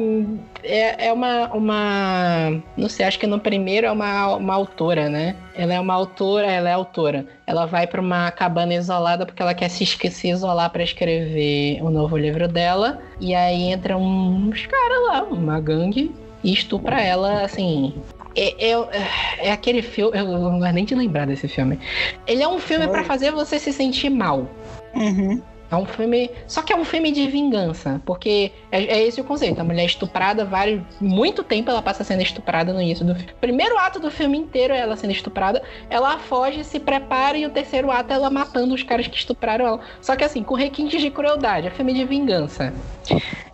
é, 0.63 1.07
é, 1.07 1.13
uma, 1.13 1.47
uma. 1.47 2.63
Não 2.77 2.87
sei, 2.87 3.07
acho 3.07 3.17
que 3.17 3.25
no 3.25 3.39
primeiro 3.39 3.87
é 3.87 3.91
uma, 3.91 4.35
uma 4.35 4.53
autora, 4.53 5.09
né? 5.09 5.35
Ela 5.55 5.73
é 5.73 5.79
uma 5.79 5.95
autora, 5.95 6.45
ela 6.45 6.69
é 6.69 6.73
autora. 6.73 7.25
Ela 7.47 7.65
vai 7.65 7.87
para 7.87 7.99
uma 7.99 8.29
cabana 8.29 8.75
isolada 8.75 9.25
porque 9.25 9.41
ela 9.41 9.55
quer 9.55 9.69
se, 9.69 9.83
se 9.83 10.29
isolar 10.29 10.69
para 10.69 10.83
escrever 10.83 11.81
o 11.81 11.89
novo 11.89 12.15
livro 12.15 12.47
dela. 12.47 13.01
E 13.19 13.33
aí 13.33 13.63
entra 13.63 13.97
uns 13.97 14.67
caras 14.67 15.07
lá, 15.07 15.23
uma 15.23 15.59
gangue, 15.59 16.13
e 16.43 16.53
estupra 16.53 17.01
ela, 17.01 17.41
assim, 17.41 17.93
é, 18.35 18.71
é, 18.71 19.47
é, 19.47 19.51
aquele 19.51 19.81
filme. 19.81 20.17
Eu 20.17 20.25
não 20.25 20.59
gosto 20.59 20.73
nem 20.73 20.85
de 20.85 20.95
lembrar 20.95 21.27
desse 21.27 21.47
filme. 21.47 21.79
Ele 22.27 22.43
é 22.43 22.47
um 22.47 22.59
filme 22.59 22.87
para 22.87 23.03
fazer 23.03 23.31
você 23.31 23.59
se 23.59 23.73
sentir 23.73 24.09
mal. 24.09 24.49
Uhum. 24.95 25.41
É 25.71 25.75
um 25.75 25.85
filme. 25.85 26.29
Só 26.47 26.61
que 26.61 26.73
é 26.73 26.75
um 26.75 26.83
filme 26.83 27.11
de 27.11 27.27
vingança. 27.27 28.01
Porque 28.05 28.51
é, 28.71 28.83
é, 28.83 29.07
esse 29.07 29.21
o 29.21 29.23
conceito. 29.23 29.59
A 29.61 29.63
mulher 29.63 29.83
é 29.83 29.85
estuprada, 29.85 30.43
vários, 30.43 30.81
muito 30.99 31.43
tempo 31.43 31.71
ela 31.71 31.81
passa 31.81 32.03
sendo 32.03 32.21
estuprada 32.21 32.73
no 32.73 32.81
início 32.81 33.05
do 33.05 33.15
filme. 33.15 33.31
Primeiro 33.39 33.77
ato 33.77 33.99
do 33.99 34.11
filme 34.11 34.37
inteiro 34.37 34.73
é 34.73 34.79
ela 34.79 34.97
sendo 34.97 35.11
estuprada. 35.11 35.63
Ela 35.89 36.19
foge, 36.19 36.63
se 36.65 36.79
prepara, 36.79 37.37
e 37.37 37.45
o 37.45 37.49
terceiro 37.49 37.89
ato 37.89 38.11
é 38.11 38.15
ela 38.15 38.29
matando 38.29 38.75
os 38.75 38.83
caras 38.83 39.07
que 39.07 39.17
estupraram 39.17 39.65
ela. 39.65 39.79
Só 40.01 40.15
que 40.15 40.25
assim, 40.25 40.43
com 40.43 40.55
requintes 40.55 41.01
de 41.01 41.09
crueldade. 41.09 41.67
É 41.67 41.71
filme 41.71 41.93
de 41.93 42.03
vingança. 42.03 42.73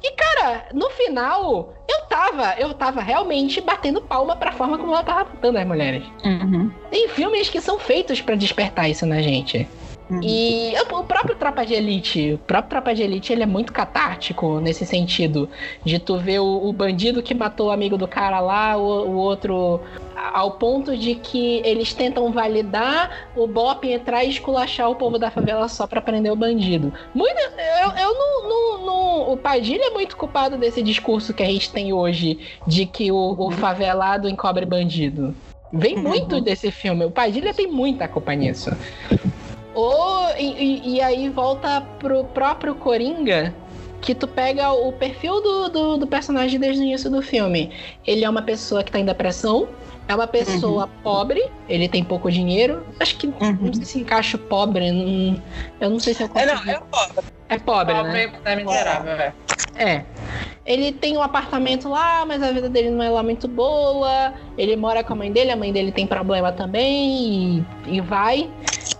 E, 0.04 0.12
cara, 0.12 0.66
no 0.74 0.90
final, 0.92 1.74
eu 1.88 2.02
tava, 2.08 2.56
eu 2.58 2.74
tava 2.74 3.02
realmente 3.02 3.62
batendo 3.62 4.02
palma 4.02 4.36
pra 4.36 4.52
forma 4.52 4.78
como 4.78 4.92
ela 4.92 5.04
tava 5.04 5.30
matando 5.30 5.58
as 5.58 5.68
mulheres. 5.68 6.04
Uhum. 6.24 6.72
Tem 6.90 7.08
filmes 7.10 7.50
que 7.50 7.62
são 7.62 7.78
feitos 7.78 8.22
para 8.22 8.36
despertar 8.36 8.90
isso 8.90 9.06
na 9.06 9.22
gente. 9.22 9.68
Uhum. 10.10 10.22
E 10.24 10.74
o 10.90 11.04
próprio 11.04 11.36
Tropa 11.36 11.66
de 11.66 11.74
Elite, 11.74 12.34
o 12.34 12.38
próprio 12.38 12.70
Tropa 12.70 12.96
de 12.96 13.04
Elite, 13.04 13.34
ele 13.34 13.44
é 13.44 13.46
muito 13.46 13.74
catártico 13.74 14.60
nesse 14.60 14.86
sentido. 14.86 15.50
De 15.84 16.00
tu 16.00 16.18
ver 16.18 16.40
o, 16.40 16.68
o 16.68 16.72
bandido 16.72 17.22
que 17.22 17.34
matou 17.34 17.68
o 17.68 17.72
amigo 17.72 17.98
do 17.98 18.08
cara 18.08 18.40
lá, 18.40 18.78
o, 18.78 18.84
o, 18.84 19.16
outro. 19.16 19.82
Ao 20.34 20.52
ponto 20.52 20.98
de 20.98 21.16
que 21.16 21.62
eles 21.64 21.94
tentam 21.94 22.32
validar 22.32 23.30
o 23.36 23.46
Bop 23.46 23.88
entrar 23.88 24.24
e 24.24 24.30
esculachar 24.30 24.90
o 24.90 24.96
povo 24.96 25.20
da 25.20 25.30
favela 25.30 25.68
só 25.68 25.86
pra 25.86 26.02
prender 26.02 26.32
o 26.32 26.36
bandido. 26.36 26.92
Muito, 27.14 27.38
eu, 27.38 27.92
eu 27.92 28.14
não, 28.14 28.50
não, 28.50 28.86
não, 28.86 29.32
O 29.32 29.38
Padilha 29.38 29.88
é 29.88 29.90
muito 29.92 30.18
culpado 30.18 30.58
desse 30.58 30.82
discurso 30.82 31.34
que 31.34 31.44
a 31.44 31.46
gente 31.46 31.72
tem 31.72 31.94
hoje 31.94 32.40
de 32.66 32.86
que 32.86 33.12
o, 33.12 33.36
o 33.38 33.52
favelado 33.52 34.28
encobre 34.28 34.66
bandido. 34.66 35.36
Vem 35.72 35.98
muito 35.98 36.40
desse 36.42 36.72
filme. 36.72 37.06
O 37.06 37.12
Padilha 37.12 37.54
tem 37.54 37.68
muita 37.68 38.08
culpa 38.08 38.34
nisso. 38.34 38.72
Ou, 39.78 40.36
e, 40.40 40.96
e, 40.96 41.02
aí 41.02 41.30
volta 41.30 41.82
pro 42.00 42.24
próprio 42.24 42.74
Coringa, 42.74 43.54
que 44.02 44.16
tu 44.16 44.28
pega 44.28 44.72
o 44.72 44.92
perfil 44.92 45.40
do, 45.40 45.70
do, 45.70 45.98
do, 45.98 46.08
personagem 46.08 46.60
desde 46.60 46.82
o 46.82 46.84
início 46.84 47.12
do 47.12 47.22
filme. 47.22 47.72
Ele 48.04 48.26
é 48.26 48.30
uma 48.30 48.42
pessoa 48.42 48.84
que 48.84 48.92
tá 48.92 48.98
em 48.98 49.06
depressão, 49.06 49.70
é 50.08 50.16
uma 50.16 50.26
pessoa 50.26 50.86
uhum. 50.86 50.92
pobre, 51.04 51.48
ele 51.70 51.88
tem 51.88 52.04
pouco 52.04 52.32
dinheiro. 52.32 52.84
Acho 53.00 53.18
que 53.18 53.28
uhum. 53.28 53.58
não 53.62 53.74
sei 53.74 53.86
se 53.86 54.00
encaixa 54.00 54.36
pobre. 54.36 54.92
Não, 54.92 55.40
eu 55.80 55.90
não 55.92 56.00
sei 56.00 56.16
se 56.16 56.24
eu 56.24 56.30
consigo. 56.30 56.52
É, 56.52 56.56
não, 56.56 56.72
é 56.72 56.80
pobre. 56.80 57.26
É 57.48 57.60
pobre, 57.60 57.94
pobre 57.94 58.12
né? 58.12 58.32
É 58.46 58.56
miserável, 58.56 59.14
é. 59.14 59.34
É. 59.76 60.04
Ele 60.66 60.92
tem 60.92 61.16
um 61.16 61.22
apartamento 61.22 61.88
lá, 61.88 62.26
mas 62.26 62.42
a 62.42 62.52
vida 62.52 62.68
dele 62.68 62.90
não 62.90 63.04
é 63.04 63.12
lá 63.12 63.22
muito 63.22 63.48
boa. 63.48 64.34
Ele 64.58 64.76
mora 64.76 65.04
com 65.04 65.14
a 65.14 65.16
mãe 65.16 65.32
dele, 65.32 65.52
a 65.52 65.56
mãe 65.56 65.72
dele 65.72 65.92
tem 65.92 66.08
problema 66.08 66.52
também 66.52 67.60
e, 67.88 67.98
e 67.98 68.02
vai. 68.02 68.50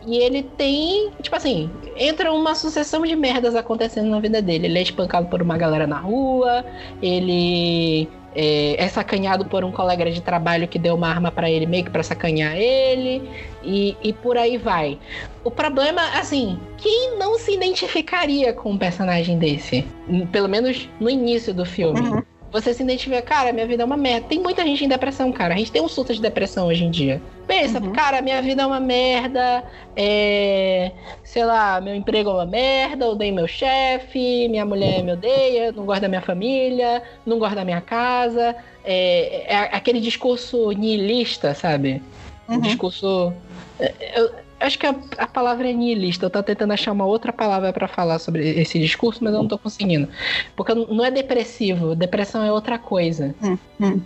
E 0.06 0.18
ele 0.18 0.44
tem, 0.44 1.12
tipo 1.22 1.36
assim, 1.36 1.70
entra 1.96 2.32
uma 2.32 2.56
sucessão 2.56 3.02
de 3.04 3.16
merdas 3.16 3.56
acontecendo 3.56 4.10
na 4.10 4.20
vida 4.20 4.42
dele. 4.42 4.68
Ele 4.68 4.80
é 4.80 4.82
espancado 4.82 5.28
por 5.28 5.42
uma 5.42 5.58
galera 5.58 5.86
na 5.86 5.98
rua, 5.98 6.66
ele 7.02 8.10
é, 8.36 8.84
é 8.84 8.88
sacanhado 8.88 9.46
por 9.46 9.64
um 9.64 9.72
colega 9.72 10.10
de 10.12 10.22
trabalho 10.22 10.68
que 10.68 10.78
deu 10.78 10.96
uma 10.96 11.08
arma 11.08 11.32
para 11.32 11.50
ele, 11.50 11.66
meio 11.66 11.84
que 11.84 11.90
pra 11.90 12.04
sacanhar 12.04 12.56
ele, 12.56 13.28
e, 13.64 13.98
e 14.04 14.14
por 14.14 14.38
aí 14.38 14.58
vai. 14.58 15.00
O 15.44 15.50
problema, 15.50 16.02
assim, 16.20 16.60
quem 16.78 17.18
não 17.18 17.40
se 17.40 17.54
identificaria 17.54 18.54
com 18.54 18.72
um 18.72 18.78
personagem 18.78 19.40
desse? 19.40 19.86
Pelo 20.32 20.48
menos 20.48 20.88
no 21.00 21.10
início 21.10 21.54
do 21.54 21.66
filme. 21.66 22.00
Uhum. 22.00 22.24
Você 22.52 22.74
se 22.74 22.82
identifica, 22.82 23.22
cara, 23.22 23.52
minha 23.52 23.68
vida 23.68 23.84
é 23.84 23.86
uma 23.86 23.98
merda. 23.98 24.28
Tem 24.28 24.40
muita 24.40 24.64
gente 24.66 24.84
em 24.84 24.88
depressão, 24.88 25.32
cara. 25.32 25.54
A 25.54 25.58
gente 25.58 25.72
tem 25.72 25.82
um 25.82 25.88
surto 25.88 26.14
de 26.14 26.22
depressão 26.22 26.68
hoje 26.68 26.86
em 26.86 26.90
dia. 26.92 27.22
Pensa, 27.46 27.80
Uhum. 27.80 27.92
cara, 27.92 28.22
minha 28.22 28.42
vida 28.42 28.64
é 28.64 28.66
uma 28.66 28.80
merda. 28.80 29.64
É... 29.96 30.92
Sei 31.24 31.44
lá, 31.44 31.80
meu 31.82 31.94
emprego 31.94 32.30
é 32.30 32.34
uma 32.34 32.46
merda, 32.46 33.08
odeio 33.10 33.34
meu 33.36 33.48
chefe, 33.48 34.48
minha 34.50 34.66
mulher 34.66 35.04
me 35.04 35.12
odeia, 35.12 35.72
não 35.74 35.86
gosta 35.86 36.02
da 36.02 36.08
minha 36.08 36.22
família, 36.22 37.04
não 37.26 37.38
gosta 37.38 37.56
da 37.56 37.66
minha 37.66 37.82
casa. 37.82 38.56
É, 38.84 39.54
é 39.54 39.58
aquele 39.76 40.00
discurso 40.00 40.72
nihilista, 40.72 41.54
sabe? 41.54 42.02
Um 42.48 42.56
Uhum. 42.56 42.62
discurso. 42.62 43.34
é, 43.80 43.94
Eu 44.22 44.47
acho 44.60 44.78
que 44.80 44.86
a, 44.86 44.96
a 45.18 45.28
palavra 45.28 45.70
é 45.70 45.74
nihilista. 45.74 46.26
Eu 46.26 46.30
tô 46.30 46.42
tentando 46.44 46.74
achar 46.74 46.92
uma 46.92 47.06
outra 47.06 47.32
palavra 47.34 47.72
pra 47.74 47.88
falar 47.88 48.20
sobre 48.20 48.48
esse 48.60 48.80
discurso, 48.80 49.24
mas 49.24 49.34
eu 49.34 49.40
não 49.40 49.48
tô 49.48 49.58
conseguindo. 49.58 50.08
Porque 50.56 50.74
não 50.74 51.04
é 51.06 51.12
depressivo, 51.12 51.96
depressão 51.96 52.44
é 52.44 52.52
outra 52.52 52.78
coisa. 52.78 53.36
Hum, 53.42 53.58
hum. 53.80 54.02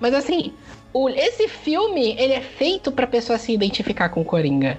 Mas 0.00 0.14
assim, 0.14 0.52
o- 0.92 1.08
esse 1.08 1.48
filme, 1.48 2.16
ele 2.18 2.32
é 2.32 2.40
feito 2.40 2.90
pra 2.92 3.06
pessoa 3.06 3.38
se 3.38 3.52
identificar 3.52 4.08
com 4.08 4.20
o 4.20 4.24
Coringa. 4.24 4.78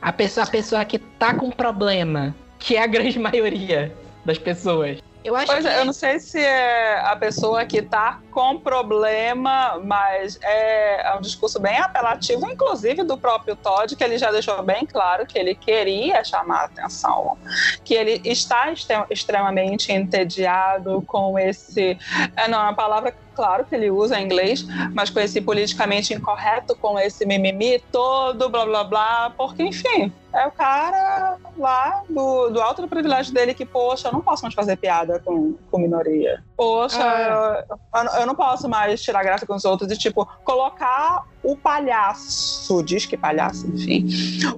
A 0.00 0.12
pessoa, 0.12 0.44
a 0.44 0.50
pessoa 0.50 0.84
que 0.84 0.98
tá 0.98 1.34
com 1.34 1.50
problema, 1.50 2.34
que 2.58 2.76
é 2.76 2.82
a 2.82 2.86
grande 2.86 3.18
maioria 3.20 3.92
das 4.24 4.38
pessoas. 4.38 4.98
Eu 5.24 5.34
acho 5.34 5.46
Pois 5.46 5.64
que 5.64 5.70
é, 5.70 5.80
eu 5.80 5.86
não 5.86 5.92
sei 5.94 6.20
se 6.20 6.38
é 6.38 7.00
a 7.00 7.16
pessoa 7.16 7.64
que 7.64 7.80
tá 7.80 8.20
com 8.30 8.60
problema, 8.60 9.80
mas 9.82 10.38
é, 10.42 11.08
é 11.08 11.14
um 11.16 11.20
discurso 11.22 11.58
bem 11.58 11.78
apelativo, 11.78 12.46
inclusive 12.50 13.02
do 13.02 13.16
próprio 13.16 13.56
Todd, 13.56 13.96
que 13.96 14.04
ele 14.04 14.18
já 14.18 14.30
deixou 14.30 14.62
bem 14.62 14.84
claro 14.84 15.26
que 15.26 15.38
ele 15.38 15.54
queria 15.54 16.22
chamar 16.22 16.60
a 16.60 16.64
atenção, 16.64 17.38
que 17.82 17.94
ele 17.94 18.20
está 18.22 18.70
extremamente 19.08 19.90
entediado 19.90 21.02
com 21.06 21.38
esse. 21.38 21.96
É, 22.36 22.46
não, 22.46 22.58
é 22.58 22.62
uma 22.64 22.74
palavra, 22.74 23.16
claro, 23.34 23.64
que 23.64 23.74
ele 23.74 23.90
usa 23.90 24.20
em 24.20 24.24
inglês, 24.26 24.66
mas 24.92 25.08
com 25.08 25.20
esse 25.20 25.40
politicamente 25.40 26.12
incorreto, 26.12 26.76
com 26.76 26.98
esse 26.98 27.24
mimimi 27.24 27.78
todo, 27.90 28.50
blá 28.50 28.66
blá 28.66 28.84
blá, 28.84 29.32
porque, 29.34 29.62
enfim, 29.62 30.12
é 30.34 30.46
o 30.46 30.50
cara 30.50 31.36
lá 31.56 32.02
do, 32.08 32.50
do 32.50 32.60
alto 32.60 32.86
privilégio 32.88 33.32
dele 33.32 33.54
que, 33.54 33.64
poxa, 33.64 34.08
eu 34.08 34.12
não 34.12 34.20
posso 34.20 34.42
mais 34.42 34.54
fazer 34.54 34.76
piada 34.76 35.20
com, 35.24 35.54
com 35.70 35.78
minoria. 35.78 36.42
Poxa, 36.56 36.98
Ah. 37.00 37.64
eu, 38.14 38.20
eu 38.20 38.26
não 38.26 38.34
posso 38.34 38.68
mais 38.68 39.00
tirar 39.02 39.22
graça 39.22 39.46
com 39.46 39.54
os 39.54 39.64
outros 39.64 39.90
e, 39.90 39.96
tipo, 39.96 40.26
colocar 40.44 41.24
o 41.42 41.56
palhaço, 41.56 42.82
diz 42.82 43.04
que 43.06 43.16
palhaço, 43.16 43.66
enfim, 43.66 44.06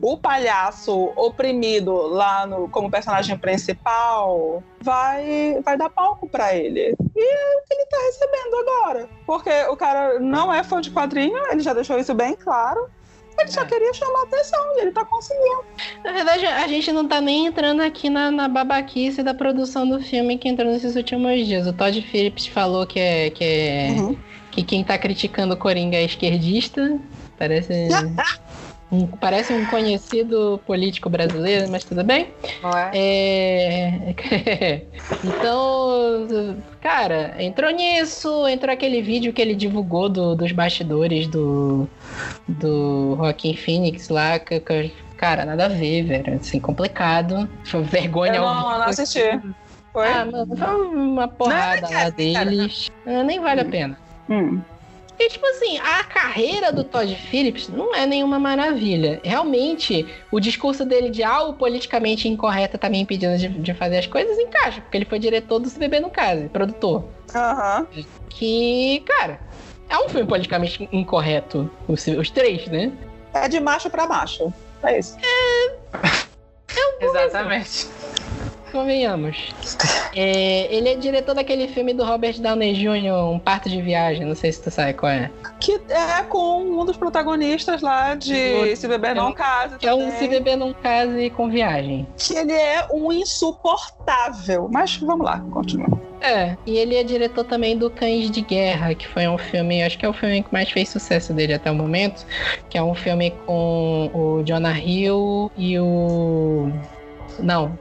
o 0.01 0.17
palhaço 0.17 1.13
oprimido 1.17 1.93
lá 1.95 2.47
no, 2.47 2.69
como 2.69 2.91
personagem 2.91 3.37
principal 3.37 4.63
vai, 4.81 5.61
vai 5.65 5.77
dar 5.77 5.91
palco 5.91 6.29
pra 6.29 6.55
ele. 6.55 6.95
E 7.17 7.21
é 7.21 7.57
o 7.57 7.63
que 7.67 7.75
ele 7.75 7.87
tá 7.87 7.97
recebendo 8.07 8.57
agora. 8.61 9.09
Porque 9.27 9.51
o 9.69 9.77
cara 9.77 10.19
não 10.21 10.53
é 10.55 10.63
fã 10.63 10.81
de 10.81 10.91
quadrinho, 10.91 11.39
ele 11.51 11.61
já 11.61 11.73
deixou 11.75 11.99
isso 11.99 12.15
bem 12.15 12.35
claro. 12.37 12.89
Ele 13.39 13.51
só 13.51 13.63
É. 13.63 13.67
queria 13.67 13.93
chamar 13.95 14.23
atenção 14.25 14.61
e 14.77 14.81
ele 14.83 14.93
tá 14.93 15.05
conseguindo. 15.05 15.65
Na 16.05 16.13
verdade, 16.13 16.47
a 16.47 16.67
gente 16.69 16.91
não 16.93 17.07
tá 17.09 17.21
nem 17.21 17.47
entrando 17.47 17.83
aqui 17.83 18.09
na, 18.11 18.31
na 18.31 18.49
babaquice 18.49 19.23
da 19.23 19.35
produção 19.35 19.89
do 19.89 20.01
filme 20.01 20.39
que 20.39 20.49
entrou 20.49 20.71
nesses 20.73 20.97
últimos 20.97 21.47
dias. 21.47 21.67
O 21.67 21.73
Todd 21.73 22.01
Phillips 22.03 22.47
falou 22.47 22.87
que 22.87 22.99
é, 22.99 23.31
que, 23.31 23.45
é, 23.45 23.91
Uhum. 23.91 24.23
que 24.51 24.65
quem 24.65 24.85
tá 24.85 24.99
criticando 24.99 25.55
o 25.55 25.59
Coringa 25.59 25.97
é 25.99 26.05
esquerdista. 26.05 26.81
Parece. 27.37 27.73
um, 28.91 29.07
parece 29.19 29.53
um 29.53 29.67
conhecido 29.67 30.63
político 30.67 31.11
brasileiro, 31.11 31.71
mas 31.71 31.85
tudo 31.85 32.05
bem. 32.05 32.37
É? 32.93 32.93
É... 32.93 34.15
então, 35.23 36.27
cara, 36.81 37.43
entrou 37.43 37.71
nisso, 37.73 38.47
entrou 38.49 38.73
aquele 38.73 39.03
vídeo 39.03 39.33
que 39.33 39.43
ele 39.43 39.55
divulgou 39.55 40.09
do- 40.09 40.37
dos 40.37 40.53
bastidores 40.53 41.29
do, 41.29 41.91
do 42.49 43.17
Joaquim 43.19 43.57
Phoenix 43.57 44.09
lá, 44.09 44.39
que, 44.39 44.61
que- 44.61 44.93
cara, 45.17 45.45
nada 45.45 45.67
a 45.67 45.69
ver, 45.69 46.03
velho, 46.05 46.35
assim, 46.35 46.61
complicado, 46.61 47.49
foi 47.65 47.83
vergonha 47.83 48.35
Eu 48.37 48.43
não, 48.43 48.55
vivo. 48.57 48.69
não 48.79 48.83
assisti. 48.85 49.23
Foi? 49.93 50.09
Ah, 50.09 50.25
mano, 50.27 50.57
foi 50.57 50.87
uma 50.95 51.27
porrada 51.29 51.83
Não, 51.83 51.89
lá 51.95 51.99
cara, 52.01 52.11
deles, 52.11 52.89
Ah, 53.07 53.23
nem 53.23 53.41
vale 53.41 53.63
a 53.63 53.65
pena. 53.65 53.99
Hum. 54.29 54.63
E, 55.19 55.29
tipo 55.31 55.47
assim, 55.47 55.79
a 55.79 56.05
carreira 56.05 56.71
do 56.71 56.85
Todd 56.85 57.15
Phillips 57.17 57.69
não 57.71 57.95
é 57.95 58.05
nenhuma 58.05 58.39
maravilha. 58.39 59.19
Realmente, 59.25 60.07
o 60.31 60.39
discurso 60.39 60.85
dele 60.85 61.09
de 61.09 61.23
ah, 61.23 61.41
o 61.45 61.55
politicamente 61.55 62.29
incorreto 62.29 62.77
tá 62.77 62.91
me 62.91 62.99
impedindo 62.99 63.39
de, 63.39 63.49
de 63.49 63.73
fazer 63.73 63.97
as 63.97 64.07
coisas 64.07 64.37
encaixa, 64.39 64.83
porque 64.83 64.99
ele 64.99 65.07
foi 65.07 65.19
diretor 65.19 65.59
do 65.59 65.71
Se 65.71 65.79
Beber 65.79 66.03
no 66.03 66.11
Caso, 66.11 66.51
produtor. 66.51 67.09
Aham. 67.35 67.87
Que, 68.29 69.03
cara, 69.07 69.41
é 69.89 69.99
um 69.99 70.09
filme 70.09 70.27
politicamente 70.27 70.89
incorreto, 70.93 71.71
os, 71.89 72.07
os 72.07 72.31
três, 72.31 72.67
né? 72.69 72.93
É 73.33 73.49
de 73.49 73.61
macho 73.61 73.91
pra 73.91 74.07
macho. 74.07 74.53
É 74.83 74.99
isso. 74.99 75.17
Exatamente. 77.01 77.89
Convenhamos. 78.77 79.37
É, 80.15 80.73
ele 80.75 80.91
é 80.91 80.95
diretor 80.97 81.35
daquele 81.35 81.67
filme 81.69 81.95
do 81.95 82.05
Robert 82.05 82.39
Downey 82.41 82.75
Jr., 82.75 83.13
Um 83.33 83.39
Parto 83.39 83.69
de 83.71 83.81
Viagem, 83.81 84.27
não 84.27 84.35
sei 84.35 84.53
se 84.53 84.63
tu 84.63 84.71
sabe 84.71 84.93
qual 84.93 85.11
é. 85.13 85.31
Que 85.59 85.81
é 85.89 86.23
com 86.29 86.63
um 86.63 86.85
dos 86.85 86.97
protagonistas 86.97 87.81
lá 87.81 88.15
de 88.15 88.35
Do- 88.35 88.77
Se 88.77 88.87
Beber 88.87 89.15
Não 89.15 89.33
Case. 89.33 89.79
Que 89.79 89.87
é 89.89 89.95
um. 89.95 90.11
Se 90.19 90.29
Beber 90.29 90.57
Num 90.57 90.73
Case 90.75 91.31
com 91.31 91.49
Viagem. 91.49 92.07
Que 92.19 92.35
ele 92.37 92.53
é 92.53 92.87
um 92.93 93.11
insuportável. 93.13 94.69
Mas 94.71 94.97
vamos 94.99 95.25
lá, 95.25 95.41
continua. 95.51 95.99
É, 96.21 96.57
e 96.67 96.77
ele 96.77 96.97
é 96.97 97.03
diretor 97.05 97.45
também 97.45 97.77
do 97.77 97.89
Cães 97.91 98.31
de 98.31 98.41
Guerra, 98.41 98.95
que 98.95 99.07
foi 99.07 99.27
um 99.29 99.39
filme, 99.39 99.83
acho 99.83 99.99
que 99.99 100.05
é 100.05 100.09
o 100.09 100.13
filme 100.13 100.43
que 100.43 100.53
mais 100.53 100.71
fez 100.71 100.89
sucesso 100.89 101.33
dele 101.33 101.55
até 101.55 101.71
o 101.71 101.75
momento, 101.75 102.27
que 102.69 102.77
é 102.79 102.83
um 102.83 102.95
filme 102.95 103.33
com 103.47 104.11
o 104.15 104.43
Jonah 104.45 104.79
Hill 104.79 105.51
e 105.57 105.79
o... 105.79 106.71
Não, 107.39 107.79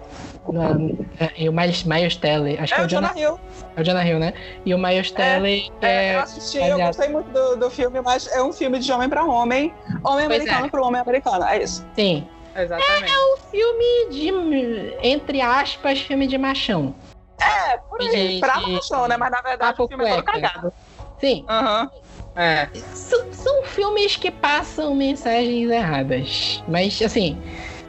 é, 1.19 1.31
e 1.37 1.49
o 1.49 1.53
Miles, 1.53 1.83
Miles 1.83 2.15
Teller, 2.15 2.61
acho 2.61 2.73
que 2.73 2.79
É 2.79 2.83
é 2.83 2.83
o 2.83 2.85
o 2.85 2.89
Jonah, 2.89 3.13
Hill. 3.15 3.39
é 3.75 3.81
o 3.81 3.83
Jonah 3.83 4.05
Hill, 4.07 4.19
né? 4.19 4.33
E 4.65 4.73
o 4.73 4.77
Miles 4.77 5.11
Teller 5.11 5.63
É, 5.81 5.87
é... 5.87 6.15
eu 6.15 6.19
assisti, 6.19 6.57
eu 6.57 6.63
aliás- 6.75 6.95
gostei 6.95 7.11
muito 7.13 7.31
do, 7.31 7.55
do 7.57 7.69
filme, 7.69 8.01
mas 8.01 8.27
é 8.27 8.41
um 8.43 8.53
filme 8.53 8.79
de 8.79 8.91
homem 8.91 9.09
pra 9.09 9.23
homem. 9.25 9.73
Homem 10.03 10.27
Pois 10.27 10.39
americano 10.41 10.65
é. 10.65 10.69
pra 10.69 10.81
homem 10.81 11.01
americano. 11.01 11.43
É 11.45 11.63
isso. 11.63 11.85
Sim, 11.95 12.27
Exatamente. 12.55 13.11
um 13.11 13.37
filme 13.51 14.09
de, 14.11 14.95
entre 15.01 15.41
aspas, 15.41 15.99
filme 16.01 16.27
de 16.27 16.37
machão. 16.37 16.95
É, 17.41 17.77
por 17.77 17.99
aí. 18.01 18.35
De- 18.35 18.39
pra 18.39 18.59
de- 18.59 18.71
machão, 18.71 19.07
né? 19.07 19.17
Mas 19.17 19.31
na 19.31 19.41
verdade 19.41 19.81
o 19.81 19.87
filme 19.87 20.05
é 20.05 20.09
todo 20.15 20.23
cueca. 20.23 20.41
cagado. 20.41 20.73
Sim, 21.19 21.45
Aham. 21.49 21.89
É. 22.37 22.67
São, 22.93 23.31
são 23.33 23.63
filmes 23.63 24.17
que 24.17 24.29
passam 24.29 24.93
mensagens 24.93 25.69
erradas. 25.69 26.61
Mas, 26.67 27.01
assim, 27.01 27.41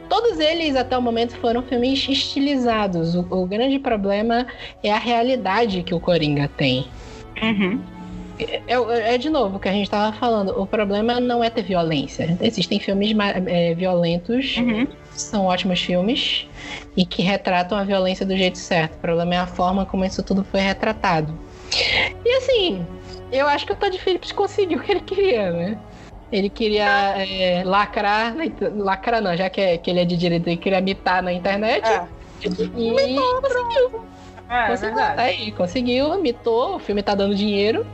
todos 0.09 0.39
eles 0.39 0.75
até 0.75 0.97
o 0.97 1.01
momento 1.01 1.35
foram 1.37 1.61
filmes 1.63 2.07
estilizados. 2.07 3.15
O, 3.15 3.21
o 3.29 3.45
grande 3.45 3.79
problema 3.79 4.47
é 4.83 4.91
a 4.91 4.97
realidade 4.97 5.83
que 5.83 5.93
o 5.93 5.99
Coringa 5.99 6.49
tem. 6.57 6.87
Uhum. 7.41 7.81
É, 8.39 8.61
é- 8.67 9.15
é 9.15 9.17
de 9.17 9.29
novo 9.29 9.57
o 9.57 9.59
que 9.59 9.67
a 9.67 9.71
gente 9.71 9.89
tava 9.89 10.15
falando. 10.15 10.49
O 10.59 10.65
problema 10.67 11.19
não 11.19 11.43
é 11.43 11.49
ter 11.49 11.63
violência. 11.63 12.37
Existem 12.41 12.79
filmes 12.79 13.15
é, 13.47 13.73
violentos, 13.73 14.57
Uhum. 14.57 14.87
são 15.11 15.45
ótimos 15.45 15.81
filmes, 15.81 16.47
e 16.95 17.05
que 17.05 17.21
retratam 17.23 17.77
a 17.77 17.83
violência 17.83 18.25
do 18.25 18.37
jeito 18.37 18.57
certo. 18.57 18.95
O 18.95 18.99
problema 18.99 19.35
é 19.35 19.37
a 19.39 19.47
forma 19.47 19.85
como 19.85 20.05
isso 20.05 20.21
tudo 20.23 20.43
foi 20.43 20.59
retratado. 20.59 21.33
E 22.23 22.29
assim, 22.37 22.85
eu 23.31 23.47
acho 23.47 23.65
que 23.65 23.73
o 23.73 23.75
Todd 23.75 23.97
Phillips 23.99 24.31
conseguiu 24.31 24.77
o 24.77 24.81
que 24.81 24.91
ele 24.91 25.01
queria, 25.01 25.51
né? 25.51 25.77
Ele 26.31 26.49
queria 26.49 26.85
é, 27.17 27.63
lacrar, 27.65 28.35
na 28.35 28.45
inter- 28.45 28.71
lacrar 28.75 29.21
não, 29.21 29.35
já 29.37 29.49
que, 29.49 29.61
é- 29.61 29.77
que 29.77 29.89
ele 29.89 30.01
é 30.01 30.05
de 30.05 30.17
direito, 30.17 30.47
ele 30.47 30.57
queria 30.57 30.81
mitar 30.81 31.23
na 31.23 31.31
internet. 31.31 31.85
É. 31.87 32.05
E 32.43 32.49
conseguiu. 32.49 32.99
É, 34.49 34.67
conseguiu. 34.67 34.95
verdade. 34.95 35.15
Tá 35.15 35.21
aí, 35.23 35.51
conseguiu, 35.53 36.21
mitou, 36.21 36.75
o 36.75 36.79
filme 36.79 37.01
tá 37.01 37.15
dando 37.15 37.33
dinheiro. 37.35 37.85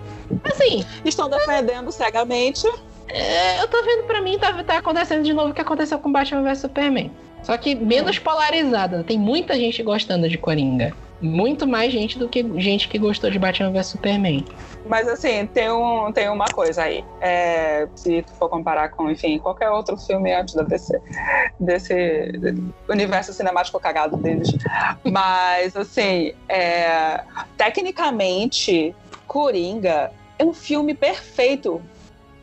Assim, 0.43 0.84
Estão 1.05 1.29
defendendo 1.29 1.91
cegamente. 1.91 2.67
é, 3.07 3.61
eu 3.61 3.67
tô 3.67 3.84
vendo 3.84 4.03
pra 4.03 4.21
mim, 4.21 4.38
tá, 4.39 4.63
tá 4.63 4.77
acontecendo 4.79 5.23
de 5.23 5.34
novo 5.34 5.51
o 5.51 5.53
que 5.53 5.61
aconteceu 5.61 5.99
com 5.99 6.11
Batman 6.11 6.41
vs 6.43 6.59
Superman. 6.59 7.11
Só 7.43 7.57
que 7.57 7.75
menos 7.75 8.17
polarizada. 8.19 9.03
Tem 9.03 9.17
muita 9.19 9.55
gente 9.55 9.84
gostando 9.84 10.27
de 10.29 10.38
Coringa. 10.38 10.95
Muito 11.24 11.65
mais 11.65 11.93
gente 11.93 12.19
do 12.19 12.28
que 12.28 12.43
gente 12.59 12.89
que 12.89 12.99
gostou 12.99 13.32
de 13.32 13.39
Batman 13.39 13.71
vs 13.71 13.88
Superman. 13.88 14.45
Mas 14.86 15.07
assim, 15.07 15.45
tem, 15.47 15.71
um, 15.71 16.11
tem 16.11 16.28
uma 16.30 16.45
coisa 16.45 16.84
aí. 16.84 17.03
É, 17.21 17.88
se 17.95 18.21
tu 18.24 18.34
for 18.34 18.49
comparar 18.49 18.89
com, 18.89 19.09
enfim, 19.09 19.39
qualquer 19.39 19.69
outro 19.69 19.95
filme 19.95 20.34
antes 20.34 20.53
da 20.53 20.63
DC, 20.63 21.01
desse 21.57 22.32
universo 22.89 23.32
cinemático 23.32 23.80
cagado 23.80 24.17
deles. 24.17 24.49
Mas, 25.03 25.78
assim, 25.78 26.34
é, 26.49 27.21
tecnicamente, 27.57 28.93
Coringa 29.26 30.11
é 30.38 30.43
um 30.43 30.53
filme 30.53 30.93
perfeito 30.93 31.82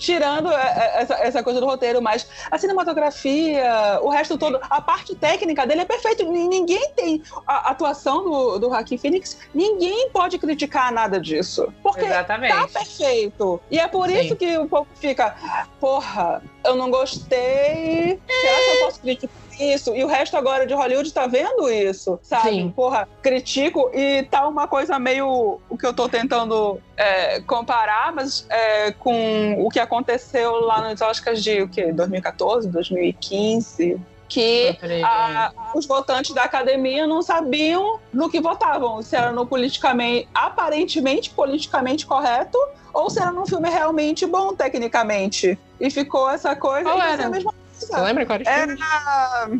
tirando 0.01 0.51
é, 0.51 0.55
é, 0.55 1.03
essa, 1.03 1.15
essa 1.15 1.43
coisa 1.43 1.61
do 1.61 1.67
roteiro, 1.67 2.01
mas 2.01 2.27
a 2.51 2.59
cinematografia, 2.59 4.01
o 4.03 4.09
resto 4.09 4.39
todo, 4.39 4.59
a 4.63 4.81
parte 4.81 5.15
técnica 5.15 5.67
dele 5.67 5.83
é 5.83 5.85
perfeito. 5.85 6.25
Ninguém 6.25 6.91
tem 6.97 7.23
a 7.47 7.71
atuação 7.71 8.25
do, 8.25 8.59
do 8.59 8.69
Joaquin 8.71 8.97
Phoenix, 8.97 9.39
ninguém 9.55 10.09
pode 10.11 10.39
criticar 10.39 10.91
nada 10.91 11.21
disso. 11.21 11.73
Porque 11.83 12.07
Exatamente. 12.07 12.55
tá 12.55 12.67
perfeito. 12.67 13.61
E 13.71 13.79
é 13.79 13.87
por 13.87 14.09
Sim. 14.09 14.21
isso 14.21 14.35
que 14.35 14.57
o 14.57 14.67
povo 14.67 14.89
fica, 14.95 15.37
porra, 15.79 16.43
eu 16.65 16.75
não 16.75 16.91
gostei. 16.91 18.19
Será 18.27 18.59
que 18.59 18.71
eu 18.71 18.85
posso 18.87 19.01
criticar? 19.01 19.50
Isso, 19.61 19.95
e 19.95 20.03
o 20.03 20.07
resto 20.07 20.37
agora 20.37 20.67
de 20.67 20.73
Hollywood 20.73 21.13
tá 21.13 21.27
vendo 21.27 21.71
isso, 21.71 22.19
sabe? 22.23 22.49
Sim. 22.51 22.73
Porra, 22.75 23.07
critico 23.23 23.91
e 23.93 24.23
tá 24.31 24.49
uma 24.49 24.67
coisa 24.67 24.99
meio 24.99 25.61
o 25.69 25.77
que 25.77 25.85
eu 25.87 25.93
tô 25.93 26.09
tentando 26.09 26.81
é, 26.97 27.41
comparar, 27.43 28.13
mas 28.13 28.47
é, 28.49 28.91
com 28.93 29.63
o 29.65 29.69
que 29.69 29.79
aconteceu 29.79 30.53
lá 30.61 30.89
nos 30.89 31.01
Oscars 31.03 31.43
de 31.43 31.61
o 31.61 31.69
quê? 31.69 31.93
2014, 31.93 32.69
2015, 32.69 34.01
que 34.29 34.79
a- 35.05 35.53
os 35.75 35.87
votantes 35.87 36.33
da 36.35 36.45
academia 36.45 37.07
não 37.07 37.21
sabiam 37.21 37.99
no 38.13 38.31
que 38.31 38.41
votavam, 38.41 39.03
se 39.03 39.15
era 39.17 39.33
no 39.33 39.45
politicamente, 39.45 40.29
aparentemente 40.35 41.31
politicamente 41.31 42.07
correto, 42.07 42.57
ou 42.95 43.11
se 43.11 43.21
era 43.21 43.31
num 43.33 43.45
filme 43.47 43.69
realmente 43.69 44.27
bom 44.27 44.55
tecnicamente. 44.55 45.59
E 45.81 45.91
ficou 45.91 46.31
essa 46.31 46.55
coisa. 46.57 46.85
Qual 46.85 46.99
e 46.99 47.01
era? 47.01 47.13
essa 47.23 47.29
mesma 47.31 47.53
Você 47.91 48.01
lembra 48.01 48.27
qual 48.27 48.39
era? 48.45 48.73
Era 48.73 49.51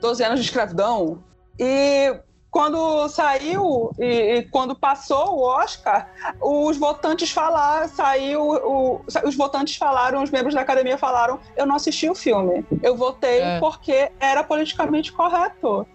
12 0.00 0.24
anos 0.24 0.40
de 0.40 0.46
escravidão. 0.46 1.22
E 1.58 2.14
quando 2.50 3.08
saiu 3.08 3.92
e, 3.98 4.04
e 4.38 4.42
quando 4.44 4.74
passou 4.74 5.36
o 5.38 5.42
Oscar, 5.42 6.08
os 6.40 6.76
votantes 6.76 7.30
falaram, 7.30 7.88
saiu, 7.88 8.40
o- 8.42 9.04
os 9.24 9.36
votantes 9.36 9.76
falaram, 9.76 10.22
os 10.22 10.30
membros 10.30 10.54
da 10.54 10.60
academia 10.62 10.98
falaram, 10.98 11.38
eu 11.56 11.64
não 11.66 11.76
assisti 11.76 12.08
o 12.10 12.14
filme. 12.14 12.64
Eu 12.82 12.96
votei 12.96 13.40
É. 13.40 13.60
porque 13.60 14.10
era 14.18 14.42
politicamente 14.42 15.12
correto. 15.12 15.86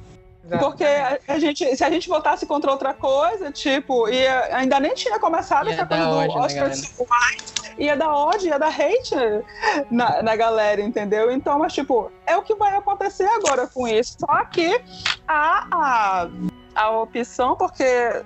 Porque 0.59 0.83
a, 0.83 1.19
a 1.27 1.39
gente, 1.39 1.75
se 1.75 1.83
a 1.83 1.89
gente 1.89 2.07
votasse 2.07 2.45
contra 2.45 2.71
outra 2.71 2.93
coisa, 2.93 3.51
tipo, 3.51 4.07
ia, 4.09 4.55
ainda 4.55 4.79
nem 4.79 4.93
tinha 4.93 5.19
começado 5.19 5.67
Ia 5.67 5.73
essa 5.73 5.85
coisa 5.85 6.05
do 6.05 6.15
Oscar 6.39 6.67
Rights, 6.69 7.73
ia 7.77 7.95
dar 7.97 8.13
ódio, 8.13 8.47
ia 8.49 8.59
dar 8.59 8.69
hate 8.69 9.15
na, 9.89 10.21
na 10.21 10.35
galera, 10.35 10.81
entendeu? 10.81 11.31
Então, 11.31 11.57
mas 11.59 11.73
tipo, 11.73 12.11
é 12.27 12.37
o 12.37 12.43
que 12.43 12.55
vai 12.55 12.75
acontecer 12.75 13.25
agora 13.25 13.67
com 13.67 13.87
isso. 13.87 14.15
Só 14.19 14.45
que 14.45 14.79
a, 15.27 15.67
a, 15.71 16.29
a 16.75 16.91
opção, 16.91 17.55
porque 17.55 17.83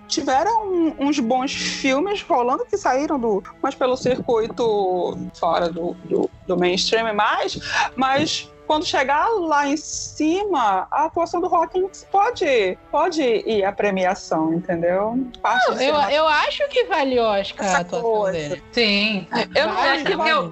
tiveram 0.08 0.68
um- 0.68 0.96
uns 1.00 1.20
bons 1.20 1.54
filmes 1.54 2.22
rolando 2.22 2.66
que 2.66 2.78
saíram 2.78 3.18
do. 3.20 3.42
mas 3.62 3.76
pelo 3.76 3.96
circuito 3.96 5.18
fora 5.40 5.70
do, 5.70 5.94
do, 6.04 6.30
do 6.46 6.58
mainstream 6.58 7.14
mais, 7.14 7.58
mas 7.96 8.52
quando 8.70 8.86
chegar 8.86 9.28
lá 9.30 9.68
em 9.68 9.76
cima, 9.76 10.88
a 10.92 11.06
atuação 11.06 11.42
do 11.42 11.48
Hawkins 11.48 12.06
pode, 12.12 12.78
pode 12.92 13.20
ir 13.24 13.66
à 13.66 13.72
premiação, 13.72 14.54
entendeu? 14.54 15.26
Parte 15.42 15.74
de 15.74 15.86
Eu, 15.86 15.96
ser 16.00 16.14
eu 16.14 16.28
acho 16.28 16.68
que 16.70 16.84
vale 16.84 17.20
Oscar 17.20 17.66
a 17.66 17.70
Essa 17.72 17.80
atuação 17.80 18.12
coisa. 18.12 18.32
dele. 18.38 18.64
Sim. 18.72 19.28
Eu 19.56 19.70
não 19.70 19.76
acho 19.80 20.06
que 20.06 20.16
vale. 20.16 20.32
vai. 20.32 20.44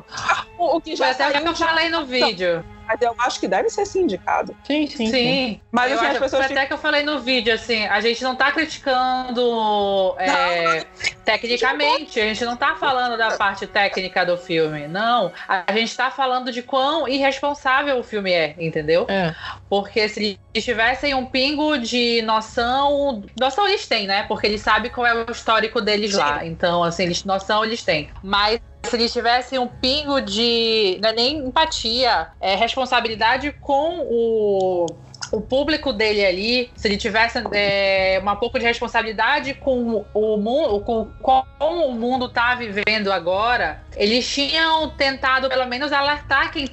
O, 0.58 0.78
o 0.78 0.82
que 0.82 0.98
Foi 0.98 1.06
já 1.06 1.12
até 1.12 1.30
o 1.30 1.44
que 1.44 1.48
eu 1.48 1.56
falei 1.56 1.90
no 1.90 2.06
vídeo. 2.08 2.66
Mas 2.88 3.02
eu 3.02 3.14
acho 3.20 3.40
que 3.40 3.48
deve 3.48 3.70
ser 3.70 3.86
sim 3.86 4.04
indicado. 4.04 4.56
Sim, 4.66 4.88
sim. 4.88 5.08
Sim. 5.08 5.62
Mas 5.72 5.92
eu 5.92 5.98
assim, 5.98 6.08
as 6.08 6.20
pessoas 6.20 6.46
foi 6.46 6.56
até 6.56 6.66
que 6.66 6.74
eu 6.74 6.78
falei 6.78 7.04
no 7.04 7.20
vídeo, 7.20 7.54
assim, 7.54 7.86
a 7.86 8.00
gente 8.00 8.24
não 8.24 8.36
tá 8.36 8.52
criticando 8.52 10.16
é, 10.18 10.86
tecnicamente, 11.26 12.20
a 12.20 12.24
gente 12.24 12.46
não 12.46 12.56
tá 12.56 12.76
falando 12.76 13.18
da 13.18 13.32
parte 13.38 13.68
técnica 13.68 14.26
do 14.26 14.38
filme, 14.38 14.88
não. 14.88 15.32
A 15.48 15.72
gente 15.74 15.96
tá 15.96 16.10
falando 16.10 16.52
de 16.52 16.62
quão 16.62 17.08
irresponsável 17.08 17.98
o 18.00 18.04
filme 18.04 18.32
é, 18.32 18.56
entendeu? 18.58 19.06
É. 19.10 19.36
Porque 19.70 20.08
se 20.08 20.40
eles 20.54 20.66
tivessem 20.66 21.14
um 21.14 21.26
pingo 21.26 21.78
de 21.78 22.22
noção, 22.22 23.24
noção 23.40 23.68
eles 23.68 23.86
têm, 23.86 24.08
né? 24.08 24.24
Porque 24.24 24.48
eles 24.48 24.62
sabem 24.62 24.90
qual 24.90 25.06
é 25.06 25.14
o 25.14 25.32
histórico 25.32 25.82
deles 25.82 26.14
lá. 26.14 26.46
Então, 26.46 26.84
assim, 26.84 27.04
eles, 27.04 27.24
noção 27.26 27.66
eles 27.66 27.84
têm. 27.84 28.10
Mas 28.24 28.60
se 28.88 28.96
eles 28.96 29.14
tivessem 29.14 29.60
um 29.60 29.68
pingo 29.68 30.22
de. 30.22 31.00
Não 31.02 31.10
é 31.10 31.14
nem 31.14 31.38
empatia, 31.38 32.28
é 32.42 32.56
responsabilidade 32.56 33.52
com 33.62 34.00
o. 34.10 34.86
O 35.30 35.42
público 35.42 35.92
dele 35.92 36.26
ali, 36.26 36.72
se 36.78 36.88
ele 36.88 36.96
tivesse 36.96 37.44
é, 37.52 38.18
uma 38.22 38.38
pouco 38.38 38.58
de 38.58 38.64
responsabilidade 38.64 39.56
com 39.56 40.06
o 40.14 40.38
mundo, 40.38 40.80
com 40.86 41.06
como 41.22 41.88
o 41.88 41.92
mundo 41.92 42.30
tá 42.30 42.56
vivendo 42.56 43.12
agora, 43.12 43.82
eles 43.98 44.26
tinham 44.26 44.90
tentado 44.92 45.50
pelo 45.50 45.66
menos 45.66 45.92
alertar 45.92 46.54
quem 46.54 46.66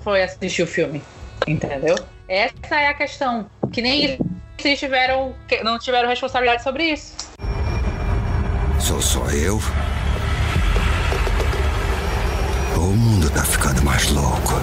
foi 0.00 0.20
assistir 0.20 0.64
o 0.64 0.66
filme, 0.66 1.00
entendeu? 1.46 1.94
Essa 2.28 2.74
é 2.74 2.88
a 2.88 2.94
questão. 2.94 3.48
Que 3.72 3.80
nem 3.80 4.02
eles 4.02 4.80
tiveram, 4.80 5.32
não 5.62 5.78
tiveram 5.78 6.08
responsabilidade 6.08 6.64
sobre 6.64 6.84
isso. 6.90 7.14
Sou 8.80 9.00
só 9.00 9.30
eu? 9.30 9.60
Tá 13.36 13.44
ficando 13.44 13.82
mais 13.82 14.10
louco. 14.12 14.54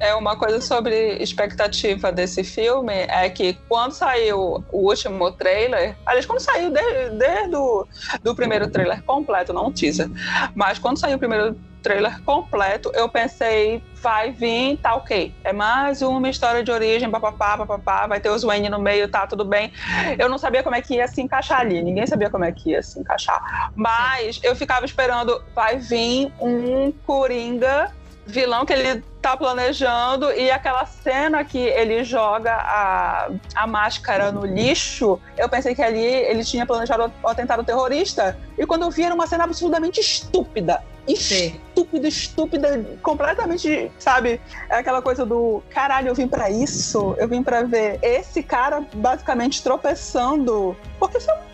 É 0.00 0.14
uma 0.14 0.34
coisa 0.36 0.60
sobre 0.62 1.16
expectativa 1.22 2.10
desse 2.10 2.42
filme 2.42 2.92
é 2.92 3.28
que 3.28 3.54
quando 3.68 3.92
saiu 3.92 4.64
o 4.72 4.88
último 4.88 5.30
trailer, 5.32 5.94
aliás, 6.06 6.24
quando 6.24 6.40
saiu 6.40 6.70
desde, 6.70 7.16
desde 7.16 7.56
o 7.56 7.86
do 8.22 8.34
primeiro 8.34 8.70
trailer 8.70 9.02
completo, 9.02 9.52
não 9.52 9.70
teaser, 9.70 10.08
mas 10.54 10.78
quando 10.78 10.98
saiu 10.98 11.16
o 11.16 11.18
primeiro 11.18 11.54
trailer 11.86 12.20
completo, 12.24 12.90
eu 12.94 13.08
pensei, 13.08 13.80
vai 13.94 14.32
vir, 14.32 14.76
tá 14.78 14.96
ok. 14.96 15.32
É 15.44 15.52
mais 15.52 16.02
uma 16.02 16.28
história 16.28 16.64
de 16.64 16.70
origem, 16.72 17.08
papapá, 17.08 17.56
papapá, 17.56 18.08
vai 18.08 18.18
ter 18.18 18.28
os 18.28 18.42
Wayne 18.42 18.68
no 18.68 18.80
meio, 18.80 19.08
tá 19.08 19.24
tudo 19.24 19.44
bem. 19.44 19.72
Eu 20.18 20.28
não 20.28 20.36
sabia 20.36 20.64
como 20.64 20.74
é 20.74 20.82
que 20.82 20.94
ia 20.94 21.06
se 21.06 21.22
encaixar 21.22 21.60
ali, 21.60 21.80
ninguém 21.80 22.04
sabia 22.04 22.28
como 22.28 22.44
é 22.44 22.50
que 22.50 22.70
ia 22.70 22.82
se 22.82 22.98
encaixar. 22.98 23.70
Mas 23.76 24.40
eu 24.42 24.56
ficava 24.56 24.84
esperando, 24.84 25.40
vai 25.54 25.78
vir 25.78 26.32
um 26.40 26.90
Coringa 27.06 27.92
vilão 28.26 28.66
que 28.66 28.72
ele 28.72 29.04
tá 29.22 29.36
planejando 29.36 30.32
e 30.32 30.50
aquela 30.50 30.84
cena 30.84 31.44
que 31.44 31.58
ele 31.58 32.02
joga 32.02 32.52
a, 32.52 33.30
a 33.54 33.66
máscara 33.68 34.32
no 34.32 34.44
lixo, 34.44 35.20
eu 35.38 35.48
pensei 35.48 35.74
que 35.74 35.82
ali 35.82 36.04
ele 36.04 36.44
tinha 36.44 36.66
planejado 36.66 37.12
o 37.22 37.28
atentado 37.28 37.62
terrorista. 37.62 38.36
E 38.58 38.66
quando 38.66 38.82
eu 38.82 38.90
vi 38.90 39.04
era 39.04 39.14
uma 39.14 39.28
cena 39.28 39.44
absolutamente 39.44 40.00
estúpida. 40.00 40.82
Estúpida, 41.08 42.08
estúpida, 42.08 42.84
completamente, 43.02 43.90
sabe? 43.98 44.40
É 44.68 44.76
aquela 44.76 45.00
coisa 45.00 45.24
do 45.24 45.62
caralho, 45.70 46.08
eu 46.08 46.14
vim 46.14 46.26
pra 46.26 46.50
isso, 46.50 47.14
eu 47.18 47.28
vim 47.28 47.42
pra 47.42 47.62
ver 47.62 47.98
esse 48.02 48.42
cara 48.42 48.84
basicamente 48.94 49.62
tropeçando. 49.62 50.76
Porque 50.98 51.18
isso 51.18 51.30
é 51.30 51.34
um 51.34 51.46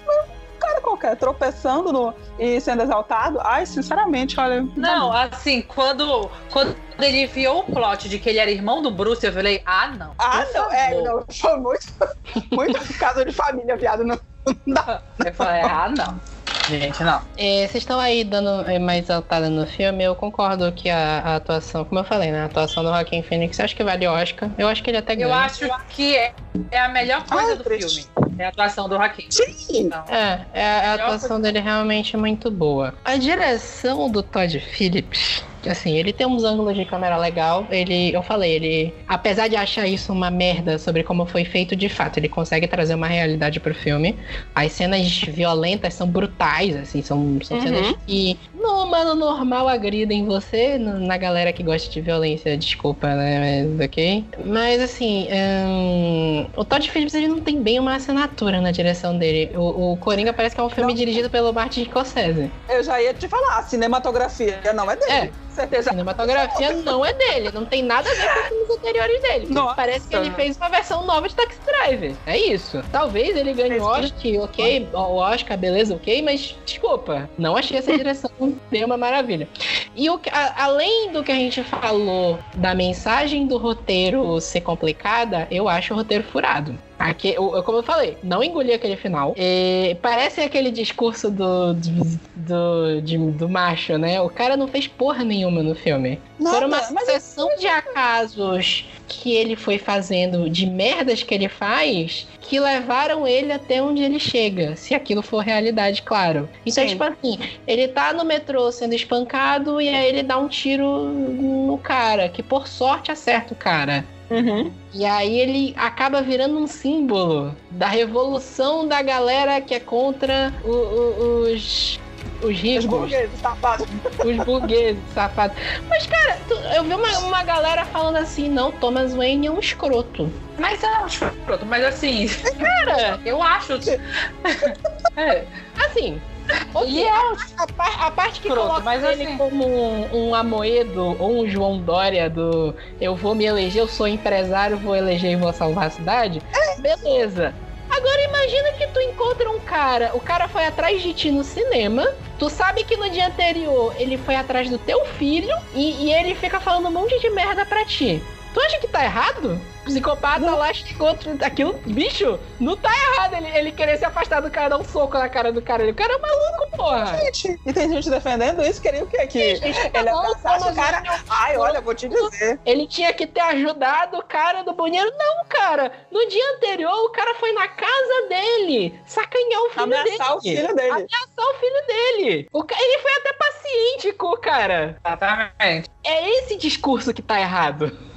cara 0.59 0.81
qualquer, 0.81 1.17
tropeçando 1.17 1.93
no, 1.93 2.15
e 2.39 2.61
sendo 2.61 2.83
exaltado. 2.83 3.39
Ai, 3.43 3.67
sinceramente, 3.67 4.39
olha. 4.39 4.67
Não, 4.77 5.13
assim, 5.13 5.61
quando, 5.63 6.31
quando 6.51 6.75
ele 6.99 7.25
enviou 7.25 7.61
o 7.61 7.65
plot 7.65 8.09
de 8.09 8.19
que 8.19 8.29
ele 8.29 8.39
era 8.39 8.51
irmão 8.51 8.81
do 8.81 8.91
Bruce, 8.91 9.25
eu 9.27 9.33
falei, 9.33 9.63
ah, 9.67 9.89
não. 9.89 10.15
Ah, 10.19 10.47
não, 10.55 10.73
é, 10.73 11.03
não, 11.03 11.25
foi 11.29 11.57
muito, 11.59 11.87
muito 12.53 12.99
caso 12.99 13.25
de 13.25 13.33
família, 13.33 13.77
viado. 13.77 14.05
Não, 14.05 14.19
não 14.47 14.75
dá. 14.75 15.03
Eu 15.25 15.35
falei, 15.35 15.63
ah, 15.63 15.89
não. 15.89 16.21
Gente, 16.69 17.03
não. 17.03 17.21
É, 17.37 17.67
vocês 17.67 17.83
estão 17.83 17.99
aí 17.99 18.25
dando 18.25 18.69
é, 18.71 18.79
mais 18.79 19.11
altada 19.11 19.49
no 19.51 19.67
filme, 19.67 20.05
eu 20.05 20.15
concordo 20.15 20.71
que 20.73 20.89
a, 20.89 21.21
a 21.21 21.37
atuação, 21.37 21.85
como 21.85 22.01
eu 22.01 22.05
falei, 22.05 22.31
né? 22.31 22.43
A 22.43 22.45
atuação 22.47 22.83
do 22.83 22.89
Joaquin 22.91 23.23
Phoenix, 23.23 23.59
acho 23.61 23.75
que 23.75 23.83
vale 23.85 24.07
Oscar. 24.07 24.51
Eu 24.57 24.69
acho 24.69 24.83
que 24.83 24.91
ele 24.91 24.99
até 24.99 25.15
ganha. 25.15 25.27
Eu 25.29 25.35
acho 25.35 25.69
que 25.89 26.17
é, 26.17 26.33
é 26.71 26.81
a 26.81 26.89
melhor 26.89 27.25
coisa 27.27 27.51
Ai, 27.51 27.57
do 27.57 27.65
triste. 27.65 28.09
filme. 28.15 28.33
É 28.39 28.47
a 28.47 28.49
atuação 28.49 28.89
do 28.89 28.97
Joaquim. 28.97 29.27
Sim. 29.31 29.55
Então, 29.71 30.05
É, 30.09 30.41
é, 30.55 30.79
a 30.79 30.91
Melhor 30.93 31.01
atuação 31.07 31.41
dele 31.41 31.59
é 31.59 31.61
realmente 31.61 32.17
muito 32.17 32.51
boa. 32.51 32.95
A 33.05 33.17
direção 33.17 34.11
do 34.11 34.23
Todd 34.23 34.59
Phillips, 34.59 35.45
assim, 35.69 35.97
ele 35.97 36.13
tem 36.13 36.27
uns 36.27 36.45
ângulos 36.45 36.75
de 36.77 36.85
câmera 36.85 37.17
legal. 37.17 37.67
Ele, 37.71 38.13
eu 38.15 38.23
falei, 38.23 38.53
ele, 38.53 38.95
apesar 39.07 39.49
de 39.49 39.57
achar 39.57 39.87
isso 39.87 40.13
uma 40.13 40.31
merda 40.31 40.79
sobre 40.79 41.03
como 41.03 41.27
foi 41.27 41.45
feito 41.45 41.75
de 41.77 41.89
fato, 41.89 42.19
ele 42.19 42.29
consegue 42.29 42.67
trazer 42.67 42.95
uma 42.95 43.07
realidade 43.07 43.61
pro 43.61 43.75
filme. 43.75 44.19
As 44.55 44.73
cenas 44.73 45.21
violentas 45.23 45.95
são 45.95 46.09
brutais, 46.09 46.77
assim, 46.77 47.03
são, 47.03 47.39
são 47.43 47.57
Uhum. 47.57 47.63
cenas 47.63 47.95
que 48.07 48.39
no 48.63 48.85
humano 48.85 49.15
normal 49.15 49.69
agridem 49.69 50.25
você, 50.25 50.79
na 50.79 51.17
galera 51.17 51.53
que 51.53 51.63
gosta 51.63 51.91
de 51.91 52.01
violência, 52.01 52.57
desculpa, 52.57 53.09
né, 53.09 53.67
mas 53.69 53.87
ok. 53.87 54.25
Mas 54.45 54.81
assim, 54.81 55.29
hum, 55.33 56.47
o 56.57 56.65
Todd 56.65 56.89
Phillips 56.91 57.15
ele 57.15 57.29
não 57.29 57.41
tem 57.41 57.61
bem 57.61 57.79
uma 57.79 57.97
assinatura 57.97 58.61
na 58.61 58.71
direção 58.71 59.19
dele. 59.19 59.51
O, 59.55 59.93
o 59.93 59.97
Coringa 59.97 60.33
parece 60.33 60.55
que 60.55 60.61
é 60.61 60.65
um 60.65 60.71
filme 60.71 60.93
Não. 60.93 60.99
dirigido 60.99 61.29
pelo 61.29 61.53
Martin 61.53 61.85
Scorsese. 61.85 62.51
Eu 62.69 62.83
já 62.83 63.01
ia 63.03 63.13
te 63.13 63.29
falar, 63.29 63.59
a 63.59 63.63
cinematografia 63.63 64.61
não 64.75 64.91
é 64.91 64.97
dele. 64.97 65.13
É. 65.13 65.31
Certeza. 65.53 65.91
A 65.91 65.93
cinematografia 65.93 66.73
não 66.77 67.05
é 67.05 67.13
dele, 67.13 67.51
não 67.53 67.67
tem 67.67 67.83
nada 67.83 68.09
a 68.09 68.15
ver 68.15 68.27
com 68.27 68.41
os 68.41 68.49
filmes 68.49 68.71
anteriores 68.71 69.23
dele. 69.23 69.47
Nossa. 69.51 69.75
Parece 69.75 70.09
que 70.09 70.17
ele 70.17 70.31
fez 70.31 70.57
uma 70.57 70.71
versão 70.71 71.05
nova 71.05 71.29
de 71.29 71.35
Taxi 71.35 71.59
Driver. 71.67 72.15
É 72.27 72.39
isso. 72.39 72.83
Talvez 72.91 73.37
ele 73.37 73.53
ganhe 73.53 73.79
o 73.79 73.83
Oscar, 73.85 74.43
ok, 74.43 74.89
o 74.93 75.17
Oscar, 75.17 75.59
beleza, 75.59 75.95
ok, 75.95 76.23
mas 76.23 76.57
desculpa, 76.65 77.29
não 77.37 77.57
achei 77.57 77.77
essa 77.77 77.95
direção 77.97 78.31
bem 78.71 78.85
uma 78.85 78.97
maravilha. 78.97 79.49
E 79.95 80.09
o, 80.09 80.21
a, 80.31 80.65
além 80.65 81.13
do 81.13 81.23
que 81.23 81.33
a 81.33 81.37
gente 81.37 81.63
falou 81.63 82.39
da 82.55 82.75
mensagem 82.75 83.47
do 83.47 83.59
roteiro 83.59 84.41
ser 84.41 84.61
complicada, 84.61 85.47
eu 85.51 85.69
acho 85.69 85.93
o 85.93 85.97
roteiro 85.97 86.25
furado. 86.25 86.77
Aqui, 87.03 87.35
eu, 87.35 87.63
como 87.65 87.79
eu 87.79 87.83
falei, 87.83 88.17
não 88.23 88.45
engoli 88.45 88.73
aquele 88.73 88.97
final. 88.97 89.35
E 89.37 89.97
parece 90.01 90.41
aquele 90.41 90.71
discurso 90.71 91.31
do, 91.31 91.75
do, 91.75 92.21
do, 92.37 93.03
de, 93.03 93.19
do, 93.19 93.49
macho, 93.49 93.99
né? 93.99 94.21
O 94.21 94.31
cara 94.31 94.57
não 94.57 94.69
fez 94.69 94.87
porra 94.87 95.25
nenhuma 95.25 95.65
no 95.65 95.75
filme. 95.75 96.21
Nada, 96.39 96.59
Foi 96.59 96.67
uma 96.69 96.81
sucessão 96.81 97.49
de 97.59 97.67
acasos 97.67 98.87
que 99.09 99.35
ele 99.35 99.57
foi 99.57 99.79
fazendo, 99.79 100.49
de 100.49 100.65
merdas 100.65 101.25
que 101.25 101.35
ele 101.35 101.49
faz, 101.49 102.27
que 102.41 102.61
levaram 102.61 103.27
ele 103.27 103.53
até 103.53 103.83
onde 103.83 104.01
ele 104.01 104.21
chega. 104.21 104.77
Se 104.77 104.95
aquilo 104.95 105.23
for 105.23 105.41
realidade, 105.41 106.03
claro. 106.03 106.49
Então, 106.65 106.85
Sim. 106.85 106.91
tipo 106.91 107.03
assim, 107.03 107.39
ele 107.67 107.89
tá 107.89 108.13
no 108.13 108.25
metrô 108.25 108.71
sendo 108.71 108.95
espancado 108.95 109.81
e 109.81 109.89
aí 109.89 110.07
ele 110.07 110.23
dá 110.23 110.39
um 110.39 110.47
tiro 110.47 111.09
no 111.09 111.77
cara, 111.79 112.29
que 112.29 112.45
por 112.45 112.69
sorte 112.69 113.11
acerta 113.11 113.55
o 113.55 113.57
cara. 113.57 114.05
Uhum. 114.33 114.73
E 114.95 115.05
aí 115.05 115.39
ele 115.39 115.75
acaba 115.77 116.23
virando 116.23 116.59
um 116.59 116.67
símbolo 116.67 117.55
da 117.71 117.87
revolução 117.87 118.87
da 118.87 119.03
galera 119.03 119.61
que 119.61 119.75
é 119.75 119.81
contra 119.81 120.53
o, 120.65 120.71
o, 120.71 121.53
os 121.53 122.01
os 122.43 122.59
ricos. 122.59 122.85
Os 122.85 122.91
burgueses 122.91 123.41
safados. 123.41 123.87
Os 124.25 124.37
burgueses 124.45 125.03
safados. 125.15 125.57
Mas, 125.89 126.07
cara, 126.07 126.39
eu 126.75 126.85
vi 126.85 126.95
uma, 126.95 127.19
uma 127.21 127.45
galera 127.45 127.85
falando 127.85 128.17
assim, 128.17 128.49
não, 128.49 128.73
Thomas 128.73 129.15
Wayne 129.15 129.47
é 129.47 129.51
um 129.51 129.61
escroto. 129.61 130.31
Mas 130.59 130.83
é 130.83 131.01
um 131.01 131.07
escroto, 131.07 131.65
mas 131.67 131.85
assim. 131.85 132.27
Cara, 132.59 133.21
eu 133.25 133.43
acho. 133.43 133.75
é. 135.17 135.45
Assim, 135.87 136.21
e 136.87 137.03
é 137.03 137.11
a, 137.11 138.07
a, 138.07 138.11
parte 138.11 138.41
que 138.41 138.49
Pronto, 138.49 138.67
coloca 138.67 138.85
mas 138.85 139.03
ele 139.03 139.25
assim... 139.25 139.37
como 139.37 139.67
um, 139.67 140.29
um 140.29 140.35
Amoedo 140.35 141.17
ou 141.19 141.43
um 141.43 141.49
João 141.49 141.79
Dória 141.79 142.29
do 142.29 142.75
eu 143.01 143.15
vou 143.15 143.35
me 143.35 143.45
eleger, 143.45 143.83
eu 143.83 143.89
sou 143.89 144.07
empresário, 144.07 144.77
vou 144.77 144.97
eleger 144.97 145.33
e 145.33 145.37
vou 145.37 145.53
salvar 145.53 145.87
a 145.87 145.91
cidade, 145.91 146.43
é. 146.55 146.81
beleza. 146.81 147.55
Agora 147.91 148.23
imagina 148.23 148.73
que 148.73 148.87
tu 148.87 149.01
encontra 149.01 149.51
um 149.51 149.61
cara, 149.61 150.13
o 150.15 150.21
cara 150.21 150.49
foi 150.49 150.65
atrás 150.65 151.03
de 151.03 151.13
ti 151.13 151.31
no 151.31 151.45
cinema, 151.45 152.09
tu 152.39 152.49
sabe 152.49 152.85
que 152.85 152.97
no 152.97 153.11
dia 153.11 153.27
anterior 153.27 153.95
ele 153.99 154.17
foi 154.17 154.35
atrás 154.35 154.71
do 154.71 154.79
teu 154.79 155.05
filho 155.05 155.55
e, 155.75 156.07
e 156.07 156.13
ele 156.13 156.35
fica 156.35 156.59
falando 156.59 156.89
um 156.89 156.93
monte 156.93 157.19
de 157.21 157.29
merda 157.31 157.67
pra 157.67 157.85
ti. 157.85 158.23
Tu 158.55 158.61
acha 158.61 158.79
que 158.79 158.89
tá 158.89 159.05
errado? 159.05 159.61
Psicopata 159.85 160.41
não. 160.41 160.59
lá 160.59 160.73
chegou 160.73 161.17
aquilo, 161.45 161.75
bicho, 161.87 162.39
não 162.59 162.77
tá 162.77 162.91
errado 162.91 163.35
ele, 163.35 163.49
ele 163.57 163.73
querer 163.73 163.99
se 163.99 164.05
afastar 164.05 164.41
do 164.41 164.51
cara, 164.51 164.71
dar 164.71 164.79
um 164.79 164.85
soco 164.85 165.19
na 165.19 165.29
cara 165.29 165.53
do 165.53 165.63
cara. 165.63 165.89
O 165.89 165.95
cara 165.95 166.15
é 166.15 166.19
maluco, 166.19 166.77
porra. 166.77 167.19
Gente, 167.19 167.61
e 167.67 167.73
tem 167.73 167.89
gente 167.91 168.11
defendendo 168.11 168.63
isso, 168.63 168.81
queria 168.81 169.05
o 169.05 169.07
quê? 169.07 169.27
Que 169.27 169.39
ele 169.39 170.09
abraçasse 170.09 170.71
o 170.71 170.75
cara. 170.75 171.03
Ai, 171.29 171.57
olha, 171.57 171.81
vou 171.81 171.95
te 171.95 172.09
dizer. 172.09 172.59
Ele 172.65 172.87
tinha 172.87 173.13
que 173.13 173.27
ter 173.27 173.41
ajudado 173.41 174.19
o 174.19 174.23
cara 174.23 174.63
do 174.63 174.73
banheiro. 174.73 175.11
Não, 175.17 175.45
cara. 175.47 175.93
No 176.11 176.29
dia 176.29 176.55
anterior, 176.57 176.95
o 177.05 177.11
cara 177.11 177.35
foi 177.35 177.53
na 177.53 177.69
casa 177.69 178.29
dele 178.29 178.99
sacanhar 179.07 179.61
o 179.63 179.71
filho 179.71 179.83
Ameaçar 179.83 180.05
dele. 180.05 180.17
Ameaçar 180.17 180.37
o 180.37 180.41
filho 180.41 180.75
dele. 180.75 180.91
Ameaçar 180.91 181.47
o 181.47 181.55
filho 181.55 181.87
dele. 181.87 182.49
O, 182.53 182.65
ele 182.79 182.99
foi 182.99 183.13
até 183.13 183.33
paciente 183.33 184.13
com 184.13 184.27
o 184.29 184.37
cara. 184.37 184.97
Exatamente. 185.05 185.91
É 186.05 186.39
esse 186.39 186.57
discurso 186.57 187.13
que 187.13 187.23
tá 187.23 187.41
errado. 187.41 188.12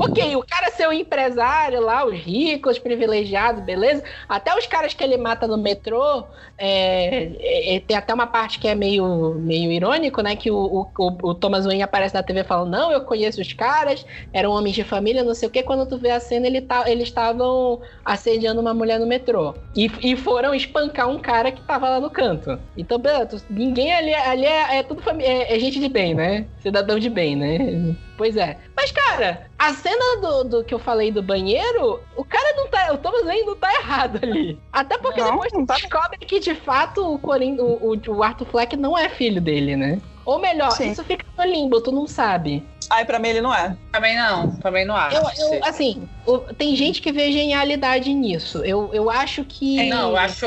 Ok, 0.00 0.34
o 0.34 0.42
cara 0.42 0.70
ser 0.70 0.88
um 0.88 0.92
empresário 0.94 1.78
lá, 1.78 2.06
os 2.06 2.14
ricos, 2.14 2.72
os 2.72 2.78
privilegiados, 2.78 3.62
beleza? 3.62 4.02
Até 4.26 4.56
os 4.56 4.66
caras 4.66 4.94
que 4.94 5.04
ele 5.04 5.18
mata 5.18 5.46
no 5.46 5.58
metrô, 5.58 6.24
é, 6.56 7.30
é, 7.38 7.76
é 7.76 7.80
tem 7.80 7.94
até 7.94 8.14
uma 8.14 8.26
parte 8.26 8.58
que 8.58 8.66
é 8.66 8.74
meio, 8.74 9.34
meio 9.34 9.70
irônico, 9.70 10.22
né? 10.22 10.34
Que 10.36 10.50
o, 10.50 10.88
o, 10.98 11.06
o 11.22 11.34
Thomas 11.34 11.66
Wayne 11.66 11.82
aparece 11.82 12.14
na 12.14 12.22
TV 12.22 12.44
falando, 12.44 12.70
não, 12.70 12.90
eu 12.90 13.02
conheço 13.02 13.42
os 13.42 13.52
caras, 13.52 14.06
eram 14.32 14.52
homens 14.52 14.74
de 14.74 14.84
família, 14.84 15.22
não 15.22 15.34
sei 15.34 15.48
o 15.48 15.50
quê. 15.50 15.62
Quando 15.62 15.86
tu 15.86 15.98
vê 15.98 16.12
a 16.12 16.18
cena, 16.18 16.46
ele 16.46 16.62
tá, 16.62 16.90
eles 16.90 17.08
estavam 17.08 17.82
assediando 18.02 18.58
uma 18.58 18.72
mulher 18.72 18.98
no 18.98 19.06
metrô. 19.06 19.54
E, 19.76 19.90
e 20.02 20.16
foram 20.16 20.54
espancar 20.54 21.10
um 21.10 21.18
cara 21.18 21.52
que 21.52 21.60
tava 21.60 21.90
lá 21.90 22.00
no 22.00 22.08
canto. 22.08 22.58
Então, 22.74 22.98
Beto, 22.98 23.36
ninguém 23.50 23.92
ali, 23.92 24.14
ali 24.14 24.46
é, 24.46 24.78
é 24.78 24.82
tudo 24.82 25.02
é, 25.20 25.54
é 25.54 25.58
gente 25.58 25.78
de 25.78 25.90
bem, 25.90 26.14
né? 26.14 26.46
Cidadão 26.62 26.98
de 26.98 27.10
bem, 27.10 27.36
né? 27.36 27.94
Pois 28.20 28.36
é. 28.36 28.58
Mas, 28.76 28.92
cara, 28.92 29.46
a 29.58 29.72
cena 29.72 30.20
do, 30.20 30.44
do 30.44 30.62
que 30.62 30.74
eu 30.74 30.78
falei 30.78 31.10
do 31.10 31.22
banheiro, 31.22 32.00
o 32.14 32.22
cara 32.22 32.54
não 32.54 32.68
tá. 32.68 32.92
O 32.92 32.98
Thomas 32.98 33.24
Wayne 33.24 33.46
não 33.46 33.56
tá 33.56 33.72
errado 33.72 34.20
ali. 34.22 34.60
Até 34.70 34.98
porque 34.98 35.22
não, 35.22 35.30
depois 35.30 35.50
não 35.54 35.64
tá... 35.64 35.76
descobre 35.76 36.18
que, 36.18 36.38
de 36.38 36.54
fato, 36.54 37.14
o, 37.14 37.18
Corin, 37.18 37.56
o, 37.58 37.94
o, 37.94 38.10
o 38.14 38.22
Arthur 38.22 38.44
Fleck 38.44 38.76
não 38.76 38.98
é 38.98 39.08
filho 39.08 39.40
dele, 39.40 39.74
né? 39.74 39.98
Ou 40.26 40.38
melhor, 40.38 40.70
Sim. 40.72 40.90
isso 40.90 41.02
fica 41.02 41.24
no 41.38 41.44
limbo, 41.50 41.80
tu 41.80 41.90
não 41.90 42.06
sabe. 42.06 42.62
Ai, 42.90 43.06
pra 43.06 43.18
mim 43.18 43.28
ele 43.28 43.40
não 43.40 43.54
é. 43.54 43.74
Também 43.90 44.14
não, 44.14 44.50
também 44.56 44.84
não 44.84 44.94
acho. 44.94 45.16
Eu, 45.16 45.54
eu, 45.54 45.64
assim, 45.64 46.06
tem 46.38 46.74
gente 46.76 47.00
que 47.00 47.12
vê 47.12 47.32
genialidade 47.32 48.12
nisso. 48.12 48.58
Eu, 48.64 48.90
eu 48.92 49.10
acho 49.10 49.44
que. 49.44 49.80
É, 49.80 49.86
não, 49.86 50.10
eu 50.10 50.16
acho 50.16 50.46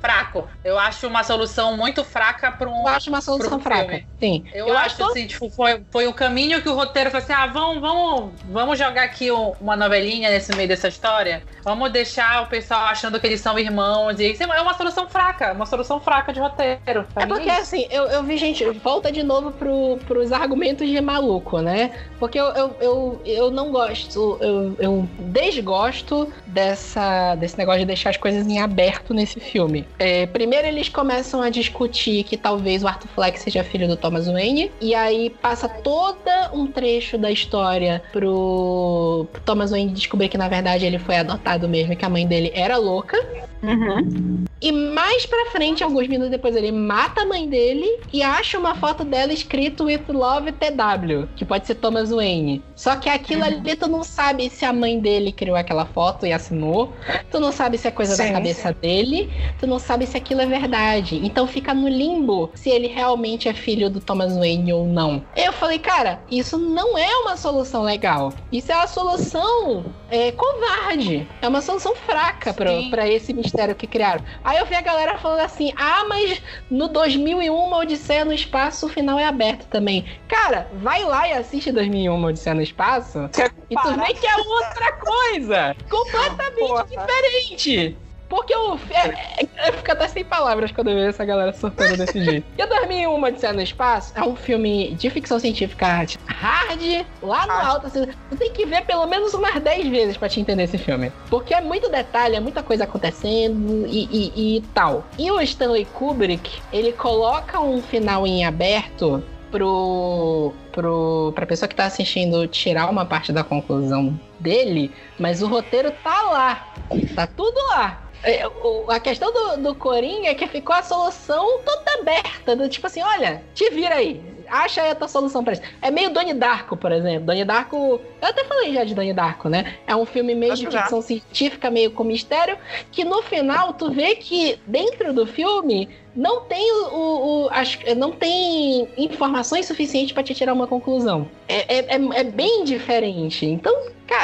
fraco. 0.00 0.48
Eu 0.64 0.78
acho 0.78 1.06
uma 1.06 1.22
solução 1.22 1.76
muito 1.76 2.04
fraca 2.04 2.50
para 2.52 2.68
um. 2.68 2.82
Eu 2.82 2.88
acho 2.88 3.10
uma 3.10 3.20
solução 3.20 3.60
fraca. 3.60 3.88
Filme. 3.88 4.06
Sim. 4.20 4.44
Eu, 4.52 4.68
eu 4.68 4.78
acho, 4.78 5.02
acho 5.02 5.10
assim, 5.10 5.26
tipo, 5.26 5.50
foi, 5.50 5.82
foi 5.90 6.06
o 6.06 6.12
caminho 6.12 6.62
que 6.62 6.68
o 6.68 6.74
roteiro 6.74 7.10
falou 7.10 7.24
assim: 7.24 7.32
ah, 7.32 7.46
vamos, 7.46 7.80
vamos, 7.80 8.32
vamos 8.44 8.78
jogar 8.78 9.04
aqui 9.04 9.30
uma 9.30 9.76
novelinha 9.76 10.30
nesse 10.30 10.54
meio 10.54 10.68
dessa 10.68 10.88
história. 10.88 11.42
Vamos 11.62 11.90
deixar 11.90 12.42
o 12.42 12.46
pessoal 12.46 12.84
achando 12.84 13.18
que 13.20 13.26
eles 13.26 13.40
são 13.40 13.58
irmãos. 13.58 14.18
E 14.20 14.36
é 14.40 14.60
uma 14.60 14.74
solução 14.74 15.08
fraca, 15.08 15.52
uma 15.52 15.66
solução 15.66 16.00
fraca 16.00 16.32
de 16.32 16.40
roteiro. 16.40 17.06
É 17.16 17.26
porque, 17.26 17.48
é 17.48 17.58
assim, 17.58 17.86
eu, 17.90 18.04
eu 18.04 18.22
vi, 18.22 18.36
gente, 18.36 18.64
volta 18.70 19.10
de 19.10 19.22
novo 19.22 19.52
pro, 19.52 19.98
pros 20.06 20.32
argumentos 20.32 20.88
de 20.88 21.00
maluco, 21.00 21.60
né? 21.60 21.92
Porque 22.18 22.38
eu, 22.38 22.46
eu, 22.46 22.76
eu, 22.80 23.20
eu 23.24 23.50
não 23.50 23.70
gosto, 23.70 24.38
eu, 24.40 24.76
eu 24.78 25.05
desgosto 25.18 26.32
dessa, 26.46 27.34
desse 27.36 27.56
negócio 27.58 27.80
de 27.80 27.86
deixar 27.86 28.10
as 28.10 28.16
coisas 28.16 28.46
em 28.46 28.60
aberto 28.60 29.14
nesse 29.14 29.40
filme. 29.40 29.86
É, 29.98 30.26
primeiro 30.26 30.66
eles 30.66 30.88
começam 30.88 31.42
a 31.42 31.50
discutir 31.50 32.24
que 32.24 32.36
talvez 32.36 32.82
o 32.82 32.88
Arthur 32.88 33.08
Fleck 33.08 33.38
seja 33.38 33.64
filho 33.64 33.88
do 33.88 33.96
Thomas 33.96 34.26
Wayne, 34.26 34.70
e 34.80 34.94
aí 34.94 35.30
passa 35.30 35.68
todo 35.68 36.16
um 36.52 36.66
trecho 36.66 37.18
da 37.18 37.30
história 37.30 38.02
pro, 38.12 39.26
Thomas 39.44 39.70
Wayne 39.70 39.92
descobrir 39.92 40.28
que 40.28 40.38
na 40.38 40.48
verdade 40.48 40.84
ele 40.84 40.98
foi 40.98 41.16
adotado 41.16 41.68
mesmo 41.68 41.96
que 41.96 42.04
a 42.04 42.08
mãe 42.08 42.26
dele 42.26 42.50
era 42.54 42.76
louca. 42.76 43.16
Uhum. 43.62 44.44
E 44.60 44.72
mais 44.72 45.26
pra 45.26 45.50
frente, 45.50 45.84
alguns 45.84 46.08
minutos 46.08 46.30
depois, 46.30 46.56
ele 46.56 46.72
mata 46.72 47.22
a 47.22 47.26
mãe 47.26 47.48
dele 47.48 48.00
e 48.12 48.22
acha 48.22 48.58
uma 48.58 48.74
foto 48.74 49.04
dela 49.04 49.32
escrito 49.32 49.84
With 49.84 50.04
Love 50.08 50.52
TW, 50.52 51.28
que 51.36 51.44
pode 51.44 51.66
ser 51.66 51.74
Thomas 51.76 52.10
Wayne. 52.10 52.62
Só 52.74 52.96
que 52.96 53.08
aquilo 53.08 53.42
uhum. 53.42 53.48
ali 53.48 53.76
tu 53.76 53.86
não 53.88 54.02
sabe 54.02 54.48
se 54.48 54.64
a 54.64 54.72
mãe 54.72 54.98
dele 54.98 55.30
criou 55.30 55.56
aquela 55.56 55.84
foto 55.84 56.26
e 56.26 56.32
assinou, 56.32 56.92
tu 57.30 57.38
não 57.38 57.52
sabe 57.52 57.76
se 57.76 57.86
é 57.86 57.90
coisa 57.90 58.14
sim, 58.16 58.24
da 58.24 58.32
cabeça 58.32 58.68
sim. 58.68 58.76
dele, 58.80 59.30
tu 59.58 59.66
não 59.66 59.78
sabe 59.78 60.06
se 60.06 60.16
aquilo 60.16 60.40
é 60.40 60.46
verdade. 60.46 61.20
Então 61.22 61.46
fica 61.46 61.74
no 61.74 61.88
limbo 61.88 62.50
se 62.54 62.70
ele 62.70 62.86
realmente 62.86 63.48
é 63.48 63.54
filho 63.54 63.90
do 63.90 64.00
Thomas 64.00 64.36
Wayne 64.36 64.72
ou 64.72 64.86
não. 64.86 65.22
Eu 65.36 65.52
falei, 65.52 65.78
cara, 65.78 66.20
isso 66.30 66.56
não 66.56 66.96
é 66.96 67.16
uma 67.18 67.36
solução 67.36 67.82
legal. 67.82 68.32
Isso 68.50 68.72
é 68.72 68.76
uma 68.76 68.86
solução 68.86 69.84
é, 70.10 70.32
covarde. 70.32 71.28
É 71.40 71.48
uma 71.48 71.60
solução 71.60 71.94
fraca 71.94 72.54
para 72.54 73.08
esse 73.08 73.32
mistério 73.32 73.74
que 73.74 73.86
criaram. 73.86 74.24
Aí 74.44 74.58
eu 74.58 74.66
vi 74.66 74.74
a 74.74 74.80
galera 74.80 75.18
falando 75.18 75.40
assim: 75.40 75.72
ah, 75.76 76.04
mas 76.08 76.40
no 76.70 76.88
2001 76.88 77.72
Odisseia 77.72 78.24
no 78.24 78.32
Espaço 78.32 78.86
o 78.86 78.88
final 78.88 79.18
é 79.18 79.24
aberto 79.24 79.66
também. 79.66 80.04
Cara, 80.28 80.68
vai 80.74 81.04
lá 81.04 81.28
e 81.28 81.32
assiste 81.32 81.72
2001 81.72 82.24
Odisseia 82.24 82.54
no 82.54 82.62
Espaço 82.62 83.28
e 83.70 83.74
tu 83.74 83.94
vê 83.94 84.14
que 84.14 84.26
é 84.26 84.36
outra 84.36 84.92
coisa. 84.92 85.76
Completamente 85.88 86.58
Porra. 86.58 86.84
diferente. 86.84 87.96
Porque 88.28 88.52
eu, 88.52 88.78
é, 88.90 89.08
é, 89.42 89.68
eu 89.68 89.72
fico 89.74 89.92
até 89.92 90.08
sem 90.08 90.24
palavras 90.24 90.72
quando 90.72 90.88
eu 90.88 90.96
vejo 90.96 91.08
essa 91.08 91.24
galera 91.24 91.52
surtando 91.52 91.96
desse 91.96 92.22
jeito. 92.22 92.46
E 92.56 92.60
eu 92.60 92.68
dormi 92.68 93.06
uma 93.06 93.28
Odisseia 93.28 93.52
no 93.52 93.60
Espaço 93.60 94.12
é 94.14 94.22
um 94.22 94.34
filme 94.34 94.94
de 94.94 95.10
ficção 95.10 95.38
científica 95.38 95.86
hard, 96.26 97.06
lá 97.22 97.46
no 97.46 97.52
alto. 97.52 97.86
Assim, 97.86 98.06
tu 98.30 98.36
tem 98.36 98.52
que 98.52 98.64
ver 98.64 98.84
pelo 98.84 99.06
menos 99.06 99.34
umas 99.34 99.60
10 99.60 99.88
vezes 99.88 100.16
pra 100.16 100.28
te 100.28 100.40
entender 100.40 100.64
esse 100.64 100.78
filme. 100.78 101.12
Porque 101.28 101.54
é 101.54 101.60
muito 101.60 101.90
detalhe, 101.90 102.36
é 102.36 102.40
muita 102.40 102.62
coisa 102.62 102.84
acontecendo 102.84 103.86
e, 103.86 104.08
e, 104.10 104.56
e 104.56 104.60
tal. 104.74 105.06
E 105.18 105.30
o 105.30 105.40
Stanley 105.40 105.84
Kubrick, 105.84 106.62
ele 106.72 106.92
coloca 106.92 107.60
um 107.60 107.82
final 107.82 108.26
em 108.26 108.44
aberto 108.44 109.22
pro, 109.50 110.52
pro, 110.72 111.32
pra 111.34 111.46
pessoa 111.46 111.68
que 111.68 111.74
tá 111.74 111.86
assistindo 111.86 112.46
tirar 112.46 112.90
uma 112.90 113.04
parte 113.04 113.32
da 113.32 113.44
conclusão 113.44 114.18
dele, 114.38 114.92
mas 115.18 115.42
o 115.42 115.46
roteiro 115.46 115.90
tá 116.02 116.22
lá. 116.22 116.68
Tá 117.14 117.26
tudo 117.26 117.56
lá. 117.70 118.05
É, 118.26 118.42
a 118.88 119.00
questão 119.00 119.32
do, 119.32 119.62
do 119.62 119.74
Coringa 119.74 120.28
é 120.28 120.34
que 120.34 120.46
ficou 120.48 120.74
a 120.74 120.82
solução 120.82 121.60
toda 121.64 122.00
aberta. 122.00 122.56
Do 122.56 122.68
tipo 122.68 122.86
assim, 122.86 123.00
olha, 123.02 123.42
te 123.54 123.70
vira 123.70 123.94
aí. 123.94 124.20
acha 124.48 124.82
aí 124.82 124.90
a 124.90 124.94
tua 124.94 125.08
solução 125.08 125.42
pra 125.44 125.52
isso. 125.54 125.62
É 125.80 125.90
meio 125.90 126.10
Donnie 126.10 126.34
Darko, 126.34 126.76
por 126.76 126.90
exemplo. 126.92 127.26
Donnie 127.26 127.44
Darko. 127.44 127.76
Eu 128.20 128.28
até 128.28 128.42
falei 128.44 128.72
já 128.74 128.84
de 128.84 128.94
Donnie 128.94 129.12
Darko, 129.12 129.48
né? 129.48 129.76
É 129.86 129.94
um 129.94 130.04
filme 130.04 130.34
meio 130.34 130.52
Acho 130.54 130.66
de 130.66 130.72
já. 130.72 130.82
ficção 130.82 131.00
científica, 131.00 131.70
meio 131.70 131.90
com 131.92 132.02
mistério, 132.04 132.58
que 132.90 133.04
no 133.04 133.22
final 133.22 133.72
tu 133.74 133.90
vê 133.92 134.16
que 134.16 134.58
dentro 134.66 135.12
do 135.12 135.24
filme 135.26 135.88
não 136.14 136.40
tem 136.42 136.72
o, 136.72 136.86
o- 136.94 137.44
o- 137.44 137.48
as- 137.50 137.78
não 137.96 138.10
tem 138.10 138.88
informações 138.96 139.66
suficientes 139.66 140.12
pra 140.12 140.22
te 140.22 140.34
tirar 140.34 140.52
uma 140.52 140.66
conclusão. 140.66 141.28
É, 141.48 141.76
é, 141.78 141.96
é- 141.96 142.20
é 142.20 142.24
bem 142.24 142.64
diferente. 142.64 143.44
Então, 143.46 143.74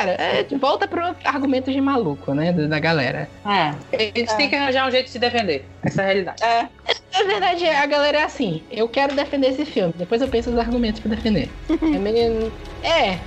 cara, 0.04 0.12
é, 0.22 0.46
volta 0.58 0.86
pro 0.88 1.02
argumento 1.24 1.70
de 1.70 1.80
maluco, 1.80 2.34
né? 2.34 2.52
Da 2.52 2.66
da 2.66 2.78
galera. 2.78 3.28
É. 3.46 3.74
Eles 3.92 4.30
É. 4.30 4.36
têm 4.36 4.48
que 4.48 4.56
arranjar 4.56 4.86
um 4.86 4.90
jeito 4.90 5.10
de 5.10 5.18
defender. 5.18 5.64
Essa 5.82 6.02
é 6.02 6.04
a 6.04 6.06
realidade. 6.06 6.42
É, 6.44 6.68
Na 7.12 7.22
verdade, 7.24 7.68
a 7.68 7.86
galera 7.86 8.18
é 8.18 8.22
assim. 8.24 8.62
Eu 8.70 8.88
quero 8.88 9.14
defender 9.14 9.48
esse 9.50 9.64
filme. 9.64 9.92
Depois 9.96 10.22
eu 10.22 10.28
penso 10.28 10.50
os 10.50 10.58
argumentos 10.58 11.00
pra 11.00 11.14
defender. 11.14 11.48
É 11.82 11.98
meio... 11.98 12.52
É. 12.82 13.18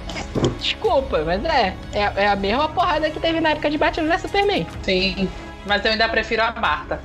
Desculpa, 0.59 1.23
mas 1.25 1.43
é. 1.45 1.73
é. 1.93 2.23
é 2.23 2.27
a 2.27 2.35
mesma 2.35 2.67
porrada 2.69 3.09
que 3.09 3.19
teve 3.19 3.39
na 3.39 3.51
época 3.51 3.69
de 3.69 3.77
Batman 3.77 4.07
vs 4.09 4.21
Superman. 4.21 4.65
Sim. 4.83 5.29
Mas 5.65 5.83
eu 5.85 5.91
ainda 5.91 6.09
prefiro 6.09 6.41
a 6.43 6.51
Marta. 6.51 6.99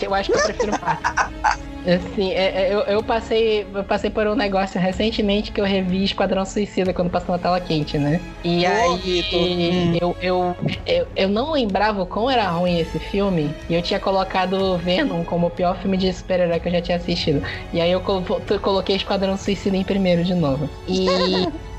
Eu 0.00 0.14
acho 0.14 0.30
que 0.32 0.38
eu 0.38 0.42
prefiro 0.44 0.72
mais. 0.80 1.60
Assim, 1.86 2.30
é- 2.32 2.72
eu, 2.74 2.80
eu 2.80 3.02
passei, 3.02 3.66
eu 3.74 3.84
passei 3.84 4.10
por 4.10 4.26
um 4.26 4.34
negócio 4.34 4.78
recentemente 4.80 5.50
que 5.50 5.60
eu 5.60 5.64
revi 5.64 6.04
Esquadrão 6.04 6.44
Suicida 6.44 6.92
quando 6.92 7.10
passou 7.10 7.34
na 7.34 7.38
tela 7.40 7.60
quente, 7.60 7.98
né? 7.98 8.20
E 8.44 8.66
aí. 8.66 9.22
Hum. 9.32 9.96
eu, 10.00 10.16
eu, 10.20 10.56
eu, 10.86 11.06
eu 11.16 11.28
não 11.28 11.52
lembrava 11.52 12.02
o 12.02 12.06
quão 12.06 12.30
era 12.30 12.48
ruim 12.50 12.78
esse 12.78 12.98
filme 12.98 13.54
e 13.68 13.74
eu 13.74 13.82
tinha 13.82 13.98
colocado 14.00 14.76
Venom 14.78 15.24
como 15.24 15.46
o 15.46 15.50
pior 15.50 15.76
filme 15.78 15.96
de 15.96 16.12
super-herói 16.12 16.60
que 16.60 16.68
eu 16.68 16.72
já 16.72 16.82
tinha 16.82 16.96
assistido. 16.96 17.42
E 17.72 17.80
aí 17.80 17.90
eu 17.90 18.00
colo- 18.00 18.24
coloquei 18.60 18.96
Esquadrão 18.96 19.36
Suicida 19.36 19.76
em 19.76 19.84
primeiro 19.84 20.22
de 20.24 20.34
novo. 20.34 20.68
E 20.86 21.46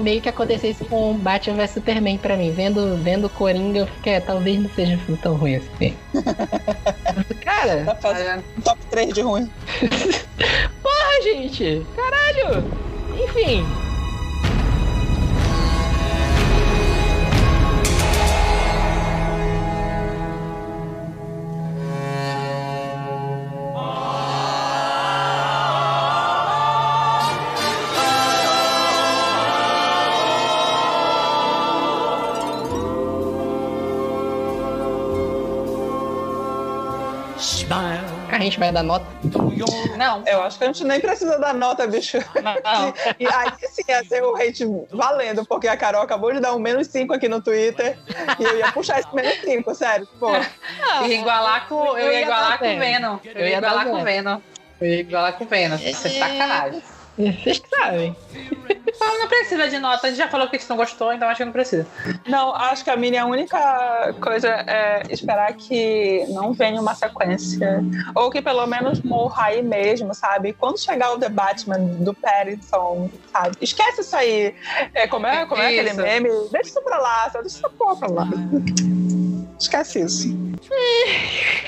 meio 0.00 0.20
que 0.20 0.28
aconteceu 0.28 0.70
isso 0.70 0.84
com 0.84 1.14
Batman 1.14 1.56
vs 1.56 1.70
Superman 1.72 2.18
pra 2.18 2.36
mim. 2.36 2.50
Vendo, 2.52 2.96
vendo 3.02 3.28
Coringa, 3.28 3.80
eu 3.80 3.86
fiquei, 3.86 4.14
"É, 4.14 4.20
talvez 4.20 4.58
não 4.60 4.68
seja 4.70 4.94
um 4.94 4.98
filme 4.98 5.20
tão 5.22 5.34
ruim 5.36 5.56
assim. 5.56 5.94
Cara, 7.44 7.84
tá 7.84 7.94
fazendo 7.96 8.44
um 8.56 8.60
top 8.60 8.80
3 8.90 9.12
de 9.14 9.20
ruim. 9.22 9.50
Ah, 10.98 11.22
gente! 11.22 11.86
Caralho! 11.96 12.64
Enfim. 13.18 13.64
Gente 38.56 38.58
vai 38.58 38.72
dar 38.72 38.82
nota. 38.82 39.06
Não, 39.96 40.22
Eu 40.26 40.42
acho 40.42 40.58
que 40.58 40.64
a 40.64 40.66
gente 40.68 40.84
nem 40.84 41.00
precisa 41.00 41.38
dar 41.38 41.54
nota, 41.54 41.86
bicho. 41.86 42.18
não. 42.42 42.94
E 43.20 43.26
aí 43.26 43.52
sim 43.68 43.82
ia 43.88 44.04
ter 44.04 44.22
o 44.22 44.34
hate 44.36 44.64
valendo, 44.90 45.44
porque 45.44 45.68
a 45.68 45.76
Carol 45.76 46.02
acabou 46.02 46.32
de 46.32 46.40
dar 46.40 46.54
um 46.54 46.58
menos 46.58 46.86
5 46.88 47.12
aqui 47.12 47.28
no 47.28 47.40
Twitter. 47.40 47.98
E 48.38 48.42
eu 48.44 48.58
ia 48.58 48.72
puxar 48.72 49.00
esse 49.00 49.14
menos 49.14 49.40
5, 49.40 49.74
sério. 49.74 50.08
Pô, 50.18 50.30
Eu 50.34 51.06
ia 51.06 51.20
igualar 51.20 51.68
com, 51.68 51.86
eu 51.86 51.96
Eu 51.98 52.12
ia 52.12 52.22
igualar 52.22 52.58
com 52.58 52.64
zero. 52.64 52.80
Venom. 52.80 53.18
Eu, 53.24 53.46
ia 53.46 53.58
igualar 53.58 53.84
com 53.84 53.92
zero. 53.92 54.04
Venom. 54.04 54.40
Eu 54.80 54.86
ia 54.88 55.00
igualar 55.00 55.32
com 55.34 55.46
Venom. 55.46 55.76
Você 55.78 55.88
é 55.88 55.92
sacanagem. 55.92 56.82
Vocês 57.16 57.58
que 57.58 57.68
sabem. 57.68 58.14
Não, 58.98 59.18
não 59.20 59.28
precisa 59.28 59.68
de 59.68 59.78
nota. 59.78 60.06
A 60.06 60.10
gente 60.10 60.18
já 60.18 60.26
falou 60.28 60.48
que 60.48 60.56
a 60.56 60.58
gente 60.58 60.68
não 60.70 60.76
gostou, 60.76 61.12
então 61.12 61.28
acho 61.28 61.36
que 61.38 61.44
não 61.44 61.52
precisa. 61.52 61.86
não, 62.26 62.54
acho 62.54 62.82
que 62.82 62.88
a 62.88 62.96
minha 62.96 63.26
única 63.26 64.14
coisa 64.20 64.48
é 64.48 65.02
esperar 65.10 65.52
que 65.52 66.24
não 66.30 66.52
venha 66.54 66.80
uma 66.80 66.94
sequência. 66.94 67.84
Ou 68.14 68.30
que 68.30 68.40
pelo 68.40 68.66
menos 68.66 69.02
morra 69.02 69.46
aí 69.46 69.62
mesmo, 69.62 70.14
sabe? 70.14 70.54
Quando 70.54 70.78
chegar 70.80 71.12
o 71.12 71.18
The 71.18 71.28
Batman 71.28 71.78
do 71.78 72.14
Pattinson, 72.14 73.10
sabe? 73.30 73.56
Esquece 73.60 74.00
isso 74.00 74.16
aí. 74.16 74.54
É, 74.94 75.06
como 75.06 75.26
é, 75.26 75.44
como 75.44 75.60
é 75.60 75.66
aquele 75.66 75.92
meme? 75.92 76.30
Deixa 76.50 76.70
isso 76.70 76.82
pra 76.82 76.98
lá, 76.98 77.30
sabe? 77.30 77.44
deixa 77.44 77.58
essa 77.58 77.68
porra 77.68 77.96
pra 77.96 78.08
lá. 78.10 78.28
Esquece 79.58 80.00
isso. 80.00 80.28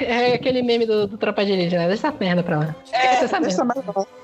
É 0.00 0.34
aquele 0.34 0.62
meme 0.62 0.86
do, 0.86 1.06
do 1.06 1.18
Tropa 1.18 1.44
de 1.44 1.52
Elite, 1.52 1.76
né? 1.76 1.88
Deixa 1.88 2.08
essa 2.08 2.16
merda 2.18 2.42
pra 2.42 2.58
lá. 2.58 2.76
É, 2.90 3.04
Esquece 3.04 3.24
essa 3.26 3.40
deixa 3.40 3.64
merda. 3.64 3.82
mais 3.84 3.96
lá. 3.96 4.17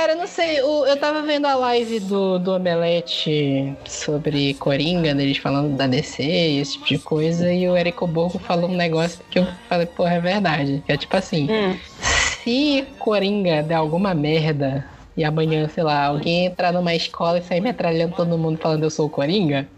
Cara, 0.00 0.14
não 0.14 0.26
sei. 0.26 0.62
o- 0.62 0.86
eu 0.86 0.96
tava 0.96 1.20
vendo 1.20 1.44
a 1.46 1.54
live 1.56 2.00
do, 2.00 2.38
do 2.38 2.52
Omelete 2.54 3.76
sobre 3.84 4.54
Coringa, 4.54 5.14
deles 5.14 5.36
falando 5.36 5.76
da 5.76 5.86
DC 5.86 6.22
e 6.22 6.58
esse 6.58 6.72
tipo 6.72 6.86
de 6.86 6.98
coisa, 7.00 7.52
e 7.52 7.68
o 7.68 7.76
Érico 7.76 8.06
Borgo 8.06 8.38
falou 8.38 8.70
um 8.70 8.74
negócio 8.74 9.22
que 9.30 9.38
eu 9.38 9.46
falei, 9.68 9.84
porra, 9.84 10.14
é 10.14 10.20
verdade. 10.20 10.82
Que 10.86 10.92
é 10.92 10.96
tipo 10.96 11.14
assim, 11.18 11.50
Hum. 11.50 11.76
se 12.00 12.86
Coringa 12.98 13.62
der 13.62 13.74
alguma 13.74 14.14
merda 14.14 14.86
e 15.14 15.22
amanhã, 15.22 15.68
sei 15.68 15.82
lá, 15.84 16.06
alguém 16.06 16.46
entrar 16.46 16.72
numa 16.72 16.94
escola 16.94 17.38
e 17.38 17.42
sair 17.42 17.60
metralhando 17.60 18.14
todo 18.16 18.38
mundo 18.38 18.58
falando 18.58 18.84
eu 18.84 18.90
sou 18.90 19.04
o 19.04 19.10
Coringa, 19.10 19.68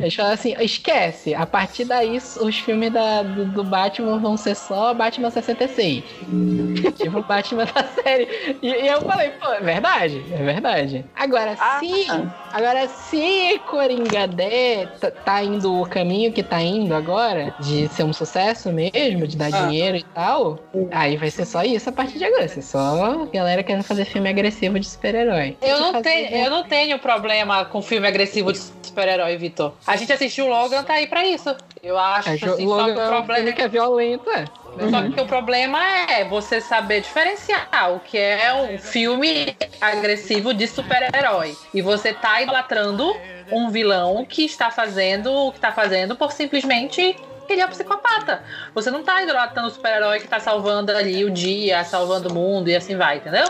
eles 0.00 0.14
falam 0.14 0.32
assim, 0.32 0.54
esquece, 0.60 1.34
a 1.34 1.46
partir 1.46 1.84
daí 1.84 2.16
os 2.16 2.58
filmes 2.58 2.92
da, 2.92 3.22
do, 3.22 3.44
do 3.46 3.64
Batman 3.64 4.18
vão 4.18 4.36
ser 4.36 4.54
só 4.54 4.92
Batman 4.94 5.30
66. 5.30 6.02
tipo, 6.96 7.22
Batman 7.22 7.64
da 7.66 7.84
série. 7.84 8.56
E, 8.62 8.68
e 8.68 8.86
eu 8.88 9.00
falei, 9.02 9.30
pô, 9.30 9.52
é 9.52 9.60
verdade, 9.60 10.24
é 10.32 10.36
verdade. 10.42 11.04
Agora, 11.14 11.56
Ah. 11.58 11.78
se. 11.80 12.06
Agora, 12.52 12.88
se 12.88 13.60
Coringa 13.66 14.26
der, 14.26 14.88
tá, 14.98 15.10
tá 15.10 15.42
indo 15.44 15.80
o 15.82 15.86
caminho 15.86 16.32
que 16.32 16.42
tá 16.42 16.60
indo 16.62 16.94
agora, 16.94 17.54
de 17.60 17.88
ser 17.88 18.04
um 18.04 18.12
sucesso 18.12 18.72
mesmo, 18.72 19.26
de 19.26 19.36
dar 19.36 19.46
Ah. 19.52 19.66
dinheiro 19.66 19.96
e 19.96 20.02
tal, 20.02 20.58
aí 20.90 21.16
vai 21.16 21.30
ser 21.30 21.44
só 21.44 21.62
isso 21.62 21.88
a 21.88 21.92
partir 21.92 22.18
de 22.18 22.24
agora. 22.24 22.38
Vai 22.38 22.48
ser 22.48 22.62
só 22.62 23.26
galera 23.32 23.62
querendo 23.62 23.82
fazer 23.82 24.04
filme 24.04 24.28
agressivo 24.28 24.78
de 24.80 24.86
super-herói. 24.86 25.56
Eu 25.60 25.80
não, 25.80 26.02
tenho, 26.02 26.28
eu 26.34 26.50
não 26.50 26.62
tenho 26.64 26.98
problema 26.98 27.64
com 27.64 27.82
filme 27.82 28.06
agressivo 28.06 28.52
de 28.52 28.58
super-herói, 28.58 29.36
Vitor. 29.36 29.67
A 29.86 29.96
gente 29.96 30.12
assistiu 30.12 30.46
o 30.46 30.48
Logan, 30.48 30.82
tá 30.82 30.94
aí 30.94 31.06
pra 31.06 31.26
isso. 31.26 31.54
Eu 31.82 31.98
acho 31.98 32.28
É, 32.28 32.32
assim, 32.32 32.46
só 32.46 32.56
que 32.56 32.64
Logan 32.64 32.84
o 32.84 33.00
é 33.00 33.06
problema 33.06 33.34
filme 33.34 33.52
que 33.52 33.62
é 33.62 33.68
violento, 33.68 34.30
é. 34.30 34.44
Só 34.90 35.02
que 35.10 35.20
o 35.20 35.26
problema 35.26 35.78
é 36.08 36.24
você 36.24 36.60
saber 36.60 37.00
diferenciar 37.00 37.92
o 37.94 38.00
que 38.00 38.16
é 38.16 38.54
um 38.54 38.78
filme 38.78 39.56
agressivo 39.80 40.54
de 40.54 40.68
super-herói. 40.68 41.56
E 41.74 41.82
você 41.82 42.12
tá 42.12 42.40
idolatrando 42.42 43.12
um 43.50 43.70
vilão 43.70 44.24
que 44.24 44.44
está 44.44 44.70
fazendo 44.70 45.32
o 45.32 45.52
que 45.52 45.58
tá 45.58 45.72
fazendo 45.72 46.14
por 46.14 46.30
simplesmente 46.32 47.16
que 47.46 47.54
ele 47.54 47.62
é 47.62 47.66
um 47.66 47.70
psicopata. 47.70 48.42
Você 48.74 48.90
não 48.90 49.02
tá 49.02 49.22
idolatrando 49.22 49.68
o 49.68 49.70
super-herói 49.70 50.20
que 50.20 50.28
tá 50.28 50.38
salvando 50.38 50.92
ali 50.92 51.24
o 51.24 51.30
dia, 51.30 51.82
salvando 51.82 52.28
o 52.28 52.34
mundo 52.34 52.68
e 52.68 52.76
assim 52.76 52.96
vai, 52.96 53.16
entendeu? 53.16 53.46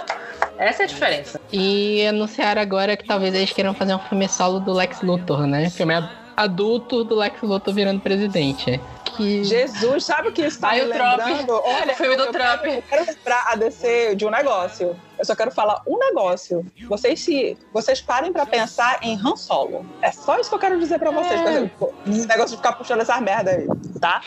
Essa 0.58 0.82
é 0.82 0.84
a 0.84 0.88
diferença. 0.88 1.40
E 1.52 2.04
anunciaram 2.06 2.60
agora 2.60 2.96
que 2.96 3.06
talvez 3.06 3.32
eles 3.34 3.52
queiram 3.52 3.72
fazer 3.74 3.94
um 3.94 3.98
filme 4.00 4.28
solo 4.28 4.58
do 4.60 4.72
Lex 4.72 5.00
Luthor, 5.02 5.46
né? 5.46 5.70
Filme 5.70 5.94
ad- 5.94 6.10
adulto 6.36 7.04
do 7.04 7.14
Lex 7.14 7.40
Luthor 7.42 7.72
virando 7.72 8.00
presidente. 8.00 8.80
Que... 9.16 9.42
Jesus, 9.44 10.04
sabe 10.04 10.28
o 10.28 10.32
que 10.32 10.42
isso 10.42 10.60
tá 10.60 10.70
Aí 10.70 10.80
me 10.84 10.86
o 10.90 10.92
Trump. 10.94 11.18
lembrando? 11.18 11.52
Olha, 11.64 11.92
O 11.92 11.96
filme 11.96 12.16
do 12.16 12.24
eu 12.24 12.32
Trump. 12.32 12.60
Quero, 12.60 12.72
eu 12.74 12.82
quero 12.82 13.06
lembrar 13.06 13.44
a 13.48 13.56
DC 13.56 14.14
de 14.16 14.26
um 14.26 14.30
negócio. 14.30 14.96
Eu 15.18 15.24
só 15.24 15.34
quero 15.34 15.50
falar 15.50 15.82
um 15.86 15.98
negócio. 15.98 16.64
Vocês 16.88 17.20
se, 17.20 17.56
vocês 17.72 18.00
parem 18.00 18.32
pra 18.32 18.44
pensar 18.46 18.98
em 19.02 19.16
Han 19.16 19.34
Solo. 19.36 19.84
É 20.02 20.10
só 20.12 20.38
isso 20.38 20.48
que 20.48 20.54
eu 20.54 20.60
quero 20.60 20.78
dizer 20.78 20.98
pra 20.98 21.10
vocês. 21.10 21.40
É. 21.40 21.70
Esse 22.08 22.26
negócio 22.28 22.50
de 22.50 22.56
ficar 22.56 22.72
puxando 22.74 23.00
essas 23.00 23.20
merda 23.20 23.50
aí, 23.52 23.66
tá? 24.00 24.20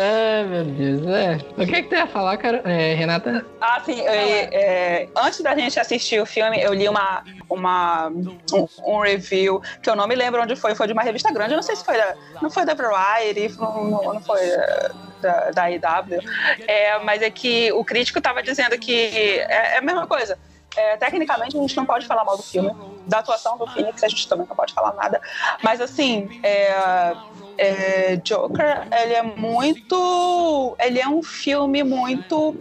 Ai, 0.00 0.44
meu 0.44 0.64
Deus. 0.64 1.06
É. 1.06 1.38
O 1.62 1.66
que 1.66 1.74
é 1.74 1.82
que 1.82 1.88
tu 1.88 1.94
ia 1.94 2.06
falar, 2.06 2.36
cara? 2.38 2.62
É, 2.64 2.94
Renata? 2.94 3.44
Ah, 3.60 3.80
sim. 3.84 4.00
é, 4.00 4.48
é, 4.52 5.08
antes 5.14 5.42
da 5.42 5.54
gente 5.54 5.78
assistir 5.78 6.20
o 6.22 6.24
filme, 6.24 6.58
eu 6.58 6.72
li 6.72 6.88
uma, 6.88 7.22
uma, 7.50 8.08
um, 8.08 8.68
um 8.86 9.00
review 9.00 9.60
que 9.82 9.90
eu 9.90 9.94
não 9.94 10.08
me 10.08 10.14
lembro 10.14 10.40
onde 10.42 10.56
foi. 10.56 10.74
Foi 10.74 10.86
de 10.86 10.94
uma 10.94 11.02
revista 11.02 11.30
grande. 11.30 11.52
Eu 11.52 11.56
não 11.56 11.62
sei 11.62 11.76
se 11.76 11.84
foi 11.84 11.98
da, 11.98 12.14
não 12.40 12.50
foi 12.50 12.64
da 12.64 12.72
Variety, 12.72 13.58
não, 13.58 14.14
não, 14.14 14.20
foi 14.22 14.40
eh, 14.40 14.90
da, 15.20 15.50
da 15.50 15.70
IW. 15.70 16.20
É, 16.66 16.98
mas 17.00 17.20
é 17.20 17.30
que 17.30 17.70
o 17.72 17.84
crítico 17.84 18.18
estava 18.18 18.42
dizendo 18.42 18.78
que 18.78 19.38
é, 19.40 19.74
é 19.74 19.78
a 19.78 19.82
mesma 19.82 20.06
coisa. 20.06 20.38
É, 20.76 20.96
tecnicamente, 20.96 21.56
a 21.56 21.60
gente 21.60 21.76
não 21.76 21.84
pode 21.84 22.06
falar 22.06 22.24
mal 22.24 22.36
do 22.36 22.42
filme. 22.42 22.74
Da 23.06 23.18
atuação 23.18 23.56
do 23.58 23.66
Phoenix, 23.66 24.02
a 24.04 24.08
gente 24.08 24.28
também 24.28 24.46
não 24.46 24.54
pode 24.54 24.72
falar 24.72 24.94
nada. 24.94 25.20
Mas, 25.62 25.80
assim, 25.80 26.40
é, 26.42 27.14
é, 27.58 28.16
Joker, 28.16 28.86
ele 29.02 29.14
é 29.14 29.22
muito... 29.22 30.76
Ele 30.78 31.00
é 31.00 31.08
um 31.08 31.22
filme 31.22 31.82
muito 31.82 32.56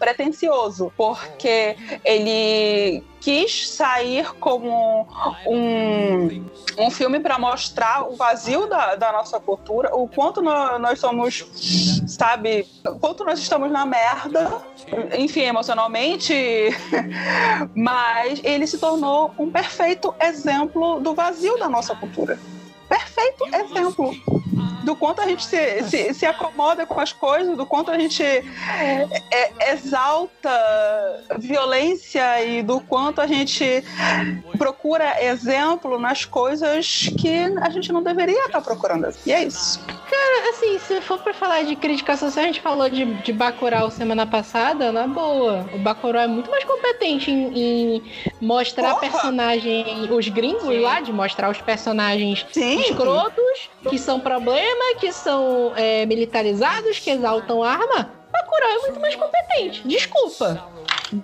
pretencioso, 0.00 0.90
porque 0.96 1.76
ele 2.02 3.04
quis 3.20 3.68
sair 3.68 4.32
como 4.40 5.06
um, 5.46 6.42
um 6.78 6.90
filme 6.90 7.20
para 7.20 7.38
mostrar 7.38 8.10
o 8.10 8.16
vazio 8.16 8.66
da, 8.66 8.96
da 8.96 9.12
nossa 9.12 9.38
cultura, 9.38 9.94
o 9.94 10.08
quanto 10.08 10.40
nó- 10.40 10.78
nós 10.78 10.98
somos 10.98 11.46
sabe? 12.08 12.66
Quanto 13.00 13.24
nós 13.24 13.38
estamos 13.38 13.70
na 13.70 13.84
merda, 13.84 14.62
enfim, 15.18 15.42
emocionalmente, 15.42 16.34
mas 17.76 18.40
ele 18.42 18.66
se 18.66 18.78
tornou 18.78 19.32
um 19.38 19.50
perfeito 19.50 20.14
exemplo 20.20 20.98
do 21.00 21.14
vazio 21.14 21.58
da 21.58 21.68
nossa 21.68 21.94
cultura. 21.94 22.38
Perfeito 22.88 23.44
exemplo 23.54 24.12
do 24.82 24.96
quanto 24.96 25.20
a 25.20 25.26
gente 25.26 25.44
se, 25.44 25.82
se, 25.84 26.14
se, 26.14 26.26
acomoda 26.26 26.86
com 26.86 27.00
as 27.00 27.12
coisas, 27.12 27.56
do 27.56 27.66
quanto 27.66 27.90
a 27.90 27.98
gente 27.98 28.22
é, 28.22 29.08
é, 29.30 29.72
exalta 29.72 30.50
violência 31.38 32.44
e 32.44 32.62
do 32.62 32.80
quanto 32.80 33.20
a 33.20 33.26
gente 33.26 33.84
procura 34.56 35.22
exemplo 35.22 35.98
nas 35.98 36.24
coisas 36.24 37.10
que 37.18 37.44
a 37.60 37.70
gente 37.70 37.92
não 37.92 38.02
deveria 38.02 38.46
estar 38.46 38.60
procurando. 38.60 39.14
E 39.26 39.32
é 39.32 39.44
isso. 39.44 39.80
Cara, 40.10 40.50
assim, 40.50 40.76
se 40.80 41.00
for 41.02 41.20
pra 41.20 41.32
falar 41.32 41.62
de 41.62 41.76
crítica 41.76 42.16
social, 42.16 42.42
a 42.42 42.46
gente 42.48 42.60
falou 42.60 42.90
de, 42.90 43.04
de 43.04 43.32
Bacurau 43.32 43.92
semana 43.92 44.26
passada, 44.26 44.90
na 44.90 45.06
boa. 45.06 45.64
O 45.72 45.78
Bacurau 45.78 46.22
é 46.22 46.26
muito 46.26 46.50
mais 46.50 46.64
competente 46.64 47.30
em, 47.30 47.96
em 47.96 48.02
mostrar 48.40 48.94
Porra. 48.94 49.02
personagem, 49.02 50.08
os 50.10 50.28
gringos 50.28 50.62
Sim. 50.64 50.80
lá, 50.80 51.00
de 51.00 51.12
mostrar 51.12 51.48
os 51.48 51.60
personagens 51.60 52.44
Sim. 52.50 52.80
escrotos, 52.80 53.70
que 53.88 53.98
são 53.98 54.18
problema, 54.18 54.96
que 54.98 55.12
são 55.12 55.72
é, 55.76 56.04
militarizados, 56.06 56.98
que 56.98 57.10
exaltam 57.10 57.62
arma. 57.62 58.10
Bacurau 58.32 58.68
é 58.68 58.78
muito 58.78 59.00
mais 59.00 59.14
competente. 59.14 59.86
Desculpa. 59.86 60.68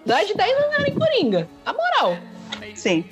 Dá 0.04 0.22
de 0.22 0.32
10 0.32 0.58
anos 0.58 0.88
em 0.88 0.94
Coringa. 0.94 1.48
A 1.64 1.72
moral. 1.72 2.18
Sim 2.76 3.04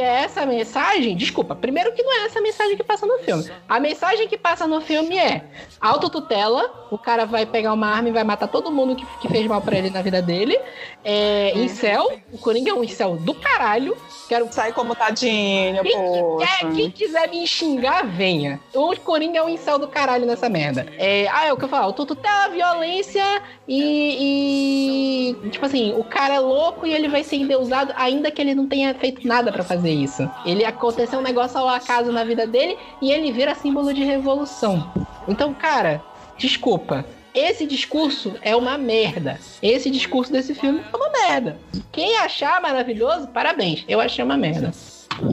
é 0.00 0.24
essa 0.24 0.44
mensagem, 0.46 1.16
desculpa, 1.16 1.54
primeiro 1.54 1.92
que 1.92 2.02
não 2.02 2.12
é 2.12 2.26
essa 2.26 2.40
mensagem 2.40 2.76
que 2.76 2.84
passa 2.84 3.06
no 3.06 3.18
filme. 3.18 3.50
A 3.68 3.80
mensagem 3.80 4.28
que 4.28 4.36
passa 4.36 4.66
no 4.66 4.80
filme 4.80 5.16
é 5.18 5.44
autotutela, 5.80 6.88
o 6.90 6.98
cara 6.98 7.24
vai 7.24 7.46
pegar 7.46 7.72
uma 7.72 7.88
arma 7.88 8.08
e 8.08 8.12
vai 8.12 8.24
matar 8.24 8.48
todo 8.48 8.70
mundo 8.70 8.96
que, 8.96 9.06
que 9.20 9.28
fez 9.28 9.46
mal 9.46 9.60
para 9.60 9.76
ele 9.76 9.90
na 9.90 10.02
vida 10.02 10.20
dele. 10.20 10.58
É, 11.04 11.52
incel, 11.58 12.18
o 12.32 12.38
Coringa 12.38 12.70
é 12.70 12.74
um 12.74 12.82
incel 12.82 13.16
do 13.16 13.34
caralho. 13.34 13.96
Quero... 14.28 14.50
Sai 14.50 14.72
como 14.72 14.94
tadinho, 14.94 15.82
quem, 15.82 15.96
é, 15.96 16.74
quem 16.74 16.90
quiser 16.90 17.28
me 17.28 17.46
xingar, 17.46 18.06
venha. 18.06 18.58
O 18.74 18.96
Coringa 18.96 19.38
é 19.38 19.42
um 19.42 19.48
incel 19.48 19.78
do 19.78 19.86
caralho 19.86 20.24
nessa 20.24 20.48
merda. 20.48 20.86
É, 20.96 21.28
ah, 21.28 21.44
é 21.44 21.52
o 21.52 21.56
que 21.58 21.64
eu 21.64 21.68
falo, 21.68 21.84
autotutela, 21.84 22.48
violência 22.48 23.42
e, 23.68 25.36
e... 25.44 25.50
Tipo 25.50 25.66
assim, 25.66 25.92
o 25.94 26.04
cara 26.04 26.34
é 26.34 26.40
louco 26.40 26.86
e 26.86 26.94
ele 26.94 27.08
vai 27.08 27.22
ser 27.22 27.36
endeusado 27.36 27.92
ainda 27.96 28.30
que 28.30 28.40
ele 28.40 28.54
não 28.54 28.66
tenha 28.66 28.94
feito 28.94 29.26
nada 29.26 29.52
para 29.52 29.62
fazer 29.62 29.90
isso. 29.90 30.28
Ele 30.46 30.64
aconteceu 30.64 31.18
um 31.18 31.22
negócio 31.22 31.58
ao 31.58 31.68
acaso 31.68 32.10
na 32.10 32.24
vida 32.24 32.46
dele 32.46 32.78
e 33.02 33.12
ele 33.12 33.30
vira 33.30 33.54
símbolo 33.54 33.92
de 33.92 34.02
revolução. 34.02 34.90
Então, 35.28 35.52
cara, 35.52 36.02
desculpa. 36.38 37.04
Esse 37.34 37.66
discurso 37.66 38.36
é 38.42 38.54
uma 38.54 38.78
merda. 38.78 39.40
Esse 39.60 39.90
discurso 39.90 40.30
desse 40.30 40.54
filme 40.54 40.80
é 40.92 40.96
uma 40.96 41.10
merda. 41.10 41.58
Quem 41.90 42.16
achar 42.18 42.62
maravilhoso, 42.62 43.26
parabéns. 43.26 43.84
Eu 43.88 44.00
achei 44.00 44.24
uma 44.24 44.36
merda. 44.36 44.72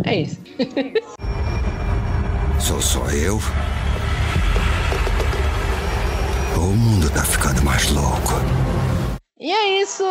É 0.03 0.15
isso. 0.15 0.39
Sou 2.59 2.81
só 2.81 3.07
eu? 3.11 3.39
O 6.57 6.75
mundo 6.75 7.07
tá 7.11 7.23
ficando 7.23 7.61
mais 7.61 7.87
louco. 7.91 8.33
E 9.41 9.51
é 9.51 9.81
isso. 9.81 10.03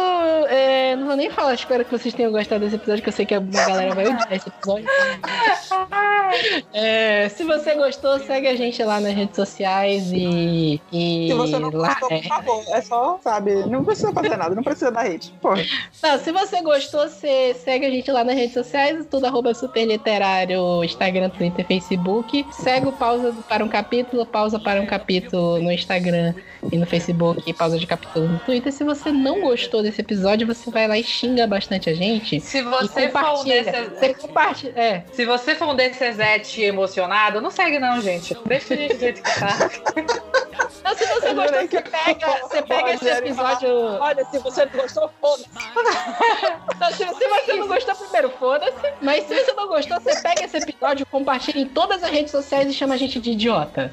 É, 0.49 0.97
não 0.97 1.07
vou 1.07 1.15
nem 1.15 1.31
falar. 1.31 1.55
Espero 1.55 1.85
que 1.85 1.97
vocês 1.97 2.13
tenham 2.13 2.33
gostado 2.33 2.65
desse 2.65 2.75
episódio, 2.75 3.01
que 3.01 3.09
eu 3.11 3.13
sei 3.13 3.25
que 3.25 3.35
a 3.37 3.39
galera 3.39 3.95
vai 3.95 4.09
odiar 4.09 4.33
esse 4.33 4.49
episódio. 4.49 4.89
É, 6.73 7.29
se 7.29 7.45
você 7.45 7.75
gostou, 7.75 8.19
segue 8.21 8.47
a 8.47 8.57
gente 8.57 8.83
lá 8.83 9.01
nas 9.01 9.15
redes 9.15 9.35
sociais 9.35 10.11
e. 10.13 10.81
e 10.93 11.29
se 11.29 11.35
você 11.35 11.59
não 11.59 11.71
lá, 11.71 11.89
gostou, 11.89 12.13
é... 12.13 12.21
por 12.21 12.29
favor, 12.29 12.65
é 12.69 12.81
só, 12.81 13.21
sabe? 13.23 13.55
Não 13.67 13.85
precisa 13.85 14.13
fazer 14.13 14.37
nada, 14.37 14.55
não 14.55 14.63
precisa 14.63 14.91
da 14.91 15.03
rede. 15.03 15.33
Porra. 15.41 15.63
Não, 16.03 16.19
se 16.19 16.33
você 16.33 16.63
gostou, 16.63 17.09
você 17.09 17.55
segue 17.55 17.87
a 17.87 17.91
gente 17.91 18.11
lá 18.11 18.25
nas 18.25 18.37
redes 18.37 18.55
sociais, 18.55 19.07
tudo 19.11 19.27
arroba 19.27 19.55
superliterário, 19.55 20.85
Instagram, 20.85 21.31
Twitter, 21.31 21.67
Facebook. 21.67 22.47
Segue 22.53 22.87
o 22.87 22.93
pausa 22.93 23.35
para 23.49 23.65
um 23.65 23.69
capítulo, 23.69 24.25
pausa 24.25 24.59
para 24.59 24.81
um 24.81 24.87
capítulo 24.87 25.61
no 25.61 25.71
Instagram 25.71 26.35
e 26.71 26.77
no 26.77 26.87
Facebook, 26.87 27.53
pausa 27.55 27.79
de 27.79 27.87
capítulo 27.87 28.29
no 28.29 28.39
Twitter. 28.41 28.73
Se 28.73 28.85
você 28.85 29.11
não 29.21 29.41
gostou 29.41 29.83
desse 29.83 30.01
episódio, 30.01 30.47
você 30.47 30.71
vai 30.71 30.89
lá 30.89 30.99
e 30.99 31.05
xinga 31.05 31.47
bastante 31.47 31.91
a 31.91 31.95
gente. 31.95 32.41
Se 32.41 32.63
você 32.63 33.09
for 33.09 33.41
um 33.41 33.45
desses... 33.45 33.89
você 33.89 34.15
compartilha. 34.15 34.73
É. 34.77 35.05
Se 35.13 35.25
você 35.25 35.55
for 35.55 35.69
um 35.69 35.75
desses 35.77 36.17
Zete 36.17 36.63
emocionado, 36.63 37.41
não 37.41 37.51
segue 37.51 37.79
não, 37.79 38.01
gente. 38.01 38.37
Deixa 38.47 38.75
a 38.75 38.77
gente 38.77 38.95
do 38.95 39.01
jeito 39.01 39.23
que 39.23 39.41
tá. 39.41 39.71
Não, 40.85 40.95
se 40.95 41.07
você 41.07 41.35
gostou, 41.35 41.61
você 41.61 41.83
pega, 41.83 42.27
você 42.43 42.63
pega 42.63 42.95
esse 42.95 43.09
episódio. 43.09 43.69
Olha, 44.01 44.25
se 44.25 44.39
você 44.39 44.65
não 44.65 44.73
gostou, 44.73 45.11
foda-se. 45.21 45.49
se, 46.97 47.09
se 47.15 47.29
você 47.29 47.53
não 47.55 47.69
gostou, 47.69 47.95
primeiro, 47.95 48.31
foda-se. 48.31 48.93
Mas 49.01 49.25
se 49.27 49.35
você 49.35 49.53
não 49.53 49.69
gostou, 49.69 50.01
você 50.01 50.21
pega 50.23 50.45
esse 50.45 50.57
episódio, 50.57 51.07
compartilha 51.07 51.61
em 51.61 51.67
todas 51.67 52.03
as 52.03 52.11
redes 52.11 52.31
sociais 52.31 52.69
e 52.69 52.73
chama 52.73 52.95
a 52.95 52.97
gente 52.97 53.21
de 53.21 53.33
idiota. 53.33 53.93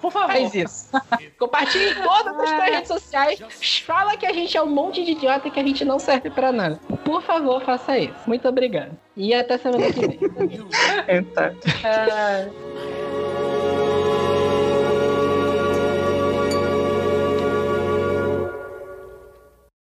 Por 0.00 0.10
favor. 0.10 0.32
Faz 0.32 0.54
isso. 0.54 0.90
Compartilha 1.38 1.90
em 1.90 2.02
todas 2.02 2.38
as 2.38 2.48
suas 2.48 2.64
redes 2.64 2.88
sociais. 2.88 3.82
Fala 3.86 4.16
que 4.16 4.26
a 4.26 4.32
gente 4.32 4.41
é 4.56 4.62
um 4.62 4.70
monte 4.70 5.04
de 5.04 5.12
idiota 5.12 5.50
que 5.50 5.60
a 5.60 5.62
gente 5.62 5.84
não 5.84 5.98
serve 5.98 6.30
pra 6.30 6.52
nada. 6.52 6.80
Por 7.04 7.22
favor, 7.22 7.62
faça 7.62 7.98
isso. 7.98 8.14
Muito 8.26 8.48
obrigado. 8.48 8.96
E 9.16 9.34
até 9.34 9.58
semana 9.58 9.92
que 9.92 10.00
vem. 10.06 10.18
Eita. 11.08 11.54
Uh... 11.82 13.31